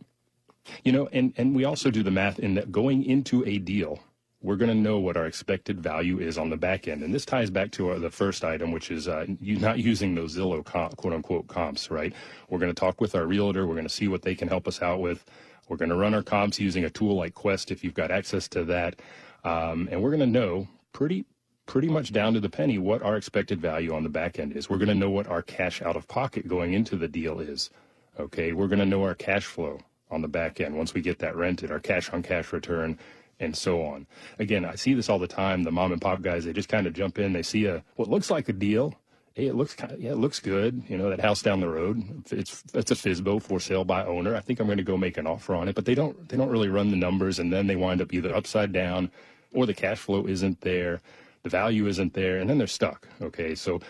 you 0.84 0.92
know, 0.92 1.08
and, 1.14 1.32
and 1.38 1.56
we 1.56 1.64
also 1.64 1.90
do 1.90 2.02
the 2.02 2.10
math 2.10 2.38
in 2.38 2.56
that 2.56 2.72
going 2.72 3.06
into 3.06 3.42
a 3.46 3.56
deal, 3.56 4.00
we're 4.42 4.56
going 4.56 4.70
to 4.70 4.74
know 4.74 4.98
what 4.98 5.16
our 5.16 5.26
expected 5.26 5.80
value 5.80 6.18
is 6.18 6.36
on 6.36 6.50
the 6.50 6.56
back 6.56 6.88
end. 6.88 7.02
And 7.02 7.14
this 7.14 7.24
ties 7.24 7.48
back 7.48 7.70
to 7.72 7.90
our, 7.90 7.98
the 7.98 8.10
first 8.10 8.44
item, 8.44 8.72
which 8.72 8.90
is 8.90 9.06
uh, 9.06 9.26
not 9.40 9.78
using 9.78 10.14
those 10.14 10.36
Zillow 10.36 10.64
comp, 10.64 10.96
quote 10.96 11.14
unquote 11.14 11.46
comps, 11.46 11.90
right? 11.90 12.12
We're 12.48 12.58
going 12.58 12.74
to 12.74 12.78
talk 12.78 13.00
with 13.00 13.14
our 13.14 13.26
realtor. 13.26 13.66
We're 13.66 13.74
going 13.74 13.86
to 13.86 13.92
see 13.92 14.08
what 14.08 14.22
they 14.22 14.34
can 14.34 14.48
help 14.48 14.66
us 14.66 14.82
out 14.82 15.00
with. 15.00 15.24
We're 15.68 15.76
going 15.76 15.90
to 15.90 15.96
run 15.96 16.12
our 16.12 16.22
comps 16.22 16.58
using 16.58 16.84
a 16.84 16.90
tool 16.90 17.16
like 17.16 17.34
Quest 17.34 17.70
if 17.70 17.84
you've 17.84 17.94
got 17.94 18.10
access 18.10 18.48
to 18.48 18.64
that. 18.64 19.00
Um, 19.44 19.88
and 19.90 20.02
we're 20.02 20.10
going 20.10 20.20
to 20.20 20.26
know 20.26 20.68
pretty 20.92 21.24
pretty 21.66 21.88
much 21.88 22.12
down 22.12 22.34
to 22.34 22.40
the 22.40 22.50
penny 22.50 22.76
what 22.76 23.02
our 23.02 23.16
expected 23.16 23.60
value 23.60 23.94
on 23.94 24.02
the 24.02 24.08
back 24.08 24.40
end 24.40 24.52
is. 24.56 24.68
We're 24.68 24.78
going 24.78 24.88
to 24.88 24.94
know 24.94 25.10
what 25.10 25.28
our 25.28 25.42
cash 25.42 25.80
out 25.80 25.96
of 25.96 26.08
pocket 26.08 26.48
going 26.48 26.74
into 26.74 26.96
the 26.96 27.06
deal 27.06 27.38
is. 27.38 27.70
Okay, 28.18 28.52
we're 28.52 28.66
going 28.66 28.80
to 28.80 28.84
know 28.84 29.04
our 29.04 29.14
cash 29.14 29.46
flow 29.46 29.78
on 30.10 30.20
the 30.20 30.28
back 30.28 30.60
end 30.60 30.76
once 30.76 30.92
we 30.92 31.00
get 31.00 31.20
that 31.20 31.36
rented, 31.36 31.70
our 31.70 31.78
cash 31.78 32.10
on 32.12 32.22
cash 32.22 32.52
return 32.52 32.98
and 33.42 33.56
so 33.56 33.84
on. 33.84 34.06
Again, 34.38 34.64
I 34.64 34.76
see 34.76 34.94
this 34.94 35.08
all 35.08 35.18
the 35.18 35.26
time. 35.26 35.64
The 35.64 35.72
mom 35.72 35.92
and 35.92 36.00
pop 36.00 36.22
guys, 36.22 36.44
they 36.44 36.52
just 36.52 36.68
kind 36.68 36.86
of 36.86 36.94
jump 36.94 37.18
in. 37.18 37.32
They 37.32 37.42
see 37.42 37.66
a 37.66 37.82
what 37.96 38.08
looks 38.08 38.30
like 38.30 38.48
a 38.48 38.52
deal. 38.52 38.94
Hey, 39.34 39.46
it 39.46 39.54
looks 39.54 39.74
kind 39.74 39.92
of, 39.92 40.00
yeah, 40.00 40.12
it 40.12 40.18
looks 40.18 40.40
good. 40.40 40.82
You 40.88 40.98
know, 40.98 41.08
that 41.08 41.20
house 41.20 41.42
down 41.42 41.60
the 41.60 41.68
road. 41.68 42.02
It's 42.30 42.62
it's 42.74 42.90
a 42.90 42.94
FSBO 42.94 43.42
for 43.42 43.60
sale 43.60 43.84
by 43.84 44.04
owner. 44.04 44.36
I 44.36 44.40
think 44.40 44.60
I'm 44.60 44.66
going 44.66 44.78
to 44.78 44.84
go 44.84 44.96
make 44.96 45.16
an 45.16 45.26
offer 45.26 45.54
on 45.54 45.68
it. 45.68 45.74
But 45.74 45.84
they 45.84 45.94
don't 45.94 46.28
they 46.28 46.36
don't 46.36 46.50
really 46.50 46.68
run 46.68 46.90
the 46.90 46.96
numbers, 46.96 47.38
and 47.38 47.52
then 47.52 47.66
they 47.66 47.76
wind 47.76 48.00
up 48.00 48.12
either 48.12 48.34
upside 48.34 48.72
down, 48.72 49.10
or 49.52 49.66
the 49.66 49.74
cash 49.74 49.98
flow 49.98 50.26
isn't 50.26 50.60
there, 50.60 51.00
the 51.42 51.50
value 51.50 51.86
isn't 51.86 52.14
there, 52.14 52.38
and 52.38 52.48
then 52.48 52.58
they're 52.58 52.66
stuck. 52.66 53.08
Okay, 53.20 53.54
so 53.54 53.80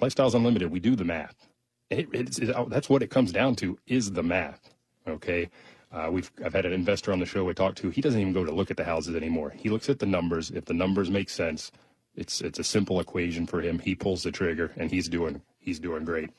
Lifestyles 0.00 0.34
Unlimited, 0.34 0.70
we 0.70 0.80
do 0.80 0.96
the 0.96 1.04
math. 1.04 1.48
It, 1.90 2.08
it's, 2.12 2.38
that's 2.68 2.88
what 2.88 3.02
it 3.02 3.10
comes 3.10 3.32
down 3.32 3.56
to 3.56 3.78
is 3.86 4.12
the 4.12 4.22
math. 4.22 4.72
Okay. 5.06 5.50
Uh, 5.92 6.08
we've 6.10 6.30
I've 6.44 6.54
had 6.54 6.64
an 6.64 6.72
investor 6.72 7.12
on 7.12 7.20
the 7.20 7.26
show 7.26 7.44
we 7.44 7.54
talked 7.54 7.78
to. 7.78 7.90
He 7.90 8.00
doesn't 8.00 8.20
even 8.20 8.32
go 8.32 8.44
to 8.44 8.52
look 8.52 8.70
at 8.70 8.76
the 8.76 8.84
houses 8.84 9.14
anymore. 9.14 9.50
He 9.50 9.68
looks 9.68 9.90
at 9.90 9.98
the 9.98 10.06
numbers. 10.06 10.50
If 10.50 10.64
the 10.64 10.74
numbers 10.74 11.10
make 11.10 11.28
sense, 11.28 11.70
it's 12.14 12.40
it's 12.40 12.58
a 12.58 12.64
simple 12.64 12.98
equation 12.98 13.46
for 13.46 13.60
him. 13.60 13.78
He 13.78 13.94
pulls 13.94 14.22
the 14.22 14.32
trigger, 14.32 14.72
and 14.76 14.90
he's 14.90 15.08
doing 15.08 15.42
he's 15.58 15.78
doing 15.78 16.04
great. 16.04 16.30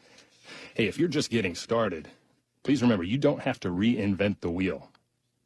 Hey, 0.73 0.87
if 0.87 0.97
you're 0.97 1.07
just 1.07 1.29
getting 1.29 1.53
started, 1.53 2.07
please 2.63 2.81
remember 2.81 3.03
you 3.03 3.17
don't 3.17 3.41
have 3.41 3.59
to 3.61 3.69
reinvent 3.69 4.41
the 4.41 4.49
wheel. 4.49 4.91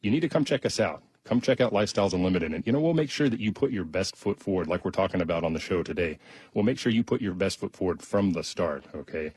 You 0.01 0.09
need 0.09 0.21
to 0.21 0.29
come 0.29 0.45
check 0.45 0.65
us 0.65 0.79
out. 0.79 1.03
Come 1.25 1.41
check 1.41 1.59
out 1.59 1.73
Lifestyles 1.73 2.13
Unlimited, 2.13 2.53
and 2.53 2.65
you 2.65 2.71
know 2.71 2.79
we'll 2.79 2.93
make 2.93 3.09
sure 3.09 3.27
that 3.27 3.41
you 3.41 3.51
put 3.51 3.71
your 3.71 3.83
best 3.83 4.15
foot 4.15 4.39
forward, 4.39 4.67
like 4.67 4.85
we're 4.85 4.91
talking 4.91 5.19
about 5.19 5.43
on 5.43 5.51
the 5.51 5.59
show 5.59 5.83
today. 5.83 6.17
We'll 6.53 6.63
make 6.63 6.79
sure 6.79 6.93
you 6.93 7.03
put 7.03 7.21
your 7.21 7.33
best 7.33 7.59
foot 7.59 7.75
forward 7.75 8.01
from 8.01 8.31
the 8.31 8.43
start. 8.43 8.85
Okay. 8.95 9.33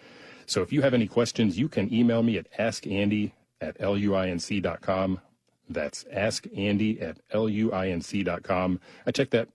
So 0.46 0.62
if 0.62 0.72
you 0.72 0.82
have 0.82 0.94
any 0.94 1.08
questions, 1.08 1.58
you 1.58 1.68
can 1.68 1.92
email 1.92 2.22
me 2.22 2.36
at 2.36 2.52
askandy 2.52 3.32
at 3.60 3.78
luinc.com. 3.78 5.20
That's 5.68 6.04
askandy 6.04 7.00
at 7.00 7.18
luinc.com. 7.32 8.80
I 9.06 9.10
check 9.10 9.30
that 9.30 9.48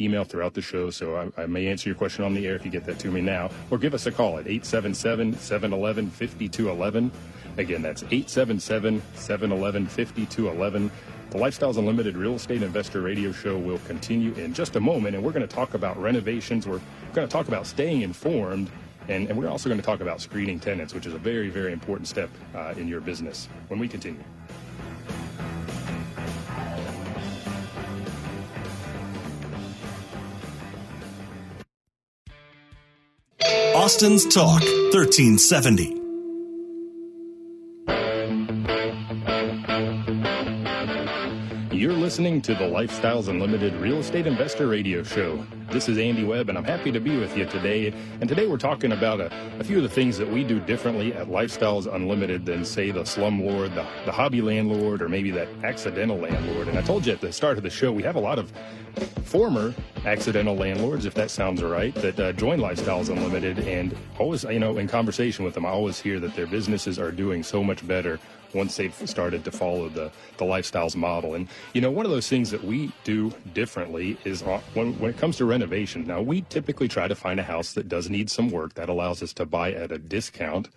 email 0.00 0.24
throughout 0.24 0.54
the 0.54 0.62
show, 0.62 0.90
so 0.90 1.32
I, 1.36 1.42
I, 1.42 1.46
may 1.46 1.66
answer 1.66 1.88
your 1.88 1.96
question 1.96 2.24
on 2.24 2.34
the 2.34 2.46
air 2.46 2.54
if 2.54 2.64
you 2.64 2.70
get 2.70 2.84
that 2.86 2.98
to 3.00 3.10
me 3.10 3.20
now, 3.20 3.50
or 3.70 3.78
give 3.78 3.94
us 3.94 4.06
a 4.06 4.12
call 4.12 4.38
at 4.38 4.46
877 4.46 5.34
711 5.38 6.10
5211. 6.10 7.10
Again, 7.58 7.82
that's 7.82 8.02
877 8.04 9.02
711 9.14 9.86
5211. 9.86 10.90
The 11.30 11.38
Lifestyles 11.38 11.76
Unlimited 11.76 12.16
Real 12.16 12.36
Estate 12.36 12.62
Investor 12.62 13.02
Radio 13.02 13.32
Show 13.32 13.58
will 13.58 13.80
continue 13.80 14.32
in 14.34 14.54
just 14.54 14.76
a 14.76 14.80
moment, 14.80 15.14
and 15.14 15.24
we're 15.24 15.32
going 15.32 15.46
to 15.46 15.54
talk 15.54 15.74
about 15.74 16.00
renovations. 16.00 16.66
We're 16.66 16.80
going 17.12 17.26
to 17.26 17.32
talk 17.32 17.48
about 17.48 17.66
staying 17.66 18.02
informed 18.02 18.70
and, 19.08 19.28
and 19.28 19.38
we're 19.38 19.48
also 19.48 19.68
going 19.68 19.80
to 19.80 19.84
talk 19.84 20.00
about 20.00 20.20
screening 20.20 20.60
tenants, 20.60 20.94
which 20.94 21.06
is 21.06 21.14
a 21.14 21.18
very, 21.18 21.48
very 21.48 21.72
important 21.72 22.08
step 22.08 22.30
uh, 22.54 22.74
in 22.76 22.88
your 22.88 23.00
business 23.00 23.48
when 23.68 23.80
we 23.80 23.88
continue. 23.88 24.22
Austin's 33.74 34.26
Talk 34.26 34.60
1370. 34.92 35.97
Listening 42.18 42.42
to 42.42 42.52
the 42.52 42.64
Lifestyles 42.64 43.28
Unlimited 43.28 43.72
Real 43.74 43.98
Estate 43.98 44.26
Investor 44.26 44.66
Radio 44.66 45.04
Show. 45.04 45.40
This 45.70 45.88
is 45.88 45.98
Andy 45.98 46.24
Webb, 46.24 46.48
and 46.48 46.58
I'm 46.58 46.64
happy 46.64 46.90
to 46.90 46.98
be 46.98 47.16
with 47.16 47.36
you 47.36 47.46
today. 47.46 47.94
And 48.20 48.28
today 48.28 48.48
we're 48.48 48.56
talking 48.56 48.90
about 48.90 49.20
a, 49.20 49.30
a 49.60 49.62
few 49.62 49.76
of 49.76 49.84
the 49.84 49.88
things 49.88 50.18
that 50.18 50.28
we 50.28 50.42
do 50.42 50.58
differently 50.58 51.12
at 51.12 51.28
Lifestyles 51.28 51.86
Unlimited 51.86 52.44
than, 52.44 52.64
say, 52.64 52.90
the 52.90 53.02
slumlord, 53.02 53.72
the, 53.76 53.86
the 54.04 54.10
hobby 54.10 54.42
landlord, 54.42 55.00
or 55.00 55.08
maybe 55.08 55.30
that 55.30 55.46
accidental 55.62 56.16
landlord. 56.16 56.66
And 56.66 56.76
I 56.76 56.82
told 56.82 57.06
you 57.06 57.12
at 57.12 57.20
the 57.20 57.32
start 57.32 57.56
of 57.56 57.62
the 57.62 57.70
show, 57.70 57.92
we 57.92 58.02
have 58.02 58.16
a 58.16 58.20
lot 58.20 58.40
of 58.40 58.52
former 59.22 59.72
accidental 60.04 60.56
landlords, 60.56 61.06
if 61.06 61.14
that 61.14 61.30
sounds 61.30 61.62
right, 61.62 61.94
that 61.94 62.18
uh, 62.18 62.32
join 62.32 62.58
Lifestyles 62.58 63.10
Unlimited. 63.10 63.60
And 63.60 63.96
always, 64.18 64.42
you 64.42 64.58
know, 64.58 64.78
in 64.78 64.88
conversation 64.88 65.44
with 65.44 65.54
them, 65.54 65.64
I 65.64 65.68
always 65.68 66.00
hear 66.00 66.18
that 66.18 66.34
their 66.34 66.48
businesses 66.48 66.98
are 66.98 67.12
doing 67.12 67.44
so 67.44 67.62
much 67.62 67.86
better 67.86 68.18
once 68.54 68.76
they've 68.76 68.94
started 69.08 69.44
to 69.44 69.52
follow 69.52 69.88
the, 69.88 70.10
the 70.38 70.44
lifestyles 70.44 70.96
model. 70.96 71.34
And, 71.34 71.48
you 71.74 71.80
know, 71.80 71.90
one 71.90 72.06
of 72.06 72.12
those 72.12 72.28
things 72.28 72.50
that 72.50 72.64
we 72.64 72.92
do 73.04 73.32
differently 73.54 74.18
is 74.24 74.42
when, 74.74 74.98
when 74.98 75.10
it 75.10 75.18
comes 75.18 75.36
to 75.38 75.44
renovation. 75.44 76.06
Now, 76.06 76.22
we 76.22 76.42
typically 76.42 76.88
try 76.88 77.08
to 77.08 77.14
find 77.14 77.40
a 77.40 77.44
house 77.44 77.72
that 77.74 77.88
does 77.88 78.10
need 78.10 78.30
some 78.30 78.50
work 78.50 78.74
that 78.74 78.88
allows 78.88 79.22
us 79.22 79.32
to 79.34 79.46
buy 79.46 79.72
at 79.72 79.92
a 79.92 79.98
discount 79.98 80.68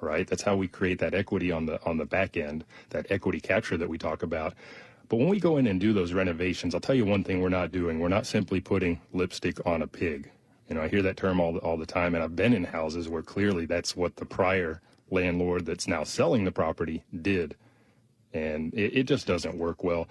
right 0.00 0.26
that's 0.26 0.42
how 0.42 0.56
we 0.56 0.68
create 0.68 0.98
that 0.98 1.14
equity 1.14 1.52
on 1.52 1.66
the 1.66 1.82
on 1.84 1.98
the 1.98 2.04
back 2.04 2.36
end 2.36 2.64
that 2.90 3.06
equity 3.10 3.40
capture 3.40 3.76
that 3.76 3.88
we 3.88 3.98
talk 3.98 4.22
about 4.22 4.54
but 5.08 5.16
when 5.18 5.28
we 5.28 5.40
go 5.40 5.56
in 5.56 5.66
and 5.66 5.80
do 5.80 5.92
those 5.92 6.12
renovations 6.12 6.74
i'll 6.74 6.80
tell 6.80 6.94
you 6.94 7.04
one 7.04 7.24
thing 7.24 7.40
we're 7.42 7.48
not 7.48 7.72
doing 7.72 8.00
we're 8.00 8.08
not 8.08 8.26
simply 8.26 8.60
putting 8.60 9.00
lipstick 9.12 9.58
on 9.66 9.82
a 9.82 9.86
pig 9.86 10.30
you 10.68 10.74
know 10.74 10.82
i 10.82 10.88
hear 10.88 11.02
that 11.02 11.16
term 11.16 11.40
all, 11.40 11.56
all 11.58 11.76
the 11.76 11.86
time 11.86 12.14
and 12.14 12.24
i've 12.24 12.36
been 12.36 12.54
in 12.54 12.64
houses 12.64 13.08
where 13.08 13.22
clearly 13.22 13.66
that's 13.66 13.96
what 13.96 14.16
the 14.16 14.24
prior 14.24 14.80
landlord 15.10 15.66
that's 15.66 15.88
now 15.88 16.04
selling 16.04 16.44
the 16.44 16.52
property 16.52 17.02
did. 17.20 17.56
And 18.32 18.72
it, 18.74 18.98
it 18.98 19.02
just 19.04 19.26
doesn't 19.26 19.58
work 19.58 19.82
well. 19.84 20.08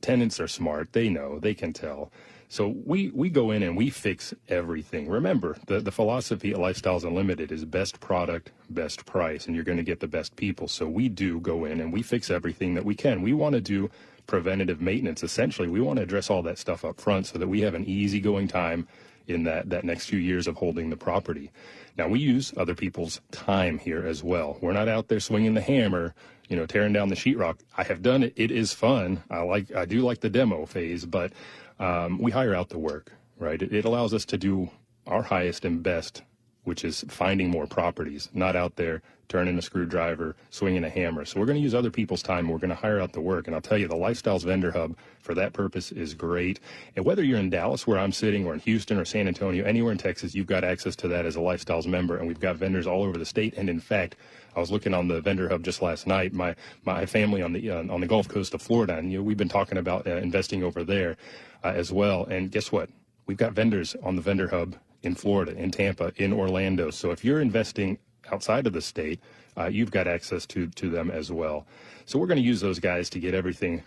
tenants 0.00 0.40
are 0.40 0.48
smart. 0.48 0.92
They 0.92 1.08
know, 1.08 1.38
they 1.38 1.54
can 1.54 1.72
tell. 1.72 2.10
So 2.48 2.74
we, 2.84 3.10
we 3.10 3.30
go 3.30 3.52
in 3.52 3.62
and 3.62 3.76
we 3.76 3.90
fix 3.90 4.34
everything. 4.48 5.08
Remember, 5.08 5.56
the, 5.66 5.78
the 5.78 5.92
philosophy 5.92 6.50
at 6.50 6.56
Lifestyles 6.58 7.04
Unlimited 7.04 7.52
is 7.52 7.64
best 7.64 8.00
product, 8.00 8.50
best 8.70 9.06
price, 9.06 9.46
and 9.46 9.54
you're 9.54 9.64
going 9.64 9.78
to 9.78 9.84
get 9.84 10.00
the 10.00 10.08
best 10.08 10.34
people. 10.34 10.66
So 10.66 10.88
we 10.88 11.08
do 11.08 11.38
go 11.40 11.64
in 11.64 11.80
and 11.80 11.92
we 11.92 12.02
fix 12.02 12.28
everything 12.28 12.74
that 12.74 12.84
we 12.84 12.96
can. 12.96 13.22
We 13.22 13.32
want 13.34 13.54
to 13.54 13.60
do 13.60 13.88
preventative 14.26 14.80
maintenance. 14.80 15.22
Essentially, 15.22 15.68
we 15.68 15.80
want 15.80 15.98
to 15.98 16.02
address 16.02 16.28
all 16.28 16.42
that 16.42 16.58
stuff 16.58 16.84
up 16.84 17.00
front 17.00 17.26
so 17.26 17.38
that 17.38 17.46
we 17.46 17.60
have 17.60 17.74
an 17.74 17.84
easygoing 17.84 18.48
time 18.48 18.88
in 19.28 19.44
that, 19.44 19.70
that 19.70 19.84
next 19.84 20.06
few 20.06 20.18
years 20.18 20.48
of 20.48 20.56
holding 20.56 20.90
the 20.90 20.96
property. 20.96 21.52
Now, 22.00 22.08
we 22.08 22.18
use 22.18 22.54
other 22.56 22.74
people's 22.74 23.20
time 23.30 23.76
here 23.76 24.06
as 24.06 24.24
well. 24.24 24.56
We're 24.62 24.72
not 24.72 24.88
out 24.88 25.08
there 25.08 25.20
swinging 25.20 25.52
the 25.52 25.60
hammer, 25.60 26.14
you 26.48 26.56
know, 26.56 26.64
tearing 26.64 26.94
down 26.94 27.10
the 27.10 27.14
sheetrock. 27.14 27.58
I 27.76 27.82
have 27.82 28.00
done 28.00 28.22
it. 28.22 28.32
It 28.36 28.50
is 28.50 28.72
fun. 28.72 29.22
I 29.28 29.42
like, 29.42 29.70
I 29.74 29.84
do 29.84 30.00
like 30.00 30.20
the 30.20 30.30
demo 30.30 30.64
phase, 30.64 31.04
but 31.04 31.30
um, 31.78 32.18
we 32.18 32.30
hire 32.30 32.54
out 32.54 32.70
the 32.70 32.78
work, 32.78 33.12
right? 33.38 33.60
It, 33.60 33.74
it 33.74 33.84
allows 33.84 34.14
us 34.14 34.24
to 34.24 34.38
do 34.38 34.70
our 35.06 35.20
highest 35.20 35.66
and 35.66 35.82
best, 35.82 36.22
which 36.70 36.84
is 36.84 37.04
finding 37.08 37.50
more 37.50 37.66
properties, 37.66 38.28
not 38.32 38.54
out 38.54 38.76
there 38.76 39.02
turning 39.26 39.58
a 39.58 39.62
screwdriver, 39.62 40.36
swinging 40.50 40.84
a 40.84 40.88
hammer. 40.88 41.24
So 41.24 41.40
we're 41.40 41.46
going 41.46 41.58
to 41.58 41.62
use 41.62 41.74
other 41.74 41.90
people's 41.90 42.22
time. 42.22 42.48
We're 42.48 42.58
going 42.58 42.70
to 42.70 42.76
hire 42.76 43.00
out 43.00 43.12
the 43.12 43.20
work. 43.20 43.48
And 43.48 43.56
I'll 43.56 43.60
tell 43.60 43.76
you, 43.76 43.88
the 43.88 43.96
Lifestyles 43.96 44.44
Vendor 44.44 44.70
Hub 44.70 44.96
for 45.18 45.34
that 45.34 45.52
purpose 45.52 45.90
is 45.90 46.14
great. 46.14 46.60
And 46.94 47.04
whether 47.04 47.24
you're 47.24 47.40
in 47.40 47.50
Dallas, 47.50 47.88
where 47.88 47.98
I'm 47.98 48.12
sitting, 48.12 48.46
or 48.46 48.54
in 48.54 48.60
Houston 48.60 48.98
or 48.98 49.04
San 49.04 49.26
Antonio, 49.26 49.64
anywhere 49.64 49.90
in 49.90 49.98
Texas, 49.98 50.32
you've 50.32 50.46
got 50.46 50.62
access 50.62 50.94
to 50.96 51.08
that 51.08 51.26
as 51.26 51.34
a 51.34 51.40
Lifestyles 51.40 51.88
member. 51.88 52.18
And 52.18 52.28
we've 52.28 52.38
got 52.38 52.54
vendors 52.54 52.86
all 52.86 53.02
over 53.02 53.18
the 53.18 53.24
state. 53.24 53.54
And 53.56 53.68
in 53.68 53.80
fact, 53.80 54.14
I 54.54 54.60
was 54.60 54.70
looking 54.70 54.94
on 54.94 55.08
the 55.08 55.20
vendor 55.20 55.48
hub 55.48 55.64
just 55.64 55.82
last 55.82 56.06
night. 56.06 56.32
My 56.32 56.54
my 56.84 57.04
family 57.04 57.42
on 57.42 57.52
the 57.52 57.68
uh, 57.68 57.84
on 57.92 58.00
the 58.00 58.06
Gulf 58.06 58.28
Coast 58.28 58.54
of 58.54 58.62
Florida, 58.62 58.96
and 58.96 59.10
you 59.10 59.18
know, 59.18 59.24
we've 59.24 59.36
been 59.36 59.48
talking 59.48 59.78
about 59.78 60.06
uh, 60.06 60.16
investing 60.16 60.62
over 60.62 60.84
there 60.84 61.16
uh, 61.64 61.68
as 61.68 61.92
well. 61.92 62.24
And 62.24 62.50
guess 62.50 62.70
what? 62.70 62.90
We've 63.26 63.36
got 63.36 63.52
vendors 63.52 63.96
on 64.02 64.16
the 64.16 64.22
vendor 64.22 64.48
hub 64.48 64.76
in 65.02 65.14
Florida, 65.14 65.52
in 65.56 65.70
Tampa, 65.70 66.12
in 66.16 66.32
Orlando. 66.32 66.90
So 66.90 67.10
if 67.10 67.24
you're 67.24 67.40
investing 67.40 67.98
outside 68.30 68.66
of 68.66 68.72
the 68.72 68.82
state, 68.82 69.20
uh, 69.56 69.66
you've 69.66 69.90
got 69.90 70.06
access 70.06 70.46
to 70.46 70.68
to 70.68 70.90
them 70.90 71.10
as 71.10 71.30
well. 71.32 71.66
So 72.06 72.18
we're 72.18 72.26
going 72.26 72.38
to 72.38 72.44
use 72.44 72.60
those 72.60 72.78
guys 72.78 73.10
to 73.10 73.20
get 73.20 73.34
everything 73.34 73.82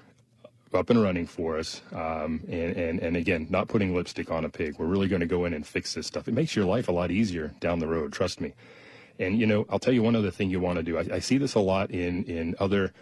up 0.74 0.90
and 0.90 1.02
running 1.02 1.28
for 1.28 1.58
us. 1.58 1.82
Um, 1.94 2.42
and, 2.50 2.76
and, 2.76 3.00
and 3.00 3.18
again, 3.18 3.48
not 3.50 3.68
putting 3.68 3.96
lipstick 3.96 4.32
on 4.32 4.44
a 4.44 4.50
pig. 4.50 4.78
We're 4.80 4.88
really 4.88 5.08
going 5.08 5.20
to 5.20 5.28
go 5.28 5.46
in 5.46 5.54
and 5.54 5.66
fix 5.66 5.94
this 5.94 6.08
stuff. 6.08 6.28
It 6.28 6.34
makes 6.34 6.56
your 6.56 6.66
life 6.66 6.88
a 6.88 6.92
lot 6.92 7.12
easier 7.12 7.54
down 7.60 7.80
the 7.80 7.88
road. 7.88 8.12
Trust 8.12 8.42
me. 8.42 8.54
And 9.20 9.40
you 9.40 9.46
know, 9.46 9.66
I'll 9.70 9.80
tell 9.80 9.94
you 9.94 10.02
one 10.02 10.16
other 10.16 10.32
thing 10.32 10.50
you 10.50 10.60
want 10.60 10.78
to 10.78 10.84
do. 10.84 10.98
I, 10.98 11.06
I 11.16 11.20
see 11.20 11.38
this 11.38 11.54
a 11.54 11.60
lot 11.60 11.92
in 11.92 12.24
in 12.24 12.56
other 12.60 12.94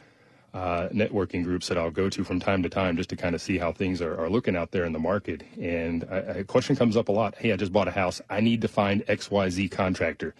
uh, 0.54 0.90
networking 0.90 1.44
groups 1.44 1.68
that 1.70 1.78
I'll 1.78 1.92
go 1.92 2.10
to 2.10 2.24
from 2.24 2.40
time 2.40 2.62
to 2.64 2.70
time 2.70 2.98
just 2.98 3.10
to 3.12 3.16
kind 3.16 3.36
of 3.36 3.42
see 3.42 3.58
how 3.58 3.72
things 3.72 4.02
are, 4.02 4.20
are 4.20 4.30
looking 4.30 4.56
out 4.56 4.72
there 4.72 4.86
in 4.86 4.94
the 4.94 5.00
market. 5.00 5.44
And 5.60 6.04
a, 6.04 6.44
question 6.44 6.76
comes 6.76 6.98
up 6.98 7.08
a 7.08 7.12
lot. 7.12 7.36
Hey, 7.36 7.54
I 7.54 7.56
just 7.56 7.72
bought 7.72 7.88
a 7.88 7.92
house. 7.92 8.22
I 8.30 8.42
need 8.42 8.62
to 8.62 8.68
find 8.68 9.04
X 9.08 9.32
Y 9.32 9.50
Z 9.50 9.70
contractor. 9.70 10.36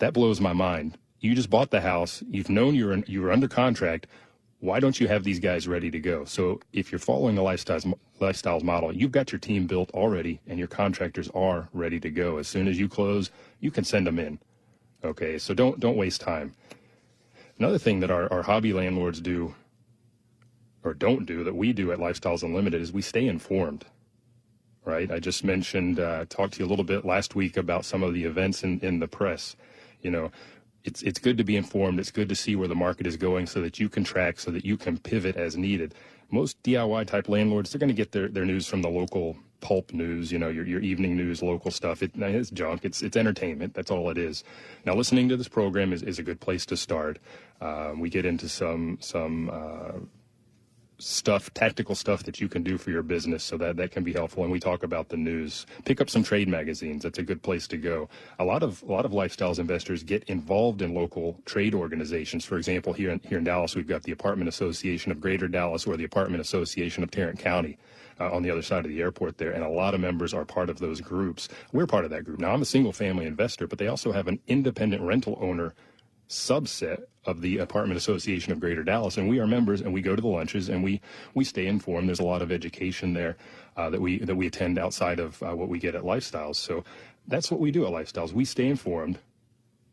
That 0.00 0.12
blows 0.12 0.40
my 0.40 0.52
mind. 0.52 0.98
You 1.20 1.34
just 1.34 1.50
bought 1.50 1.70
the 1.70 1.80
house. 1.80 2.22
You've 2.28 2.50
known 2.50 2.74
you're 2.74 2.92
in, 2.92 3.04
you 3.06 3.22
were 3.22 3.32
under 3.32 3.48
contract. 3.48 4.06
Why 4.60 4.80
don't 4.80 4.98
you 5.00 5.08
have 5.08 5.24
these 5.24 5.40
guys 5.40 5.68
ready 5.68 5.90
to 5.90 6.00
go? 6.00 6.24
So 6.24 6.60
if 6.72 6.90
you're 6.92 6.98
following 6.98 7.36
the 7.36 7.42
lifestyles 7.42 7.92
lifestyles 8.20 8.62
model, 8.62 8.92
you've 8.94 9.12
got 9.12 9.32
your 9.32 9.38
team 9.38 9.66
built 9.66 9.90
already, 9.92 10.40
and 10.48 10.58
your 10.58 10.68
contractors 10.68 11.30
are 11.30 11.68
ready 11.72 12.00
to 12.00 12.10
go. 12.10 12.38
As 12.38 12.48
soon 12.48 12.68
as 12.68 12.78
you 12.78 12.88
close, 12.88 13.30
you 13.60 13.70
can 13.70 13.84
send 13.84 14.06
them 14.06 14.18
in. 14.18 14.38
Okay, 15.04 15.38
so 15.38 15.54
don't 15.54 15.78
don't 15.80 15.96
waste 15.96 16.20
time. 16.20 16.54
Another 17.58 17.78
thing 17.78 18.00
that 18.00 18.10
our, 18.10 18.32
our 18.32 18.42
hobby 18.42 18.72
landlords 18.72 19.20
do 19.20 19.54
or 20.84 20.94
don't 20.94 21.26
do 21.26 21.44
that 21.44 21.56
we 21.56 21.72
do 21.72 21.90
at 21.92 21.98
Lifestyles 21.98 22.42
Unlimited 22.42 22.80
is 22.80 22.92
we 22.92 23.02
stay 23.02 23.26
informed. 23.26 23.84
Right? 24.84 25.10
I 25.10 25.18
just 25.18 25.44
mentioned, 25.44 26.00
uh, 26.00 26.24
talked 26.28 26.54
to 26.54 26.60
you 26.60 26.66
a 26.66 26.70
little 26.70 26.84
bit 26.84 27.04
last 27.04 27.34
week 27.34 27.56
about 27.56 27.84
some 27.84 28.02
of 28.02 28.14
the 28.14 28.24
events 28.24 28.62
in, 28.62 28.80
in 28.80 29.00
the 29.00 29.08
press. 29.08 29.54
You 30.00 30.10
know, 30.10 30.30
it's 30.84 31.02
it's 31.02 31.18
good 31.18 31.36
to 31.36 31.44
be 31.44 31.56
informed. 31.56 32.00
It's 32.00 32.12
good 32.12 32.28
to 32.30 32.34
see 32.34 32.56
where 32.56 32.68
the 32.68 32.74
market 32.74 33.06
is 33.06 33.16
going 33.16 33.46
so 33.46 33.60
that 33.60 33.78
you 33.78 33.88
can 33.88 34.04
track, 34.04 34.38
so 34.38 34.50
that 34.52 34.64
you 34.64 34.76
can 34.76 34.96
pivot 34.96 35.36
as 35.36 35.56
needed. 35.56 35.94
Most 36.30 36.62
DIY 36.62 37.06
type 37.06 37.28
landlords, 37.28 37.70
they're 37.70 37.78
going 37.78 37.88
to 37.88 37.94
get 37.94 38.12
their, 38.12 38.28
their 38.28 38.44
news 38.46 38.66
from 38.66 38.80
the 38.80 38.88
local 38.88 39.36
pulp 39.60 39.92
news, 39.92 40.30
you 40.30 40.38
know, 40.38 40.48
your, 40.48 40.66
your 40.66 40.80
evening 40.80 41.16
news, 41.16 41.42
local 41.42 41.70
stuff. 41.70 42.02
It, 42.02 42.12
it's 42.16 42.50
junk. 42.50 42.84
It's, 42.84 43.02
it's 43.02 43.16
entertainment. 43.16 43.74
That's 43.74 43.90
all 43.90 44.10
it 44.10 44.18
is. 44.18 44.44
Now, 44.84 44.94
listening 44.94 45.28
to 45.30 45.36
this 45.36 45.48
program 45.48 45.92
is, 45.92 46.02
is 46.02 46.18
a 46.18 46.22
good 46.22 46.40
place 46.40 46.64
to 46.66 46.76
start. 46.76 47.18
Um, 47.60 48.00
we 48.00 48.08
get 48.08 48.24
into 48.24 48.48
some, 48.48 48.98
some, 49.00 49.50
uh, 49.50 49.98
stuff, 50.98 51.52
tactical 51.54 51.94
stuff 51.94 52.24
that 52.24 52.40
you 52.40 52.48
can 52.48 52.62
do 52.62 52.76
for 52.76 52.90
your 52.90 53.02
business 53.02 53.44
so 53.44 53.56
that 53.56 53.76
that 53.76 53.90
can 53.90 54.02
be 54.02 54.12
helpful. 54.12 54.42
And 54.42 54.52
we 54.52 54.60
talk 54.60 54.82
about 54.82 55.08
the 55.08 55.16
news. 55.16 55.66
Pick 55.84 56.00
up 56.00 56.10
some 56.10 56.22
trade 56.22 56.48
magazines. 56.48 57.02
That's 57.02 57.18
a 57.18 57.22
good 57.22 57.42
place 57.42 57.66
to 57.68 57.76
go. 57.76 58.08
A 58.38 58.44
lot 58.44 58.62
of 58.62 58.82
a 58.82 58.92
lot 58.92 59.04
of 59.04 59.12
lifestyles 59.12 59.58
investors 59.58 60.02
get 60.02 60.24
involved 60.24 60.82
in 60.82 60.94
local 60.94 61.40
trade 61.44 61.74
organizations. 61.74 62.44
For 62.44 62.56
example, 62.56 62.92
here 62.92 63.10
in, 63.10 63.20
here 63.20 63.38
in 63.38 63.44
Dallas, 63.44 63.76
we've 63.76 63.86
got 63.86 64.02
the 64.02 64.12
Apartment 64.12 64.48
Association 64.48 65.12
of 65.12 65.20
Greater 65.20 65.48
Dallas 65.48 65.86
or 65.86 65.96
the 65.96 66.04
Apartment 66.04 66.40
Association 66.40 67.02
of 67.02 67.10
Tarrant 67.10 67.38
County 67.38 67.78
uh, 68.20 68.30
on 68.32 68.42
the 68.42 68.50
other 68.50 68.62
side 68.62 68.84
of 68.84 68.90
the 68.90 69.00
airport 69.00 69.38
there, 69.38 69.52
and 69.52 69.64
a 69.64 69.68
lot 69.68 69.94
of 69.94 70.00
members 70.00 70.34
are 70.34 70.44
part 70.44 70.70
of 70.70 70.78
those 70.78 71.00
groups. 71.00 71.48
We're 71.72 71.86
part 71.86 72.04
of 72.04 72.10
that 72.10 72.24
group. 72.24 72.38
Now, 72.38 72.52
I'm 72.52 72.62
a 72.62 72.66
single 72.66 72.92
family 72.92 73.26
investor, 73.26 73.66
but 73.66 73.78
they 73.78 73.88
also 73.88 74.12
have 74.12 74.28
an 74.28 74.40
independent 74.46 75.02
rental 75.02 75.38
owner 75.40 75.74
subset 76.28 77.02
of 77.24 77.40
the 77.40 77.58
Apartment 77.58 77.96
Association 77.96 78.52
of 78.52 78.60
Greater 78.60 78.84
Dallas, 78.84 79.16
and 79.16 79.28
we 79.28 79.38
are 79.38 79.46
members, 79.46 79.80
and 79.80 79.92
we 79.92 80.02
go 80.02 80.14
to 80.14 80.22
the 80.22 80.28
lunches, 80.28 80.68
and 80.68 80.82
we 80.84 81.00
we 81.34 81.44
stay 81.44 81.66
informed. 81.66 82.08
There's 82.08 82.20
a 82.20 82.24
lot 82.24 82.42
of 82.42 82.52
education 82.52 83.14
there 83.14 83.36
uh, 83.76 83.90
that 83.90 84.00
we 84.00 84.18
that 84.18 84.36
we 84.36 84.46
attend 84.46 84.78
outside 84.78 85.20
of 85.20 85.42
uh, 85.42 85.54
what 85.54 85.68
we 85.68 85.78
get 85.78 85.94
at 85.94 86.02
Lifestyles. 86.02 86.56
So 86.56 86.84
that's 87.26 87.50
what 87.50 87.60
we 87.60 87.70
do 87.70 87.86
at 87.86 87.92
Lifestyles. 87.92 88.32
We 88.32 88.44
stay 88.44 88.66
informed 88.68 89.18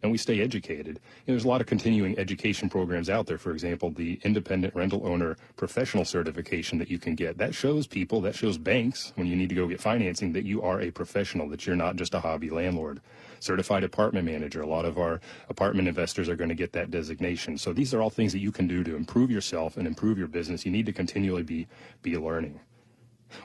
and 0.06 0.12
we 0.12 0.18
stay 0.18 0.40
educated. 0.40 0.88
You 0.88 0.94
know, 0.94 1.34
there's 1.34 1.44
a 1.44 1.48
lot 1.48 1.62
of 1.62 1.68
continuing 1.68 2.18
education 2.18 2.70
programs 2.70 3.10
out 3.10 3.26
there. 3.26 3.38
For 3.38 3.52
example, 3.52 3.90
the 3.90 4.20
independent 4.24 4.76
rental 4.76 5.06
owner 5.06 5.36
professional 5.58 6.06
certification 6.06 6.78
that 6.78 6.90
you 6.90 7.00
can 7.00 7.16
get. 7.16 7.38
That 7.38 7.56
shows 7.56 7.88
people, 7.88 8.22
that 8.22 8.36
shows 8.36 8.58
banks 8.58 9.12
when 9.16 9.28
you 9.28 9.36
need 9.36 9.50
to 9.50 9.56
go 9.56 9.68
get 9.68 9.82
financing 9.82 10.32
that 10.34 10.46
you 10.46 10.62
are 10.62 10.80
a 10.80 10.92
professional, 10.92 11.50
that 11.50 11.66
you're 11.66 11.76
not 11.76 11.96
just 11.96 12.14
a 12.14 12.20
hobby 12.20 12.50
landlord. 12.50 13.02
Certified 13.40 13.84
apartment 13.84 14.26
manager. 14.26 14.62
A 14.62 14.68
lot 14.68 14.86
of 14.86 14.98
our 14.98 15.20
apartment 15.50 15.88
investors 15.88 16.30
are 16.30 16.36
going 16.36 16.50
to 16.50 16.56
get 16.56 16.72
that 16.74 16.92
designation. 16.92 17.58
So 17.58 17.74
these 17.74 17.94
are 17.94 18.02
all 18.02 18.10
things 18.10 18.32
that 18.32 18.40
you 18.40 18.52
can 18.52 18.68
do 18.68 18.84
to 18.84 18.96
improve 18.96 19.32
yourself 19.32 19.76
and 19.76 19.88
improve 19.88 20.18
your 20.18 20.28
business. 20.28 20.66
You 20.66 20.72
need 20.72 20.86
to 20.86 20.94
continually 20.94 21.44
be 21.44 21.68
be 22.02 22.18
learning. 22.18 22.60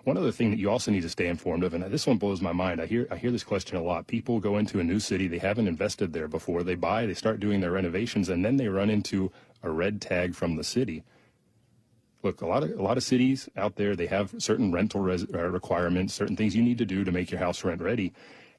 One 0.04 0.16
other 0.16 0.32
thing 0.32 0.50
that 0.50 0.58
you 0.58 0.70
also 0.70 0.90
need 0.90 1.02
to 1.02 1.08
stay 1.08 1.26
informed 1.26 1.64
of, 1.64 1.74
and 1.74 1.84
this 1.84 2.06
one 2.06 2.18
blows 2.18 2.40
my 2.40 2.52
mind. 2.52 2.80
I 2.80 2.86
hear 2.86 3.06
I 3.10 3.16
hear 3.16 3.30
this 3.30 3.44
question 3.44 3.76
a 3.76 3.82
lot. 3.82 4.06
People 4.06 4.40
go 4.40 4.56
into 4.56 4.80
a 4.80 4.84
new 4.84 5.00
city, 5.00 5.28
they 5.28 5.38
haven't 5.38 5.68
invested 5.68 6.12
there 6.12 6.28
before. 6.28 6.62
They 6.62 6.74
buy, 6.74 7.06
they 7.06 7.14
start 7.14 7.40
doing 7.40 7.60
their 7.60 7.72
renovations, 7.72 8.28
and 8.28 8.44
then 8.44 8.56
they 8.56 8.68
run 8.68 8.90
into 8.90 9.32
a 9.62 9.70
red 9.70 10.00
tag 10.00 10.34
from 10.34 10.56
the 10.56 10.64
city. 10.64 11.02
Look, 12.22 12.42
a 12.42 12.46
lot 12.46 12.62
of 12.62 12.78
a 12.78 12.82
lot 12.82 12.96
of 12.96 13.02
cities 13.02 13.48
out 13.56 13.76
there, 13.76 13.96
they 13.96 14.06
have 14.06 14.34
certain 14.38 14.72
rental 14.72 15.00
res, 15.00 15.24
uh, 15.32 15.48
requirements, 15.48 16.14
certain 16.14 16.36
things 16.36 16.54
you 16.54 16.62
need 16.62 16.78
to 16.78 16.86
do 16.86 17.04
to 17.04 17.12
make 17.12 17.30
your 17.30 17.40
house 17.40 17.64
rent 17.64 17.80
ready. 17.80 18.12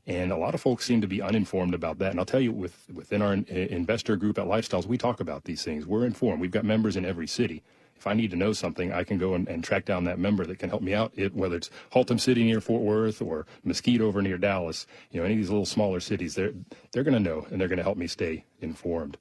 And 0.07 0.31
a 0.31 0.37
lot 0.37 0.55
of 0.55 0.61
folks 0.61 0.85
seem 0.85 1.01
to 1.01 1.07
be 1.07 1.21
uninformed 1.21 1.75
about 1.75 1.99
that. 1.99 2.09
And 2.09 2.19
I'll 2.19 2.25
tell 2.25 2.41
you, 2.41 2.51
with, 2.51 2.75
within 2.91 3.21
our 3.21 3.33
investor 3.33 4.15
group 4.15 4.39
at 4.39 4.47
Lifestyles, 4.47 4.87
we 4.87 4.97
talk 4.97 5.19
about 5.19 5.43
these 5.43 5.63
things. 5.63 5.85
We're 5.85 6.07
informed. 6.07 6.41
We've 6.41 6.49
got 6.49 6.65
members 6.65 6.95
in 6.95 7.05
every 7.05 7.27
city 7.27 7.61
if 8.01 8.07
I 8.07 8.15
need 8.15 8.31
to 8.31 8.35
know 8.35 8.51
something, 8.51 8.91
I 8.91 9.03
can 9.03 9.19
go 9.19 9.35
and, 9.35 9.47
and 9.47 9.63
track 9.63 9.85
down 9.85 10.05
that 10.05 10.17
member 10.17 10.43
that 10.47 10.57
can 10.57 10.69
help 10.69 10.81
me 10.81 10.95
out. 10.95 11.11
It, 11.15 11.35
whether 11.35 11.55
it's 11.55 11.69
Haltom 11.93 12.19
City 12.19 12.43
near 12.43 12.59
Fort 12.59 12.81
Worth 12.81 13.21
or 13.21 13.45
Mesquite 13.63 14.01
over 14.01 14.23
near 14.23 14.39
Dallas, 14.39 14.87
you 15.11 15.19
know, 15.19 15.23
any 15.23 15.35
of 15.35 15.37
these 15.37 15.51
little 15.51 15.67
smaller 15.67 15.99
cities, 15.99 16.33
they're 16.33 16.51
they're 16.91 17.03
going 17.03 17.13
to 17.13 17.19
know 17.19 17.45
and 17.51 17.61
they're 17.61 17.67
going 17.67 17.77
to 17.77 17.83
help 17.83 17.99
me 17.99 18.07
stay 18.07 18.43
informed. 18.59 19.17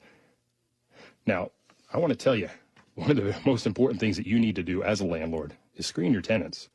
Now, 1.26 1.50
I 1.92 1.98
want 1.98 2.10
to 2.10 2.16
tell 2.16 2.34
you 2.34 2.48
one 2.94 3.10
of 3.10 3.18
the 3.18 3.36
most 3.44 3.66
important 3.66 4.00
things 4.00 4.16
that 4.16 4.26
you 4.26 4.38
need 4.38 4.56
to 4.56 4.62
do 4.62 4.82
as 4.82 5.02
a 5.02 5.04
landlord 5.04 5.58
is 5.76 5.84
screen 5.84 6.14
your 6.14 6.22
tenants. 6.22 6.70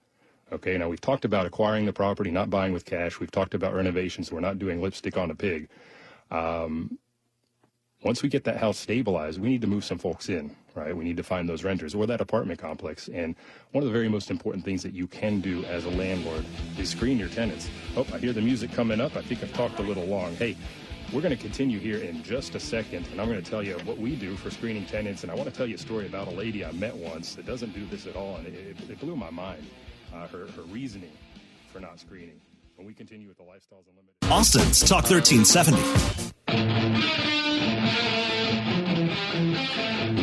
Okay, 0.51 0.77
now 0.77 0.87
we've 0.87 1.01
talked 1.01 1.25
about 1.25 1.47
acquiring 1.47 1.87
the 1.87 1.93
property, 1.93 2.29
not 2.29 2.51
buying 2.51 2.71
with 2.71 2.85
cash. 2.85 3.19
We've 3.19 3.31
talked 3.31 3.55
about 3.55 3.73
renovations. 3.73 4.31
We're 4.31 4.41
not 4.41 4.59
doing 4.59 4.79
lipstick 4.79 5.17
on 5.17 5.31
a 5.31 5.35
pig. 5.35 5.69
Um, 6.29 6.99
once 8.05 8.21
we 8.21 8.29
get 8.29 8.43
that 8.43 8.57
house 8.57 8.77
stabilized, 8.77 9.41
we 9.41 9.49
need 9.49 9.61
to 9.61 9.67
move 9.67 9.83
some 9.83 9.97
folks 9.97 10.29
in, 10.29 10.55
right? 10.75 10.95
We 10.95 11.03
need 11.03 11.17
to 11.17 11.23
find 11.23 11.49
those 11.49 11.63
renters 11.63 11.95
or 11.95 12.05
that 12.05 12.21
apartment 12.21 12.59
complex. 12.59 13.07
And 13.07 13.35
one 13.71 13.83
of 13.83 13.87
the 13.87 13.91
very 13.91 14.07
most 14.07 14.29
important 14.29 14.63
things 14.63 14.83
that 14.83 14.93
you 14.93 15.07
can 15.07 15.41
do 15.41 15.65
as 15.65 15.85
a 15.85 15.89
landlord 15.89 16.45
is 16.77 16.87
screen 16.87 17.17
your 17.17 17.29
tenants. 17.29 17.67
Oh, 17.97 18.05
I 18.13 18.19
hear 18.19 18.31
the 18.31 18.43
music 18.43 18.71
coming 18.71 19.01
up. 19.01 19.15
I 19.15 19.23
think 19.23 19.41
I've 19.41 19.53
talked 19.53 19.79
a 19.79 19.81
little 19.81 20.05
long. 20.05 20.35
Hey, 20.35 20.55
we're 21.11 21.21
going 21.21 21.35
to 21.35 21.41
continue 21.41 21.79
here 21.79 21.97
in 21.97 22.21
just 22.21 22.53
a 22.53 22.59
second, 22.59 23.07
and 23.11 23.19
I'm 23.19 23.27
going 23.27 23.41
to 23.43 23.49
tell 23.49 23.63
you 23.63 23.73
what 23.85 23.97
we 23.97 24.15
do 24.15 24.35
for 24.35 24.51
screening 24.51 24.85
tenants. 24.85 25.23
And 25.23 25.31
I 25.31 25.35
want 25.35 25.49
to 25.49 25.55
tell 25.55 25.65
you 25.65 25.73
a 25.73 25.79
story 25.79 26.05
about 26.05 26.27
a 26.27 26.31
lady 26.31 26.63
I 26.63 26.71
met 26.73 26.95
once 26.95 27.33
that 27.33 27.47
doesn't 27.47 27.73
do 27.73 27.87
this 27.87 28.05
at 28.05 28.15
all, 28.15 28.35
and 28.35 28.45
it, 28.45 28.77
it 28.87 28.99
blew 28.99 29.15
my 29.15 29.31
mind. 29.31 29.65
Uh, 30.13 30.27
her, 30.27 30.45
her 30.45 30.61
reasoning 30.69 31.11
for 31.73 31.79
not 31.79 31.99
screening. 31.99 32.39
We 32.83 32.93
continue 32.93 33.27
with 33.27 33.37
the 33.37 33.43
Lifestyles 33.43 33.85
Unlimited. 33.89 34.15
Austin's 34.23 34.81
Talk 34.81 35.09
1370. 35.09 36.35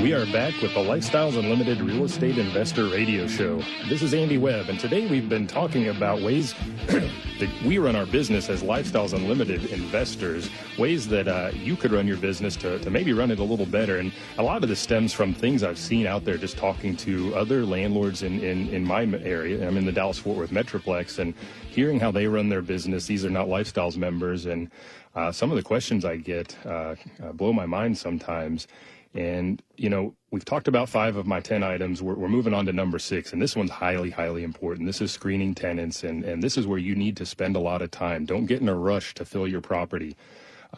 We 0.02 0.12
are 0.12 0.26
back 0.26 0.60
with 0.60 0.74
the 0.74 0.80
Lifestyles 0.80 1.38
Unlimited 1.38 1.80
Real 1.80 2.04
Estate 2.04 2.36
Investor 2.36 2.86
Radio 2.88 3.26
Show. 3.26 3.62
This 3.88 4.02
is 4.02 4.12
Andy 4.12 4.36
Webb, 4.36 4.68
and 4.68 4.78
today 4.78 5.06
we've 5.08 5.28
been 5.28 5.46
talking 5.46 5.88
about 5.88 6.20
ways 6.20 6.54
that 7.42 7.62
we 7.64 7.78
run 7.78 7.96
our 7.96 8.06
business 8.06 8.48
as 8.48 8.62
Lifestyles 8.62 9.12
Unlimited 9.12 9.64
investors, 9.72 10.48
ways 10.78 11.08
that 11.08 11.26
uh, 11.26 11.50
you 11.52 11.74
could 11.74 11.90
run 11.90 12.06
your 12.06 12.16
business 12.16 12.54
to, 12.54 12.78
to 12.78 12.88
maybe 12.88 13.12
run 13.12 13.32
it 13.32 13.40
a 13.40 13.42
little 13.42 13.66
better. 13.66 13.98
And 13.98 14.12
a 14.38 14.44
lot 14.44 14.62
of 14.62 14.68
this 14.68 14.78
stems 14.78 15.12
from 15.12 15.34
things 15.34 15.64
I've 15.64 15.78
seen 15.78 16.06
out 16.06 16.24
there 16.24 16.36
just 16.36 16.56
talking 16.56 16.96
to 16.98 17.34
other 17.34 17.66
landlords 17.66 18.22
in, 18.22 18.38
in, 18.44 18.68
in 18.68 18.84
my 18.84 19.02
area. 19.24 19.66
I'm 19.66 19.76
in 19.76 19.84
the 19.84 19.90
Dallas 19.90 20.20
Fort 20.20 20.36
Worth 20.36 20.50
Metroplex 20.50 21.18
and 21.18 21.34
hearing 21.68 21.98
how 21.98 22.12
they 22.12 22.28
run 22.28 22.48
their 22.48 22.62
business. 22.62 23.06
These 23.06 23.24
are 23.24 23.30
not 23.30 23.48
Lifestyles 23.48 23.96
members, 23.96 24.46
and 24.46 24.70
uh, 25.16 25.32
some 25.32 25.50
of 25.50 25.56
the 25.56 25.64
questions 25.64 26.04
I 26.04 26.18
get 26.18 26.56
uh, 26.64 26.94
uh 27.20 27.32
blow 27.32 27.52
my 27.52 27.66
mind 27.66 27.98
sometimes. 27.98 28.68
And, 29.14 29.62
you 29.76 29.90
know, 29.90 30.14
we've 30.30 30.44
talked 30.44 30.68
about 30.68 30.88
five 30.88 31.16
of 31.16 31.26
my 31.26 31.40
10 31.40 31.62
items. 31.62 32.02
We're, 32.02 32.14
we're, 32.14 32.28
moving 32.28 32.54
on 32.54 32.64
to 32.66 32.72
number 32.72 32.98
six, 32.98 33.32
and 33.32 33.42
this 33.42 33.54
one's 33.54 33.70
highly, 33.70 34.10
highly 34.10 34.42
important. 34.42 34.86
This 34.86 35.02
is 35.02 35.12
screening 35.12 35.54
tenants, 35.54 36.02
and, 36.02 36.24
and 36.24 36.42
this 36.42 36.56
is 36.56 36.66
where 36.66 36.78
you 36.78 36.94
need 36.94 37.18
to 37.18 37.26
spend 37.26 37.54
a 37.54 37.60
lot 37.60 37.82
of 37.82 37.90
time. 37.90 38.24
Don't 38.24 38.46
get 38.46 38.62
in 38.62 38.68
a 38.68 38.74
rush 38.74 39.14
to 39.14 39.26
fill 39.26 39.46
your 39.46 39.60
property. 39.60 40.16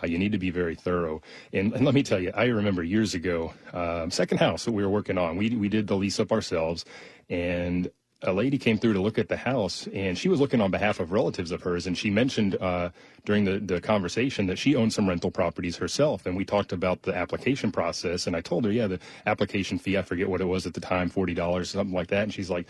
Uh, 0.03 0.07
you 0.09 0.19
need 0.19 0.33
to 0.33 0.39
be 0.39 0.51
very 0.51 0.75
thorough. 0.75 1.23
And, 1.53 1.73
and, 1.73 1.85
let 1.85 1.95
me 1.95 2.03
tell 2.03 2.19
you, 2.19 2.33
I 2.35 2.47
remember 2.47 2.83
years 2.83 3.15
ago, 3.15 3.55
uh, 3.73 4.09
second 4.11 4.39
house 4.39 4.65
that 4.65 4.73
we 4.73 4.83
were 4.83 4.91
working 4.91 5.17
on, 5.17 5.37
we, 5.37 5.51
we 5.55 5.69
did 5.69 5.87
the 5.87 5.95
lease 5.95 6.19
up 6.19 6.33
ourselves, 6.33 6.85
and 7.31 7.89
a 8.25 8.33
lady 8.33 8.59
came 8.59 8.79
through 8.79 8.95
to 8.95 9.01
look 9.01 9.19
at 9.19 9.29
the 9.29 9.37
house, 9.37 9.87
and 9.95 10.19
she 10.19 10.29
was 10.29 10.41
looking 10.41 10.61
on 10.61 10.71
behalf 10.71 11.01
of 11.01 11.13
relatives 11.13 11.51
of 11.51 11.63
hers, 11.63 11.87
and 11.87 11.97
she 11.97 12.11
mentioned 12.11 12.57
uh, 12.61 12.91
during 13.25 13.45
the, 13.45 13.59
the 13.59 13.81
conversation 13.81 14.47
that 14.47 14.59
she 14.59 14.75
owned 14.75 14.93
some 14.93 15.09
rental 15.09 15.31
properties 15.31 15.77
herself, 15.77 16.27
and 16.27 16.37
we 16.37 16.45
talked 16.45 16.73
about 16.73 17.03
the 17.03 17.15
application 17.15 17.71
process, 17.71 18.27
and 18.27 18.35
I 18.35 18.41
told 18.41 18.65
her, 18.65 18.73
yeah, 18.73 18.87
the 18.87 18.99
application 19.27 19.79
fee, 19.79 19.97
I 19.97 20.03
forget 20.03 20.29
what 20.29 20.41
it 20.41 20.47
was 20.47 20.67
at 20.67 20.75
the 20.75 20.81
time, 20.81 21.09
forty 21.09 21.35
dollars, 21.35 21.71
something 21.71 21.95
like 21.95 22.09
that, 22.09 22.25
and 22.25 22.35
she's 22.35 22.51
like, 22.51 22.67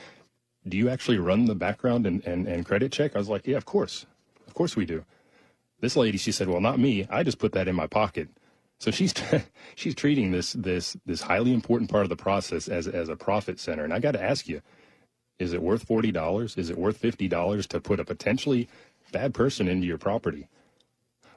do 0.66 0.76
you 0.76 0.88
actually 0.88 1.18
run 1.18 1.44
the 1.44 1.54
background 1.54 2.06
and, 2.06 2.24
and, 2.26 2.46
and 2.46 2.64
credit 2.64 2.90
check? 2.90 3.14
I 3.14 3.18
was 3.18 3.28
like, 3.28 3.46
yeah, 3.46 3.56
of 3.56 3.64
course, 3.64 4.06
of 4.46 4.54
course 4.54 4.76
we 4.76 4.84
do. 4.86 5.04
This 5.80 5.96
lady, 5.96 6.16
she 6.18 6.32
said, 6.32 6.48
well, 6.48 6.60
not 6.60 6.78
me. 6.78 7.06
I 7.10 7.22
just 7.22 7.38
put 7.38 7.52
that 7.52 7.68
in 7.68 7.76
my 7.76 7.86
pocket. 7.86 8.28
So 8.78 8.90
she's 8.90 9.14
she's 9.74 9.94
treating 9.94 10.32
this 10.32 10.52
this 10.52 10.96
this 11.06 11.22
highly 11.22 11.52
important 11.52 11.90
part 11.90 12.04
of 12.04 12.08
the 12.08 12.16
process 12.16 12.68
as 12.68 12.88
as 12.88 13.08
a 13.08 13.16
profit 13.16 13.60
center. 13.60 13.84
And 13.84 13.92
I 13.92 13.98
got 13.98 14.12
to 14.12 14.22
ask 14.22 14.48
you, 14.48 14.62
is 15.38 15.52
it 15.52 15.62
worth 15.62 15.86
$40? 15.86 16.58
Is 16.58 16.70
it 16.70 16.78
worth 16.78 17.00
$50 17.00 17.66
to 17.68 17.80
put 17.80 18.00
a 18.00 18.04
potentially 18.04 18.68
bad 19.12 19.34
person 19.34 19.68
into 19.68 19.86
your 19.86 19.98
property? 19.98 20.48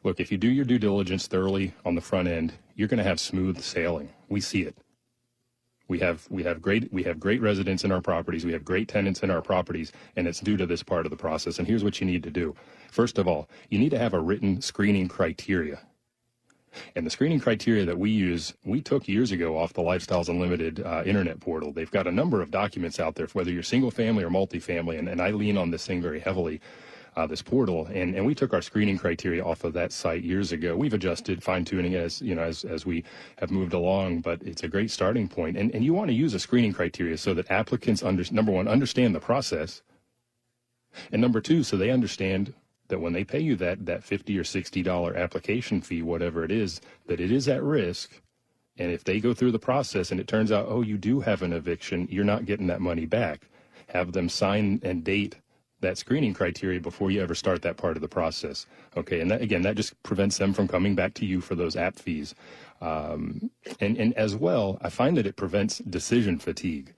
Look, 0.03 0.19
if 0.19 0.31
you 0.31 0.38
do 0.38 0.47
your 0.47 0.65
due 0.65 0.79
diligence 0.79 1.27
thoroughly 1.27 1.73
on 1.83 1.95
the 1.95 2.01
front 2.01 2.27
end, 2.27 2.53
you're 2.75 2.88
going 2.88 2.99
to 2.99 3.03
have 3.03 3.19
smooth 3.19 3.60
sailing. 3.62 4.10
We 4.29 4.41
see 4.41 4.62
it. 4.62 4.75
We 5.88 5.99
have 5.99 6.27
we 6.29 6.43
have 6.43 6.62
great 6.62 6.91
we 6.91 7.03
have 7.03 7.19
great 7.19 7.41
residents 7.41 7.83
in 7.86 7.93
our 7.93 8.01
properties. 8.01 8.45
We 8.45 8.51
have 8.51 8.65
great 8.65 8.89
tenants 8.89 9.23
in 9.23 9.31
our 9.31 9.41
properties, 9.41 9.93
and 10.17 10.27
it's 10.27 10.41
due 10.41 10.57
to 10.57 10.65
this 10.65 10.83
part 10.83 11.05
of 11.05 11.12
the 11.12 11.17
process. 11.17 11.60
And 11.60 11.67
here's 11.67 11.83
what 11.83 12.01
you 12.01 12.05
need 12.05 12.23
to 12.23 12.29
do. 12.29 12.55
First 12.91 13.17
of 13.17 13.27
all, 13.27 13.49
you 13.69 13.79
need 13.79 13.91
to 13.91 13.99
have 13.99 14.13
a 14.13 14.19
written 14.19 14.62
screening 14.62 15.07
criteria. 15.07 15.79
And 16.95 17.06
the 17.06 17.10
screening 17.10 17.39
criteria 17.39 17.86
that 17.86 17.97
we 17.97 18.12
use, 18.12 18.53
we 18.63 18.82
took 18.82 19.08
years 19.08 19.32
ago 19.32 19.58
off 19.58 19.73
the 19.73 19.82
Lifestyles 19.82 20.30
Unlimited 20.30 20.82
uh, 20.86 21.03
internet 21.06 21.39
portal. 21.39 21.71
They've 21.71 21.89
got 21.89 22.08
a 22.08 22.12
number 22.12 22.41
of 22.41 22.51
documents 22.51 22.99
out 22.99 23.15
there, 23.15 23.27
whether 23.34 23.51
you're 23.51 23.63
single 23.63 23.91
family 23.91 24.23
or 24.23 24.30
multifamily, 24.30 24.99
and, 24.99 25.08
and 25.10 25.21
I 25.21 25.32
lean 25.32 25.58
on 25.58 25.71
this 25.71 25.86
thing 25.86 26.01
very 26.01 26.19
heavily. 26.19 26.62
Uh, 27.15 27.25
this 27.25 27.41
portal, 27.41 27.88
and, 27.88 28.13
and 28.13 28.23
we 28.23 28.36
took 28.36 28.53
our 28.53 28.62
screening 28.62 28.95
criteria 28.95 29.43
off 29.43 29.63
of 29.63 29.73
that 29.73 29.91
site 29.91 30.21
years 30.21 30.51
ago. 30.51 30.75
We've 30.75 30.93
adjusted, 30.93 31.41
fine 31.41 31.65
tuning 31.65 31.95
as 31.95 32.21
you 32.21 32.36
know 32.36 32.43
as 32.43 32.63
as 32.63 32.86
we 32.86 33.03
have 33.39 33.49
moved 33.49 33.73
along, 33.73 34.21
but 34.21 34.39
it's 34.43 34.62
a 34.62 34.67
great 34.67 34.91
starting 34.91 35.27
point. 35.27 35.58
And 35.58 35.73
and 35.73 35.84
you 35.84 35.95
want 35.95 36.10
to 36.10 36.13
use 36.13 36.36
a 36.36 36.39
screening 36.39 36.73
criteria 36.73 37.17
so 37.17 37.34
that 37.34 37.49
applicants 37.49 38.03
under, 38.03 38.23
number 38.30 38.51
one 38.51 38.67
understand 38.67 39.15
the 39.15 39.19
process, 39.19 39.82
and 41.12 41.19
number 41.19 41.41
two, 41.41 41.63
so 41.63 41.75
they 41.75 41.89
understand 41.89 42.53
that 42.89 43.00
when 43.00 43.13
they 43.13 43.23
pay 43.23 43.39
you 43.39 43.56
that 43.58 43.86
that 43.86 44.04
50 44.04 44.38
or 44.38 44.43
60 44.43 44.84
dollar 44.84 45.15
application 45.15 45.82
fee 45.82 46.02
whatever 46.02 46.43
it 46.43 46.52
is 46.52 46.82
that 47.08 47.19
it 47.19 47.32
is 47.32 47.47
at 47.47 47.63
risk. 47.63 48.21
And 48.80 48.91
if 48.91 49.04
they 49.04 49.19
go 49.19 49.34
through 49.34 49.52
the 49.52 49.60
process 49.60 50.12
and 50.12 50.19
it 50.19 50.28
turns 50.28 50.52
out 50.52 50.67
oh 50.69 50.82
you 50.82 50.97
do 50.97 51.21
have 51.21 51.41
an 51.41 51.54
eviction 51.54 52.08
you're 52.10 52.26
not 52.26 52.45
getting 52.45 52.67
that 52.67 52.82
money 52.82 53.06
back. 53.06 53.50
Have 53.89 54.12
them 54.12 54.30
sign 54.30 54.80
and 54.84 55.04
date 55.04 55.38
that 55.80 55.97
screening 55.97 56.34
criteria 56.34 56.80
before 56.80 57.12
you 57.12 57.21
ever 57.21 57.36
start 57.36 57.62
that 57.62 57.78
part 57.78 57.95
of 57.95 58.02
the 58.02 58.08
process. 58.08 58.65
Okay 58.95 59.19
and 59.19 59.32
that, 59.32 59.41
again 59.41 59.62
that 59.63 59.76
just 59.76 60.02
prevents 60.04 60.38
them 60.38 60.54
from 60.54 60.67
coming 60.67 60.95
back 60.95 61.13
to 61.15 61.26
you 61.26 61.41
for 61.41 61.56
those 61.56 61.76
app 61.76 61.97
fees. 61.97 62.36
Um, 62.82 63.50
and 63.80 63.97
and 63.97 64.13
as 64.13 64.36
well 64.36 64.78
i 64.82 64.89
find 64.89 65.17
that 65.17 65.26
it 65.26 65.36
prevents 65.36 65.80
decision 65.80 66.38
fatigue 66.38 66.93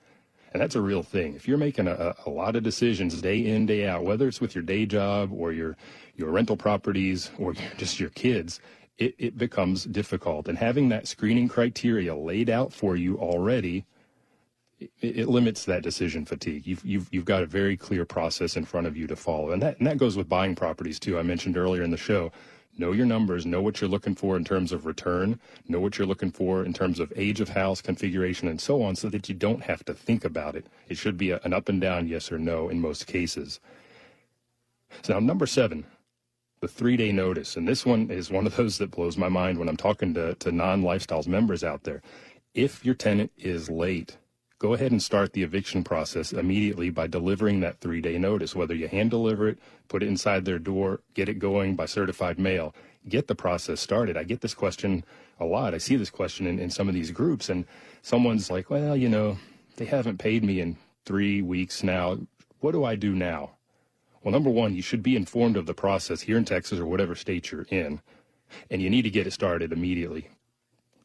and 0.51 0.62
that's 0.62 0.75
a 0.75 0.81
real 0.81 1.03
thing. 1.03 1.35
If 1.35 1.47
you're 1.47 1.57
making 1.57 1.88
a, 1.88 2.15
a 2.25 2.29
lot 2.29 2.55
of 2.55 2.63
decisions 2.63 3.21
day 3.21 3.45
in, 3.45 3.65
day 3.65 3.88
out, 3.88 4.03
whether 4.03 4.27
it's 4.27 4.41
with 4.41 4.55
your 4.55 4.63
day 4.63 4.85
job 4.85 5.31
or 5.31 5.51
your, 5.51 5.77
your 6.15 6.31
rental 6.31 6.57
properties 6.57 7.31
or 7.38 7.53
just 7.77 7.99
your 7.99 8.09
kids, 8.09 8.59
it, 8.97 9.15
it 9.17 9.38
becomes 9.38 9.85
difficult. 9.85 10.47
And 10.47 10.57
having 10.57 10.89
that 10.89 11.07
screening 11.07 11.47
criteria 11.47 12.15
laid 12.15 12.49
out 12.49 12.73
for 12.73 12.95
you 12.95 13.17
already, 13.17 13.85
it, 14.79 14.91
it, 15.01 15.27
limits 15.29 15.65
that 15.65 15.83
decision 15.83 16.25
fatigue. 16.25 16.65
You've, 16.65 16.83
you've, 16.85 17.07
you've 17.12 17.25
got 17.25 17.43
a 17.43 17.45
very 17.45 17.77
clear 17.77 18.05
process 18.05 18.55
in 18.55 18.65
front 18.65 18.88
of 18.88 18.97
you 18.97 19.07
to 19.07 19.15
follow. 19.15 19.51
And 19.51 19.62
that, 19.62 19.77
and 19.77 19.88
that 19.88 19.97
goes 19.97 20.17
with 20.17 20.27
buying 20.27 20.55
properties 20.55 20.99
too. 20.99 21.19
I 21.19 21.23
mentioned 21.23 21.57
earlier 21.57 21.83
in 21.83 21.91
the 21.91 21.97
show, 21.97 22.31
know 22.80 22.92
your 22.92 23.06
numbers, 23.06 23.46
know 23.46 23.62
what 23.62 23.82
you're 23.82 23.89
looking 23.89 24.15
for 24.15 24.38
in 24.38 24.44
terms 24.44 24.72
of 24.72 24.86
return, 24.86 25.39
know 25.68 25.80
what 25.80 25.98
you're 25.98 26.08
looking 26.08 26.32
for 26.32 26.63
in 26.63 26.74
terms 26.74 27.00
of 27.00 27.13
age 27.15 27.42
of 27.42 27.50
house, 27.50 27.82
configuration, 27.82 28.48
and 28.48 28.60
so 28.60 28.82
on, 28.82 28.96
so 28.96 29.10
that 29.10 29.30
you 29.30 29.36
don't 29.36 29.62
have 29.63 29.84
to 29.86 29.94
think 29.94 30.26
about 30.26 30.56
it. 30.56 30.65
It 30.88 30.98
should 30.98 31.18
be 31.18 31.32
a, 31.32 31.39
an 31.44 31.54
up 31.54 31.70
and 31.70 31.80
down 31.80 32.08
yes 32.08 32.32
or 32.32 32.39
no 32.39 32.70
in 32.70 32.82
most 32.82 33.06
cases. 33.06 33.60
So 35.04 35.13
now, 35.13 35.20
number 35.20 35.46
seven, 35.46 35.86
the 36.62 36.68
three 36.68 36.98
day 36.98 37.12
notice. 37.12 37.56
And 37.56 37.68
this 37.68 37.86
one 37.86 38.10
is 38.10 38.32
one 38.32 38.46
of 38.46 38.56
those 38.56 38.78
that 38.80 38.92
blows 38.92 39.18
my 39.18 39.30
mind 39.30 39.58
when 39.58 39.70
I'm 39.70 39.78
talking 39.78 40.13
to, 40.15 40.36
to 40.36 40.52
non 40.52 40.82
lifestyles 40.82 41.28
members 41.28 41.63
out 41.63 41.84
there. 41.84 42.02
If 42.54 42.84
your 42.84 42.96
tenant 42.96 43.32
is 43.38 43.70
late, 43.70 44.18
go 44.60 44.74
ahead 44.74 44.91
and 44.91 45.02
start 45.02 45.32
the 45.32 45.41
eviction 45.41 45.84
process 45.84 46.34
immediately 46.34 46.89
by 46.89 47.08
delivering 47.08 47.62
that 47.62 47.80
three 47.80 48.02
day 48.02 48.17
notice, 48.17 48.54
whether 48.54 48.76
you 48.76 48.89
hand 48.89 49.10
deliver 49.10 49.48
it, 49.48 49.58
put 49.88 50.04
it 50.04 50.08
inside 50.08 50.43
their 50.43 50.60
door, 50.60 51.00
get 51.13 51.30
it 51.30 51.39
going 51.39 51.76
by 51.76 51.86
certified 51.86 52.38
mail, 52.38 52.76
get 53.08 53.28
the 53.28 53.36
process 53.36 53.80
started. 53.80 54.17
I 54.17 54.24
get 54.24 54.41
this 54.41 54.54
question 54.54 55.06
a 55.39 55.45
lot. 55.45 55.74
I 55.74 55.78
see 55.78 55.95
this 55.95 56.10
question 56.10 56.45
in, 56.45 56.60
in 56.60 56.69
some 56.69 56.89
of 56.89 56.93
these 56.93 57.12
groups, 57.12 57.48
and 57.50 57.65
someone's 58.02 58.52
like, 58.52 58.69
well, 58.69 58.98
you 58.98 59.08
know, 59.08 59.38
they 59.78 59.86
haven't 59.86 60.17
paid 60.17 60.43
me 60.43 60.60
in 60.60 60.78
three 61.06 61.41
weeks 61.41 61.82
now. 61.82 62.19
What 62.60 62.74
do 62.74 62.84
I 62.84 62.95
do 62.95 63.15
now? 63.15 63.52
Well, 64.22 64.34
number 64.34 64.50
one, 64.50 64.76
you 64.76 64.82
should 64.82 65.02
be 65.02 65.15
informed 65.15 65.56
of 65.56 65.65
the 65.65 65.74
process 65.74 66.19
here 66.19 66.38
in 66.38 66.43
Texas 66.43 66.78
or 66.78 66.86
whatever 66.86 67.15
state 67.15 67.52
you're 67.52 67.65
in, 67.69 68.02
and 68.69 68.82
you 68.82 68.89
need 68.89 69.04
to 69.04 69.10
get 69.10 69.26
it 69.26 69.32
started 69.32 69.72
immediately 69.72 70.28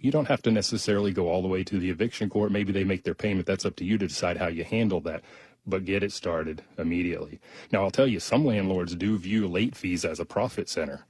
you 0.04 0.10
don't 0.10 0.28
have 0.28 0.42
to 0.42 0.50
necessarily 0.50 1.12
go 1.12 1.28
all 1.28 1.40
the 1.40 1.48
way 1.48 1.64
to 1.64 1.78
the 1.78 1.88
eviction 1.88 2.28
court. 2.28 2.52
Maybe 2.52 2.72
they 2.72 2.84
make 2.84 3.04
their 3.04 3.14
payment. 3.14 3.46
That's 3.46 3.64
up 3.64 3.74
to 3.76 3.84
you 3.84 3.96
to 3.96 4.06
decide 4.06 4.36
how 4.36 4.48
you 4.48 4.62
handle 4.62 5.00
that. 5.00 5.22
But 5.66 5.86
get 5.86 6.02
it 6.02 6.12
started 6.12 6.62
immediately. 6.76 7.40
Now, 7.72 7.84
I'll 7.84 7.90
tell 7.90 8.06
you, 8.06 8.20
some 8.20 8.44
landlords 8.44 8.94
do 8.94 9.16
view 9.16 9.48
late 9.48 9.74
fees 9.74 10.04
as 10.04 10.20
a 10.20 10.26
profit 10.26 10.68
center. 10.68 11.06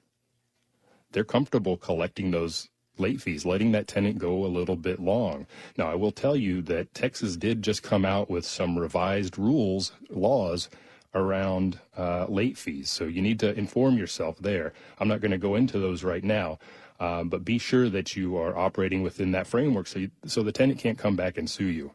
They're 1.10 1.24
comfortable 1.24 1.76
collecting 1.76 2.30
those 2.30 2.68
late 2.96 3.20
fees, 3.20 3.44
letting 3.44 3.72
that 3.72 3.88
tenant 3.88 4.18
go 4.18 4.44
a 4.44 4.46
little 4.46 4.76
bit 4.76 5.00
long. 5.00 5.48
Now, 5.76 5.90
I 5.90 5.96
will 5.96 6.12
tell 6.12 6.36
you 6.36 6.62
that 6.62 6.94
Texas 6.94 7.36
did 7.36 7.62
just 7.62 7.82
come 7.82 8.04
out 8.04 8.30
with 8.30 8.44
some 8.46 8.78
revised 8.78 9.36
rules, 9.36 9.90
laws 10.08 10.68
around 11.14 11.80
uh, 11.96 12.26
late 12.28 12.56
fees. 12.56 12.90
So 12.90 13.04
you 13.04 13.22
need 13.22 13.40
to 13.40 13.56
inform 13.58 13.98
yourself 13.98 14.38
there. 14.38 14.72
I'm 15.00 15.08
not 15.08 15.20
going 15.20 15.32
to 15.32 15.38
go 15.38 15.56
into 15.56 15.80
those 15.80 16.04
right 16.04 16.24
now. 16.24 16.58
Um, 17.04 17.28
but 17.28 17.44
be 17.44 17.58
sure 17.58 17.90
that 17.90 18.16
you 18.16 18.38
are 18.38 18.56
operating 18.56 19.02
within 19.02 19.32
that 19.32 19.46
framework 19.46 19.86
so, 19.86 19.98
you, 19.98 20.10
so 20.24 20.42
the 20.42 20.52
tenant 20.52 20.78
can't 20.78 20.96
come 20.96 21.16
back 21.16 21.36
and 21.36 21.50
sue 21.50 21.66
you. 21.66 21.92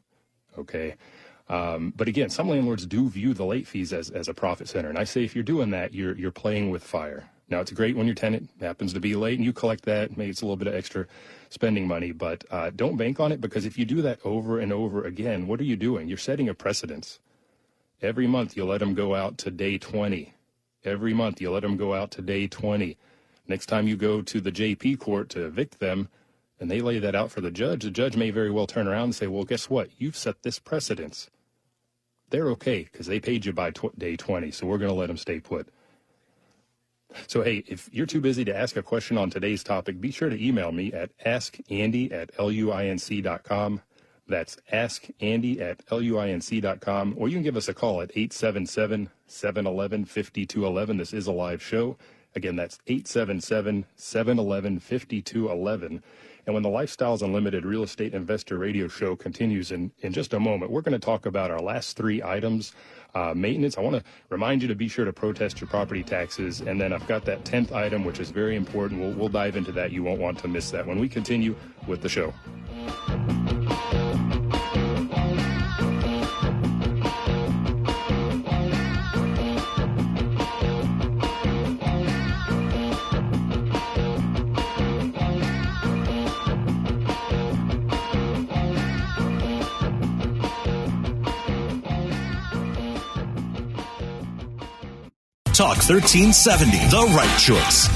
Okay. 0.55 0.95
Um, 1.47 1.93
but 1.95 2.07
again, 2.07 2.29
some 2.29 2.47
landlords 2.47 2.85
do 2.85 3.09
view 3.09 3.33
the 3.33 3.45
late 3.45 3.65
fees 3.65 3.91
as, 3.91 4.11
as 4.11 4.27
a 4.27 4.35
profit 4.35 4.67
center. 4.67 4.87
And 4.87 4.99
I 4.99 5.05
say 5.05 5.23
if 5.23 5.33
you're 5.33 5.43
doing 5.43 5.71
that, 5.71 5.95
you're, 5.95 6.15
you're 6.15 6.31
playing 6.31 6.69
with 6.69 6.83
fire. 6.83 7.27
Now, 7.49 7.59
it's 7.59 7.71
great 7.71 7.95
when 7.97 8.05
your 8.05 8.13
tenant 8.13 8.51
happens 8.61 8.93
to 8.93 8.99
be 8.99 9.15
late 9.15 9.39
and 9.39 9.45
you 9.45 9.51
collect 9.51 9.85
that. 9.85 10.15
Maybe 10.15 10.29
it's 10.29 10.41
a 10.41 10.45
little 10.45 10.57
bit 10.57 10.67
of 10.67 10.75
extra 10.75 11.07
spending 11.49 11.87
money, 11.87 12.11
but 12.11 12.43
uh, 12.51 12.69
don't 12.75 12.95
bank 12.95 13.19
on 13.19 13.31
it 13.31 13.41
because 13.41 13.65
if 13.65 13.79
you 13.79 13.85
do 13.85 14.03
that 14.03 14.19
over 14.23 14.59
and 14.59 14.71
over 14.71 15.03
again, 15.03 15.47
what 15.47 15.59
are 15.59 15.63
you 15.63 15.75
doing? 15.75 16.07
You're 16.07 16.19
setting 16.19 16.49
a 16.49 16.53
precedence. 16.53 17.19
Every 17.99 18.27
month, 18.27 18.55
you 18.55 18.63
let 18.63 18.77
them 18.77 18.93
go 18.93 19.15
out 19.15 19.39
to 19.39 19.49
day 19.49 19.79
20. 19.79 20.35
Every 20.85 21.15
month, 21.15 21.41
you 21.41 21.49
let 21.49 21.63
them 21.63 21.77
go 21.77 21.95
out 21.95 22.11
to 22.11 22.21
day 22.21 22.47
20. 22.47 22.95
Next 23.49 23.65
time 23.65 23.87
you 23.87 23.97
go 23.97 24.21
to 24.21 24.39
the 24.39 24.51
JP 24.51 24.99
court 24.99 25.27
to 25.29 25.45
evict 25.45 25.79
them 25.79 26.07
and 26.59 26.69
they 26.69 26.81
lay 26.81 26.99
that 26.99 27.15
out 27.15 27.31
for 27.31 27.41
the 27.41 27.49
judge, 27.49 27.83
the 27.83 27.89
judge 27.89 28.15
may 28.15 28.29
very 28.29 28.51
well 28.51 28.67
turn 28.67 28.87
around 28.87 29.05
and 29.05 29.15
say, 29.15 29.25
well, 29.25 29.43
guess 29.43 29.69
what? 29.69 29.89
You've 29.97 30.15
set 30.15 30.43
this 30.43 30.59
precedence. 30.59 31.31
They're 32.29 32.49
okay 32.51 32.87
because 32.91 33.07
they 33.07 33.19
paid 33.19 33.45
you 33.45 33.51
by 33.51 33.71
tw- 33.71 33.97
day 33.97 34.15
20, 34.15 34.51
so 34.51 34.67
we're 34.67 34.77
going 34.77 34.91
to 34.91 34.95
let 34.95 35.07
them 35.07 35.17
stay 35.17 35.39
put. 35.39 35.67
So, 37.25 37.41
hey, 37.41 37.63
if 37.65 37.89
you're 37.91 38.05
too 38.05 38.21
busy 38.21 38.45
to 38.45 38.55
ask 38.55 38.77
a 38.77 38.83
question 38.83 39.17
on 39.17 39.31
today's 39.31 39.63
topic, 39.63 39.99
be 39.99 40.11
sure 40.11 40.29
to 40.29 40.45
email 40.45 40.71
me 40.71 40.93
at 40.93 41.09
askandy 41.25 42.11
at 42.11 42.35
luinc.com. 42.35 43.81
That's 44.27 44.57
askandy 44.71 45.59
at 45.59 45.83
luinc.com. 45.87 47.15
Or 47.17 47.27
you 47.27 47.35
can 47.35 47.43
give 47.43 47.57
us 47.57 47.67
a 47.67 47.73
call 47.73 48.03
at 48.03 48.11
877 48.11 49.09
711 49.25 50.05
5211. 50.05 50.97
This 50.97 51.13
is 51.13 51.25
a 51.25 51.31
live 51.31 51.63
show. 51.63 51.97
Again, 52.35 52.55
that's 52.55 52.79
877 52.87 53.85
711 53.95 54.79
5211. 54.79 56.03
And 56.45 56.53
when 56.53 56.63
the 56.63 56.69
Lifestyles 56.69 57.21
Unlimited 57.21 57.65
Real 57.65 57.83
Estate 57.83 58.13
Investor 58.13 58.57
Radio 58.57 58.87
Show 58.87 59.15
continues 59.15 59.71
in, 59.71 59.91
in 59.99 60.13
just 60.13 60.33
a 60.33 60.39
moment, 60.39 60.71
we're 60.71 60.81
going 60.81 60.99
to 60.99 61.05
talk 61.05 61.25
about 61.25 61.51
our 61.51 61.59
last 61.59 61.95
three 61.97 62.23
items. 62.23 62.73
Uh, 63.13 63.33
maintenance, 63.35 63.77
I 63.77 63.81
want 63.81 63.97
to 63.97 64.03
remind 64.29 64.61
you 64.61 64.67
to 64.67 64.75
be 64.75 64.87
sure 64.87 65.05
to 65.05 65.13
protest 65.13 65.59
your 65.59 65.67
property 65.67 66.03
taxes. 66.03 66.61
And 66.61 66.79
then 66.79 66.93
I've 66.93 67.07
got 67.07 67.25
that 67.25 67.43
10th 67.43 67.71
item, 67.71 68.03
which 68.03 68.19
is 68.19 68.29
very 68.29 68.55
important. 68.55 69.01
We'll, 69.01 69.13
we'll 69.13 69.29
dive 69.29 69.57
into 69.57 69.71
that. 69.73 69.91
You 69.91 70.03
won't 70.03 70.19
want 70.19 70.39
to 70.39 70.47
miss 70.47 70.71
that 70.71 70.85
when 70.85 70.99
we 70.99 71.09
continue 71.09 71.55
with 71.87 72.01
the 72.01 72.09
show. 72.09 72.33
Talk 95.59 95.75
1370, 95.79 96.77
the 96.87 97.03
right 97.17 97.37
choice. 97.37 97.89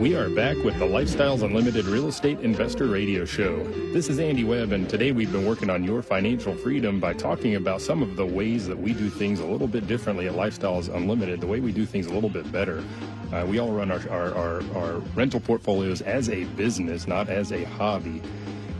We 0.00 0.14
are 0.14 0.30
back 0.30 0.56
with 0.58 0.78
the 0.78 0.84
Lifestyles 0.84 1.42
Unlimited 1.42 1.86
Real 1.86 2.06
Estate 2.06 2.38
Investor 2.42 2.86
Radio 2.86 3.24
Show. 3.24 3.64
This 3.92 4.08
is 4.08 4.20
Andy 4.20 4.44
Webb, 4.44 4.70
and 4.70 4.88
today 4.88 5.10
we've 5.10 5.32
been 5.32 5.44
working 5.44 5.68
on 5.68 5.82
your 5.82 6.00
financial 6.00 6.54
freedom 6.54 7.00
by 7.00 7.12
talking 7.12 7.56
about 7.56 7.80
some 7.80 8.04
of 8.04 8.14
the 8.14 8.24
ways 8.24 8.68
that 8.68 8.78
we 8.78 8.92
do 8.92 9.10
things 9.10 9.40
a 9.40 9.46
little 9.46 9.66
bit 9.66 9.88
differently 9.88 10.28
at 10.28 10.34
Lifestyles 10.34 10.94
Unlimited, 10.94 11.40
the 11.40 11.48
way 11.48 11.58
we 11.58 11.72
do 11.72 11.84
things 11.84 12.06
a 12.06 12.12
little 12.12 12.30
bit 12.30 12.52
better. 12.52 12.84
Uh, 13.32 13.44
we 13.48 13.58
all 13.58 13.72
run 13.72 13.90
our, 13.90 14.08
our, 14.10 14.32
our, 14.36 14.62
our 14.76 14.98
rental 15.16 15.40
portfolios 15.40 16.02
as 16.02 16.28
a 16.28 16.44
business, 16.54 17.08
not 17.08 17.28
as 17.28 17.50
a 17.50 17.64
hobby. 17.64 18.22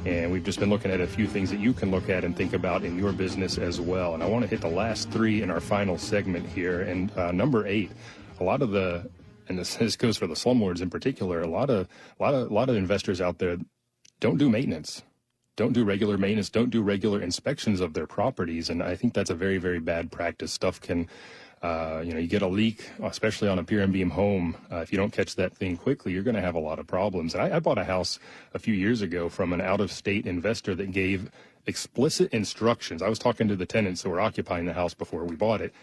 And 0.06 0.32
we've 0.32 0.44
just 0.44 0.58
been 0.58 0.70
looking 0.70 0.90
at 0.90 1.00
a 1.00 1.06
few 1.06 1.26
things 1.26 1.50
that 1.50 1.60
you 1.60 1.72
can 1.72 1.90
look 1.90 2.08
at 2.08 2.24
and 2.24 2.36
think 2.36 2.52
about 2.52 2.84
in 2.84 2.98
your 2.98 3.12
business 3.12 3.58
as 3.58 3.80
well. 3.80 4.14
And 4.14 4.22
I 4.22 4.26
want 4.26 4.42
to 4.42 4.48
hit 4.48 4.60
the 4.60 4.68
last 4.68 5.10
three 5.10 5.42
in 5.42 5.50
our 5.50 5.60
final 5.60 5.98
segment 5.98 6.46
here. 6.48 6.80
And 6.82 7.10
uh, 7.16 7.32
number 7.32 7.66
eight, 7.66 7.90
a 8.38 8.44
lot 8.44 8.62
of 8.62 8.70
the, 8.70 9.10
and 9.48 9.58
this, 9.58 9.76
this 9.76 9.96
goes 9.96 10.16
for 10.16 10.26
the 10.26 10.34
slumlords 10.34 10.80
in 10.80 10.90
particular, 10.90 11.40
a 11.42 11.48
lot 11.48 11.70
of, 11.70 11.88
a 12.18 12.22
lot 12.22 12.34
of, 12.34 12.50
a 12.50 12.54
lot 12.54 12.68
of 12.68 12.76
investors 12.76 13.20
out 13.20 13.38
there 13.38 13.58
don't 14.20 14.38
do 14.38 14.48
maintenance 14.48 15.02
don't 15.60 15.74
do 15.74 15.84
regular 15.84 16.16
maintenance, 16.16 16.48
don't 16.48 16.70
do 16.70 16.80
regular 16.80 17.20
inspections 17.20 17.80
of 17.82 17.92
their 17.92 18.06
properties, 18.06 18.70
and 18.70 18.82
I 18.82 18.96
think 18.96 19.12
that's 19.12 19.28
a 19.28 19.34
very, 19.34 19.58
very 19.58 19.78
bad 19.78 20.10
practice. 20.10 20.54
Stuff 20.54 20.80
can 20.80 21.06
uh, 21.62 22.02
you 22.04 22.14
know, 22.14 22.18
you 22.18 22.26
get 22.26 22.40
a 22.42 22.46
leak, 22.46 22.88
especially 23.02 23.48
on 23.48 23.58
a 23.58 23.64
pier 23.64 23.82
and 23.82 23.92
beam 23.92 24.10
home. 24.10 24.56
Uh, 24.72 24.76
if 24.76 24.92
you 24.92 24.98
don't 24.98 25.12
catch 25.12 25.36
that 25.36 25.54
thing 25.54 25.76
quickly, 25.76 26.12
you're 26.12 26.22
going 26.22 26.36
to 26.36 26.40
have 26.40 26.54
a 26.54 26.60
lot 26.60 26.78
of 26.78 26.86
problems. 26.86 27.34
I, 27.34 27.56
I 27.56 27.58
bought 27.60 27.76
a 27.76 27.84
house 27.84 28.18
a 28.54 28.58
few 28.58 28.74
years 28.74 29.02
ago 29.02 29.28
from 29.28 29.52
an 29.52 29.60
out-of-state 29.60 30.26
investor 30.26 30.74
that 30.74 30.90
gave 30.90 31.30
explicit 31.66 32.32
instructions. 32.32 33.02
I 33.02 33.08
was 33.08 33.18
talking 33.18 33.46
to 33.48 33.56
the 33.56 33.66
tenants 33.66 34.02
who 34.02 34.10
were 34.10 34.20
occupying 34.20 34.64
the 34.64 34.72
house 34.72 34.94
before 34.94 35.24
we 35.24 35.36
bought 35.36 35.60
it. 35.60 35.74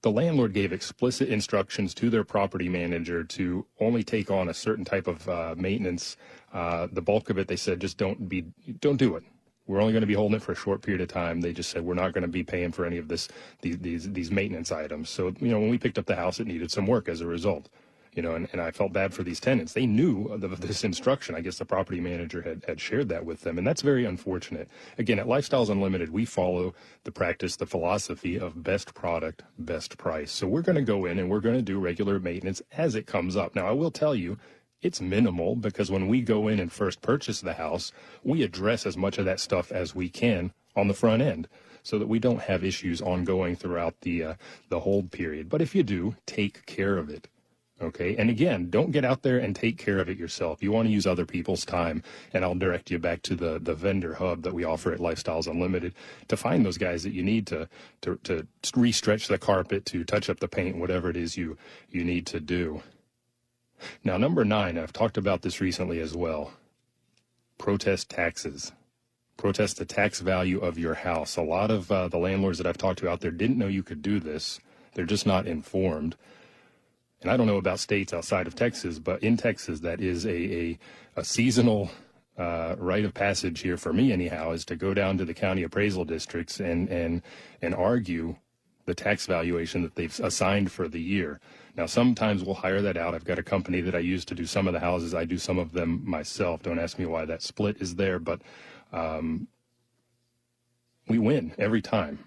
The 0.00 0.10
landlord 0.10 0.54
gave 0.54 0.72
explicit 0.72 1.28
instructions 1.28 1.92
to 1.94 2.08
their 2.08 2.24
property 2.24 2.68
manager 2.68 3.22
to 3.24 3.66
only 3.80 4.02
take 4.02 4.30
on 4.30 4.48
a 4.48 4.54
certain 4.54 4.84
type 4.84 5.06
of 5.06 5.28
uh, 5.28 5.54
maintenance. 5.58 6.16
Uh, 6.52 6.88
the 6.90 7.02
bulk 7.02 7.28
of 7.28 7.38
it, 7.38 7.48
they 7.48 7.56
said, 7.56 7.80
just 7.80 7.98
don't 7.98 8.28
be, 8.28 8.46
don't 8.80 8.96
do 8.96 9.14
it 9.14 9.24
we're 9.72 9.80
only 9.80 9.92
going 9.92 10.02
to 10.02 10.06
be 10.06 10.14
holding 10.14 10.36
it 10.36 10.42
for 10.42 10.52
a 10.52 10.56
short 10.56 10.82
period 10.82 11.00
of 11.00 11.08
time. 11.08 11.40
They 11.40 11.52
just 11.52 11.70
said 11.70 11.82
we're 11.82 11.94
not 11.94 12.12
going 12.12 12.22
to 12.22 12.28
be 12.28 12.44
paying 12.44 12.72
for 12.72 12.84
any 12.84 12.98
of 12.98 13.08
this 13.08 13.28
these 13.62 13.78
these, 13.78 14.12
these 14.12 14.30
maintenance 14.30 14.70
items. 14.70 15.08
So 15.08 15.34
you 15.40 15.48
know 15.48 15.58
when 15.58 15.70
we 15.70 15.78
picked 15.78 15.98
up 15.98 16.06
the 16.06 16.16
house, 16.16 16.38
it 16.38 16.46
needed 16.46 16.70
some 16.70 16.86
work 16.86 17.08
as 17.08 17.20
a 17.20 17.26
result. 17.26 17.68
You 18.14 18.20
know, 18.20 18.34
and, 18.34 18.46
and 18.52 18.60
I 18.60 18.70
felt 18.70 18.92
bad 18.92 19.14
for 19.14 19.22
these 19.22 19.40
tenants. 19.40 19.72
They 19.72 19.86
knew 19.86 20.36
this 20.36 20.84
instruction. 20.84 21.34
I 21.34 21.40
guess 21.40 21.56
the 21.56 21.64
property 21.64 21.98
manager 21.98 22.42
had, 22.42 22.62
had 22.68 22.78
shared 22.78 23.08
that 23.08 23.24
with 23.24 23.40
them, 23.40 23.56
and 23.56 23.66
that's 23.66 23.80
very 23.80 24.04
unfortunate. 24.04 24.68
Again, 24.98 25.18
at 25.18 25.24
Lifestyles 25.24 25.70
Unlimited, 25.70 26.10
we 26.10 26.26
follow 26.26 26.74
the 27.04 27.10
practice, 27.10 27.56
the 27.56 27.64
philosophy 27.64 28.38
of 28.38 28.62
best 28.62 28.92
product, 28.92 29.44
best 29.58 29.96
price. 29.96 30.30
So 30.30 30.46
we're 30.46 30.60
going 30.60 30.76
to 30.76 30.82
go 30.82 31.06
in 31.06 31.18
and 31.18 31.30
we're 31.30 31.40
going 31.40 31.56
to 31.56 31.62
do 31.62 31.78
regular 31.78 32.20
maintenance 32.20 32.60
as 32.72 32.94
it 32.94 33.06
comes 33.06 33.34
up. 33.34 33.54
Now, 33.54 33.66
I 33.66 33.72
will 33.72 33.90
tell 33.90 34.14
you, 34.14 34.36
it's 34.82 35.00
minimal 35.00 35.56
because 35.56 35.90
when 35.90 36.08
we 36.08 36.20
go 36.20 36.48
in 36.48 36.58
and 36.60 36.72
first 36.72 37.00
purchase 37.00 37.40
the 37.40 37.54
house, 37.54 37.92
we 38.22 38.42
address 38.42 38.84
as 38.84 38.96
much 38.96 39.18
of 39.18 39.24
that 39.24 39.40
stuff 39.40 39.72
as 39.72 39.94
we 39.94 40.08
can 40.08 40.52
on 40.76 40.88
the 40.88 40.94
front 40.94 41.22
end 41.22 41.48
so 41.82 41.98
that 41.98 42.08
we 42.08 42.18
don't 42.18 42.42
have 42.42 42.64
issues 42.64 43.00
ongoing 43.00 43.56
throughout 43.56 44.00
the 44.02 44.22
uh, 44.22 44.34
the 44.68 44.80
hold 44.80 45.10
period. 45.10 45.48
But 45.48 45.62
if 45.62 45.74
you 45.74 45.82
do, 45.82 46.16
take 46.26 46.66
care 46.66 46.96
of 46.98 47.08
it. 47.08 47.28
Okay. 47.82 48.16
And 48.16 48.30
again, 48.30 48.70
don't 48.70 48.92
get 48.92 49.04
out 49.04 49.22
there 49.22 49.38
and 49.38 49.56
take 49.56 49.76
care 49.76 49.98
of 49.98 50.08
it 50.08 50.16
yourself. 50.16 50.62
You 50.62 50.70
want 50.70 50.86
to 50.86 50.92
use 50.92 51.06
other 51.06 51.26
people's 51.26 51.64
time. 51.64 52.02
And 52.32 52.44
I'll 52.44 52.54
direct 52.54 52.92
you 52.92 52.98
back 52.98 53.22
to 53.22 53.34
the, 53.34 53.58
the 53.58 53.74
vendor 53.74 54.14
hub 54.14 54.42
that 54.42 54.54
we 54.54 54.62
offer 54.62 54.92
at 54.92 55.00
Lifestyles 55.00 55.48
Unlimited 55.48 55.94
to 56.28 56.36
find 56.36 56.64
those 56.64 56.78
guys 56.78 57.02
that 57.02 57.12
you 57.12 57.24
need 57.24 57.46
to, 57.48 57.68
to, 58.02 58.16
to 58.22 58.46
restretch 58.62 59.26
the 59.26 59.38
carpet, 59.38 59.84
to 59.86 60.04
touch 60.04 60.30
up 60.30 60.38
the 60.38 60.46
paint, 60.46 60.76
whatever 60.76 61.10
it 61.10 61.16
is 61.16 61.36
you, 61.36 61.56
you 61.90 62.04
need 62.04 62.26
to 62.26 62.38
do. 62.38 62.82
Now, 64.04 64.16
number 64.16 64.44
nine, 64.44 64.78
I've 64.78 64.92
talked 64.92 65.16
about 65.16 65.42
this 65.42 65.60
recently 65.60 66.00
as 66.00 66.16
well 66.16 66.52
protest 67.58 68.10
taxes. 68.10 68.72
Protest 69.36 69.78
the 69.78 69.84
tax 69.84 70.20
value 70.20 70.58
of 70.58 70.78
your 70.78 70.94
house. 70.94 71.36
A 71.36 71.42
lot 71.42 71.70
of 71.70 71.90
uh, 71.92 72.08
the 72.08 72.18
landlords 72.18 72.58
that 72.58 72.66
I've 72.66 72.76
talked 72.76 72.98
to 73.00 73.08
out 73.08 73.20
there 73.20 73.30
didn't 73.30 73.58
know 73.58 73.68
you 73.68 73.84
could 73.84 74.02
do 74.02 74.18
this. 74.18 74.58
They're 74.94 75.04
just 75.04 75.26
not 75.26 75.46
informed. 75.46 76.16
And 77.22 77.30
I 77.30 77.36
don't 77.36 77.46
know 77.46 77.56
about 77.56 77.78
states 77.78 78.12
outside 78.12 78.48
of 78.48 78.56
Texas, 78.56 78.98
but 78.98 79.22
in 79.22 79.36
Texas, 79.36 79.80
that 79.80 80.00
is 80.00 80.26
a, 80.26 80.30
a, 80.30 80.78
a 81.16 81.24
seasonal 81.24 81.90
uh, 82.36 82.74
rite 82.78 83.04
of 83.04 83.14
passage 83.14 83.60
here 83.60 83.76
for 83.76 83.92
me, 83.92 84.12
anyhow, 84.12 84.50
is 84.50 84.64
to 84.64 84.76
go 84.76 84.92
down 84.92 85.18
to 85.18 85.24
the 85.24 85.34
county 85.34 85.62
appraisal 85.62 86.04
districts 86.04 86.58
and, 86.58 86.88
and, 86.88 87.22
and 87.60 87.74
argue 87.74 88.36
the 88.86 88.94
tax 88.94 89.26
valuation 89.26 89.82
that 89.82 89.94
they've 89.94 90.18
assigned 90.20 90.72
for 90.72 90.88
the 90.88 91.00
year. 91.00 91.40
Now, 91.76 91.86
sometimes 91.86 92.44
we'll 92.44 92.54
hire 92.54 92.82
that 92.82 92.98
out. 92.98 93.14
I've 93.14 93.24
got 93.24 93.38
a 93.38 93.42
company 93.42 93.80
that 93.80 93.94
I 93.94 94.00
use 94.00 94.24
to 94.26 94.34
do 94.34 94.44
some 94.44 94.66
of 94.66 94.74
the 94.74 94.80
houses. 94.80 95.14
I 95.14 95.24
do 95.24 95.38
some 95.38 95.58
of 95.58 95.72
them 95.72 96.02
myself. 96.04 96.62
Don't 96.62 96.78
ask 96.78 96.98
me 96.98 97.06
why 97.06 97.24
that 97.24 97.40
split 97.42 97.80
is 97.80 97.94
there, 97.94 98.18
but 98.18 98.42
um, 98.92 99.48
we 101.08 101.18
win 101.18 101.54
every 101.58 101.80
time. 101.80 102.18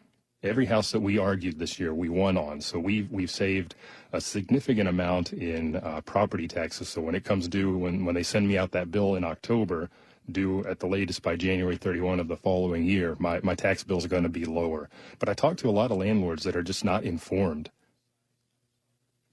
Every 0.42 0.66
house 0.66 0.92
that 0.92 1.00
we 1.00 1.18
argued 1.18 1.58
this 1.58 1.80
year, 1.80 1.94
we 1.94 2.10
won 2.10 2.38
on. 2.38 2.62
So 2.62 2.78
we've 2.80 3.10
we've 3.12 3.32
saved 3.32 3.74
a 4.14 4.22
significant 4.22 4.88
amount 4.88 5.34
in 5.34 5.78
uh, 5.78 6.02
property 6.02 6.48
taxes. 6.48 6.90
So 6.90 7.02
when 7.02 7.16
it 7.16 7.24
comes 7.24 7.48
due, 7.48 7.76
when 7.78 8.06
when 8.06 8.14
they 8.14 8.24
send 8.24 8.48
me 8.48 8.58
out 8.58 8.72
that 8.72 8.92
bill 8.92 9.16
in 9.16 9.24
October, 9.24 9.90
due 10.32 10.64
at 10.66 10.80
the 10.80 10.88
latest 10.88 11.24
by 11.24 11.36
January 11.36 11.78
31 11.78 12.20
of 12.20 12.28
the 12.28 12.36
following 12.36 12.84
year, 12.84 13.16
my 13.20 13.40
my 13.42 13.56
tax 13.56 13.84
bills 13.84 14.06
are 14.06 14.10
going 14.10 14.24
to 14.24 14.30
be 14.30 14.46
lower. 14.46 14.88
But 15.18 15.30
I 15.30 15.34
talk 15.34 15.58
to 15.58 15.70
a 15.70 15.72
lot 15.72 15.92
of 15.92 15.98
landlords 15.98 16.44
that 16.44 16.56
are 16.56 16.64
just 16.64 16.86
not 16.86 17.04
informed 17.04 17.72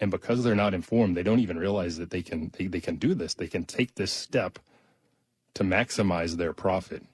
and 0.02 0.10
because 0.10 0.42
they're 0.42 0.56
not 0.56 0.74
informed 0.74 1.16
they 1.16 1.22
don't 1.22 1.38
even 1.38 1.56
realize 1.56 1.96
that 1.96 2.10
they 2.10 2.22
can 2.22 2.50
they, 2.58 2.66
they 2.66 2.80
can 2.80 2.96
do 2.96 3.14
this. 3.14 3.34
They 3.34 3.46
can 3.46 3.64
take 3.64 3.94
this 3.94 4.12
step 4.12 4.58
to 5.54 5.62
maximize 5.62 6.36
their 6.36 6.52
profit. 6.52 7.04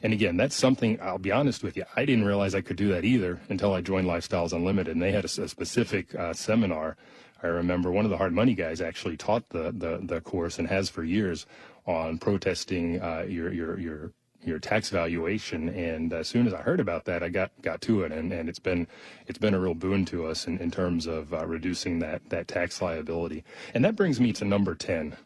And 0.00 0.12
again 0.12 0.36
that's 0.36 0.54
something 0.54 0.98
i'll 1.02 1.18
be 1.18 1.32
honest 1.32 1.64
with 1.64 1.76
you 1.76 1.84
i 1.96 2.04
didn't 2.04 2.24
realize 2.24 2.54
i 2.54 2.60
could 2.60 2.76
do 2.76 2.88
that 2.88 3.04
either 3.04 3.40
until 3.48 3.74
i 3.74 3.80
joined 3.80 4.06
lifestyles 4.06 4.52
unlimited. 4.52 4.92
And 4.94 5.02
they 5.02 5.12
had 5.12 5.24
a, 5.24 5.42
a 5.42 5.48
specific 5.48 6.14
uh, 6.14 6.32
seminar. 6.32 6.96
I 7.42 7.48
remember 7.48 7.90
one 7.90 8.04
of 8.04 8.10
the 8.12 8.16
hard 8.16 8.32
money 8.32 8.54
guys 8.54 8.80
actually 8.80 9.16
taught 9.16 9.50
the, 9.50 9.74
the, 9.76 9.98
the 10.02 10.20
course 10.20 10.58
and 10.58 10.68
has 10.68 10.88
for 10.88 11.02
years 11.02 11.46
on 11.84 12.18
protesting 12.18 13.00
uh, 13.02 13.26
your, 13.28 13.52
your, 13.52 13.78
your 13.78 14.12
your 14.46 14.58
tax 14.58 14.90
valuation. 14.90 15.68
And 15.68 16.12
as 16.12 16.28
soon 16.28 16.46
as 16.46 16.54
I 16.54 16.62
heard 16.62 16.80
about 16.80 17.04
that, 17.04 17.22
I 17.22 17.28
got 17.28 17.50
got 17.60 17.80
to 17.82 18.02
it, 18.04 18.12
and, 18.12 18.32
and 18.32 18.48
it's 18.48 18.58
been 18.58 18.86
it's 19.26 19.38
been 19.38 19.54
a 19.54 19.60
real 19.60 19.74
boon 19.74 20.04
to 20.06 20.26
us 20.26 20.46
in, 20.46 20.58
in 20.58 20.70
terms 20.70 21.06
of 21.06 21.34
uh, 21.34 21.44
reducing 21.46 21.98
that 21.98 22.30
that 22.30 22.48
tax 22.48 22.80
liability. 22.80 23.44
And 23.74 23.84
that 23.84 23.96
brings 23.96 24.20
me 24.20 24.32
to 24.34 24.44
number 24.44 24.74
ten. 24.74 25.16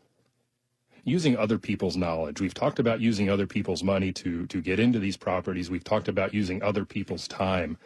Using 1.02 1.34
other 1.36 1.58
people's 1.58 1.96
knowledge. 1.96 2.42
We've 2.42 2.52
talked 2.52 2.78
about 2.78 3.00
using 3.00 3.30
other 3.30 3.46
people's 3.46 3.82
money 3.82 4.12
to 4.12 4.46
to 4.46 4.60
get 4.60 4.78
into 4.78 4.98
these 4.98 5.16
properties. 5.16 5.70
We've 5.70 5.84
talked 5.84 6.08
about 6.08 6.34
using 6.34 6.62
other 6.62 6.84
people's 6.84 7.26
time 7.26 7.78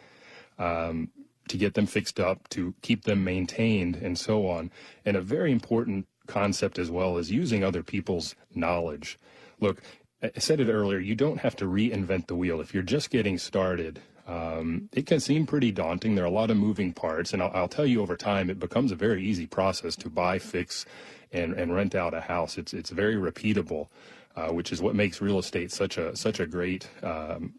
um, 0.59 1.09
to 1.47 1.57
get 1.57 1.75
them 1.75 1.85
fixed 1.85 2.19
up, 2.19 2.49
to 2.49 2.73
keep 2.81 3.03
them 3.03 3.23
maintained, 3.23 3.95
and 3.95 4.17
so 4.17 4.47
on. 4.47 4.69
And 5.05 5.15
a 5.15 5.21
very 5.21 5.51
important 5.53 6.07
concept 6.27 6.77
as 6.77 6.91
well 6.91 7.17
is 7.17 7.31
using 7.31 7.63
other 7.63 7.83
people's 7.83 8.35
knowledge. 8.53 9.17
Look, 9.61 9.81
I 10.21 10.39
said 10.39 10.59
it 10.59 10.69
earlier, 10.69 10.99
you 10.99 11.15
don't 11.15 11.39
have 11.39 11.55
to 11.57 11.65
reinvent 11.65 12.27
the 12.27 12.35
wheel. 12.35 12.61
If 12.61 12.73
you're 12.73 12.83
just 12.83 13.09
getting 13.09 13.37
started, 13.37 14.01
um, 14.27 14.89
it 14.93 15.05
can 15.05 15.19
seem 15.19 15.45
pretty 15.45 15.71
daunting. 15.71 16.15
There 16.15 16.23
are 16.23 16.27
a 16.27 16.31
lot 16.31 16.49
of 16.49 16.57
moving 16.57 16.93
parts, 16.93 17.33
and 17.33 17.43
I'll, 17.43 17.51
I'll, 17.53 17.67
tell 17.67 17.85
you 17.85 18.01
over 18.01 18.15
time, 18.15 18.49
it 18.49 18.59
becomes 18.59 18.91
a 18.91 18.95
very 18.95 19.23
easy 19.23 19.45
process 19.45 19.95
to 19.97 20.09
buy, 20.09 20.39
fix, 20.39 20.85
and, 21.31 21.53
and 21.53 21.75
rent 21.75 21.95
out 21.95 22.13
a 22.13 22.21
house. 22.21 22.57
It's 22.57 22.73
it's 22.73 22.89
very 22.89 23.15
repeatable, 23.15 23.89
uh, 24.35 24.47
which 24.47 24.71
is 24.71 24.81
what 24.81 24.95
makes 24.95 25.21
real 25.21 25.37
estate 25.37 25.71
such 25.71 25.97
a 25.97 26.15
such 26.15 26.39
a 26.39 26.47
great 26.47 26.89
um, 27.03 27.53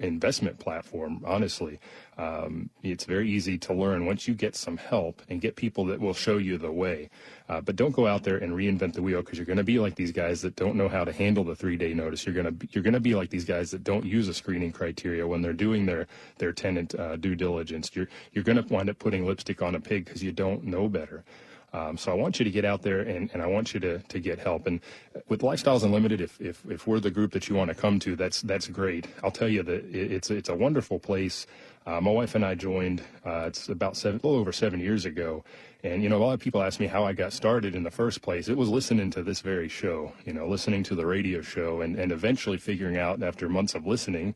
investment 0.00 0.58
platform, 0.58 1.22
honestly. 1.24 1.80
Um, 2.16 2.70
it's 2.82 3.04
very 3.04 3.30
easy 3.30 3.58
to 3.58 3.72
learn 3.72 4.06
once 4.06 4.26
you 4.26 4.34
get 4.34 4.56
some 4.56 4.76
help 4.76 5.22
and 5.28 5.40
get 5.40 5.56
people 5.56 5.84
that 5.86 6.00
will 6.00 6.14
show 6.14 6.36
you 6.36 6.58
the 6.58 6.72
way. 6.72 7.10
Uh, 7.48 7.60
but 7.60 7.76
don't 7.76 7.92
go 7.92 8.06
out 8.06 8.24
there 8.24 8.36
and 8.36 8.52
reinvent 8.52 8.94
the 8.94 9.02
wheel 9.02 9.22
because 9.22 9.38
you're 9.38 9.46
going 9.46 9.58
to 9.58 9.64
be 9.64 9.78
like 9.78 9.94
these 9.94 10.12
guys 10.12 10.42
that 10.42 10.56
don't 10.56 10.74
know 10.74 10.88
how 10.88 11.04
to 11.04 11.12
handle 11.12 11.44
the 11.44 11.54
three 11.54 11.76
day 11.76 11.94
notice. 11.94 12.26
You're 12.26 12.34
going 12.34 12.58
to 12.58 12.68
you're 12.72 12.82
going 12.82 12.94
to 12.94 13.00
be 13.00 13.14
like 13.14 13.30
these 13.30 13.44
guys 13.44 13.70
that 13.70 13.84
don't 13.84 14.04
use 14.04 14.28
a 14.28 14.34
screening 14.34 14.72
criteria 14.72 15.26
when 15.26 15.42
they're 15.42 15.52
doing 15.52 15.86
their 15.86 16.06
their 16.38 16.52
tenant 16.52 16.94
uh, 16.94 17.16
due 17.16 17.34
diligence. 17.34 17.90
You're 17.94 18.08
you're 18.32 18.44
going 18.44 18.62
to 18.62 18.74
wind 18.74 18.90
up 18.90 18.98
putting 18.98 19.26
lipstick 19.26 19.62
on 19.62 19.74
a 19.74 19.80
pig 19.80 20.04
because 20.04 20.22
you 20.22 20.32
don't 20.32 20.64
know 20.64 20.88
better. 20.88 21.24
Um, 21.72 21.98
so 21.98 22.10
I 22.10 22.14
want 22.14 22.38
you 22.38 22.44
to 22.44 22.50
get 22.50 22.64
out 22.64 22.82
there 22.82 23.00
and, 23.00 23.30
and 23.32 23.42
I 23.42 23.46
want 23.46 23.74
you 23.74 23.80
to, 23.80 23.98
to 23.98 24.18
get 24.20 24.38
help. 24.38 24.66
And 24.66 24.80
with 25.28 25.42
Lifestyles 25.42 25.84
Unlimited, 25.84 26.20
if, 26.20 26.40
if, 26.40 26.62
if 26.70 26.86
we're 26.86 27.00
the 27.00 27.10
group 27.10 27.32
that 27.32 27.48
you 27.48 27.56
want 27.56 27.68
to 27.68 27.74
come 27.74 27.98
to, 28.00 28.16
that's, 28.16 28.40
that's 28.42 28.68
great. 28.68 29.06
I'll 29.22 29.30
tell 29.30 29.48
you 29.48 29.62
that 29.62 29.84
it's, 29.94 30.30
it's 30.30 30.48
a 30.48 30.54
wonderful 30.54 30.98
place. 30.98 31.46
Uh, 31.86 32.00
my 32.00 32.10
wife 32.10 32.34
and 32.34 32.44
I 32.44 32.54
joined, 32.54 33.02
uh, 33.24 33.44
it's 33.46 33.68
about 33.68 33.96
seven, 33.96 34.20
a 34.22 34.26
little 34.26 34.40
over 34.40 34.52
seven 34.52 34.80
years 34.80 35.04
ago. 35.04 35.44
And, 35.84 36.02
you 36.02 36.08
know, 36.08 36.16
a 36.16 36.24
lot 36.24 36.32
of 36.32 36.40
people 36.40 36.62
ask 36.62 36.80
me 36.80 36.86
how 36.86 37.04
I 37.04 37.12
got 37.12 37.32
started 37.32 37.74
in 37.74 37.82
the 37.82 37.90
first 37.90 38.22
place. 38.22 38.48
It 38.48 38.56
was 38.56 38.68
listening 38.68 39.10
to 39.12 39.22
this 39.22 39.40
very 39.40 39.68
show, 39.68 40.12
you 40.24 40.32
know, 40.32 40.48
listening 40.48 40.82
to 40.84 40.94
the 40.94 41.06
radio 41.06 41.40
show 41.40 41.82
and, 41.82 41.98
and 41.98 42.12
eventually 42.12 42.58
figuring 42.58 42.96
out 42.96 43.22
after 43.22 43.48
months 43.48 43.74
of 43.74 43.86
listening 43.86 44.34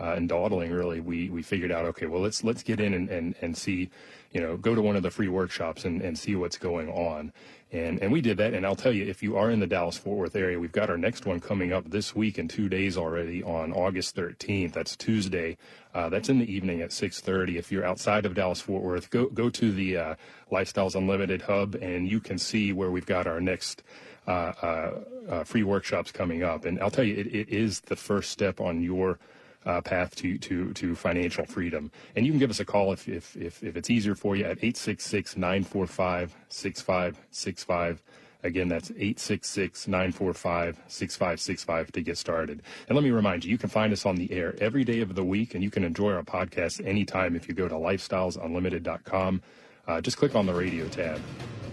uh, 0.00 0.14
and 0.16 0.28
dawdling, 0.28 0.70
really, 0.70 1.00
we, 1.00 1.28
we 1.30 1.42
figured 1.42 1.72
out, 1.72 1.84
okay, 1.86 2.06
well, 2.06 2.20
let's, 2.20 2.44
let's 2.44 2.62
get 2.62 2.80
in 2.80 2.94
and, 2.94 3.08
and, 3.08 3.34
and 3.40 3.56
see 3.56 3.90
you 4.36 4.42
know, 4.42 4.58
go 4.58 4.74
to 4.74 4.82
one 4.82 4.96
of 4.96 5.02
the 5.02 5.10
free 5.10 5.28
workshops 5.28 5.86
and, 5.86 6.02
and 6.02 6.18
see 6.18 6.36
what's 6.36 6.58
going 6.58 6.90
on. 6.90 7.32
And, 7.72 8.02
and 8.02 8.12
we 8.12 8.20
did 8.20 8.36
that. 8.36 8.52
And 8.52 8.66
I'll 8.66 8.76
tell 8.76 8.92
you, 8.92 9.06
if 9.06 9.22
you 9.22 9.34
are 9.38 9.50
in 9.50 9.60
the 9.60 9.66
Dallas 9.66 9.96
Fort 9.96 10.18
Worth 10.18 10.36
area, 10.36 10.58
we've 10.60 10.72
got 10.72 10.90
our 10.90 10.98
next 10.98 11.24
one 11.24 11.40
coming 11.40 11.72
up 11.72 11.90
this 11.90 12.14
week 12.14 12.38
in 12.38 12.46
two 12.46 12.68
days 12.68 12.98
already 12.98 13.42
on 13.42 13.72
August 13.72 14.14
13th. 14.14 14.74
That's 14.74 14.94
Tuesday. 14.94 15.56
Uh, 15.94 16.10
that's 16.10 16.28
in 16.28 16.38
the 16.38 16.52
evening 16.52 16.82
at 16.82 16.90
6:30. 16.90 17.56
If 17.56 17.72
you're 17.72 17.86
outside 17.86 18.26
of 18.26 18.34
Dallas 18.34 18.60
Fort 18.60 18.82
Worth, 18.82 19.08
go 19.08 19.30
go 19.30 19.48
to 19.48 19.72
the 19.72 19.96
uh, 19.96 20.14
Lifestyles 20.52 20.94
Unlimited 20.94 21.40
hub, 21.40 21.74
and 21.74 22.06
you 22.06 22.20
can 22.20 22.36
see 22.36 22.74
where 22.74 22.90
we've 22.90 23.06
got 23.06 23.26
our 23.26 23.40
next 23.40 23.82
uh, 24.26 24.30
uh, 24.30 25.00
uh 25.30 25.44
free 25.44 25.62
workshops 25.62 26.12
coming 26.12 26.42
up. 26.42 26.66
And 26.66 26.78
I'll 26.80 26.90
tell 26.90 27.04
you, 27.04 27.16
it, 27.16 27.34
it 27.34 27.48
is 27.48 27.80
the 27.80 27.96
first 27.96 28.30
step 28.30 28.60
on 28.60 28.82
your 28.82 29.18
uh, 29.66 29.80
path 29.80 30.14
to, 30.16 30.38
to, 30.38 30.72
to 30.74 30.94
financial 30.94 31.44
freedom. 31.44 31.90
And 32.14 32.24
you 32.24 32.32
can 32.32 32.38
give 32.38 32.50
us 32.50 32.60
a 32.60 32.64
call 32.64 32.92
if, 32.92 33.08
if, 33.08 33.36
if, 33.36 33.62
if 33.62 33.76
it's 33.76 33.90
easier 33.90 34.14
for 34.14 34.36
you 34.36 34.44
at 34.44 34.58
866 34.58 35.36
945 35.36 36.36
6565. 36.48 38.02
Again, 38.42 38.68
that's 38.68 38.90
866 38.90 39.88
945 39.88 40.80
6565 40.86 41.92
to 41.92 42.00
get 42.00 42.16
started. 42.16 42.62
And 42.88 42.94
let 42.94 43.02
me 43.02 43.10
remind 43.10 43.44
you, 43.44 43.50
you 43.50 43.58
can 43.58 43.68
find 43.68 43.92
us 43.92 44.06
on 44.06 44.14
the 44.16 44.30
air 44.32 44.54
every 44.60 44.84
day 44.84 45.00
of 45.00 45.14
the 45.16 45.24
week, 45.24 45.54
and 45.54 45.64
you 45.64 45.70
can 45.70 45.82
enjoy 45.82 46.12
our 46.12 46.22
podcast 46.22 46.86
anytime 46.86 47.34
if 47.34 47.48
you 47.48 47.54
go 47.54 47.66
to 47.66 47.74
lifestylesunlimited.com. 47.74 49.42
Uh, 49.88 50.00
just 50.00 50.16
click 50.16 50.36
on 50.36 50.46
the 50.46 50.54
radio 50.54 50.86
tab. 50.88 51.20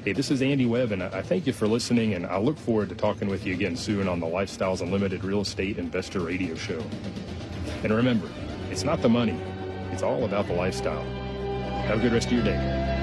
Hey, 0.03 0.13
this 0.13 0.31
is 0.31 0.41
Andy 0.41 0.65
Webb, 0.65 0.91
and 0.91 1.03
I 1.03 1.21
thank 1.21 1.47
you 1.47 1.53
for 1.53 1.67
listening, 1.67 2.13
and 2.13 2.25
I 2.25 2.37
look 2.37 2.57
forward 2.57 2.89
to 2.89 2.95
talking 2.95 3.29
with 3.29 3.45
you 3.45 3.53
again 3.53 3.75
soon 3.77 4.07
on 4.07 4.19
the 4.19 4.27
Lifestyles 4.27 4.81
Unlimited 4.81 5.23
Real 5.23 5.41
Estate 5.41 5.77
Investor 5.77 6.19
Radio 6.19 6.55
Show. 6.55 6.83
And 7.83 7.93
remember, 7.93 8.29
it's 8.71 8.83
not 8.83 9.01
the 9.01 9.09
money, 9.09 9.37
it's 9.91 10.03
all 10.03 10.23
about 10.23 10.47
the 10.47 10.53
lifestyle. 10.53 11.03
Have 11.83 11.99
a 11.99 12.01
good 12.01 12.13
rest 12.13 12.27
of 12.27 12.33
your 12.33 12.43
day. 12.43 13.02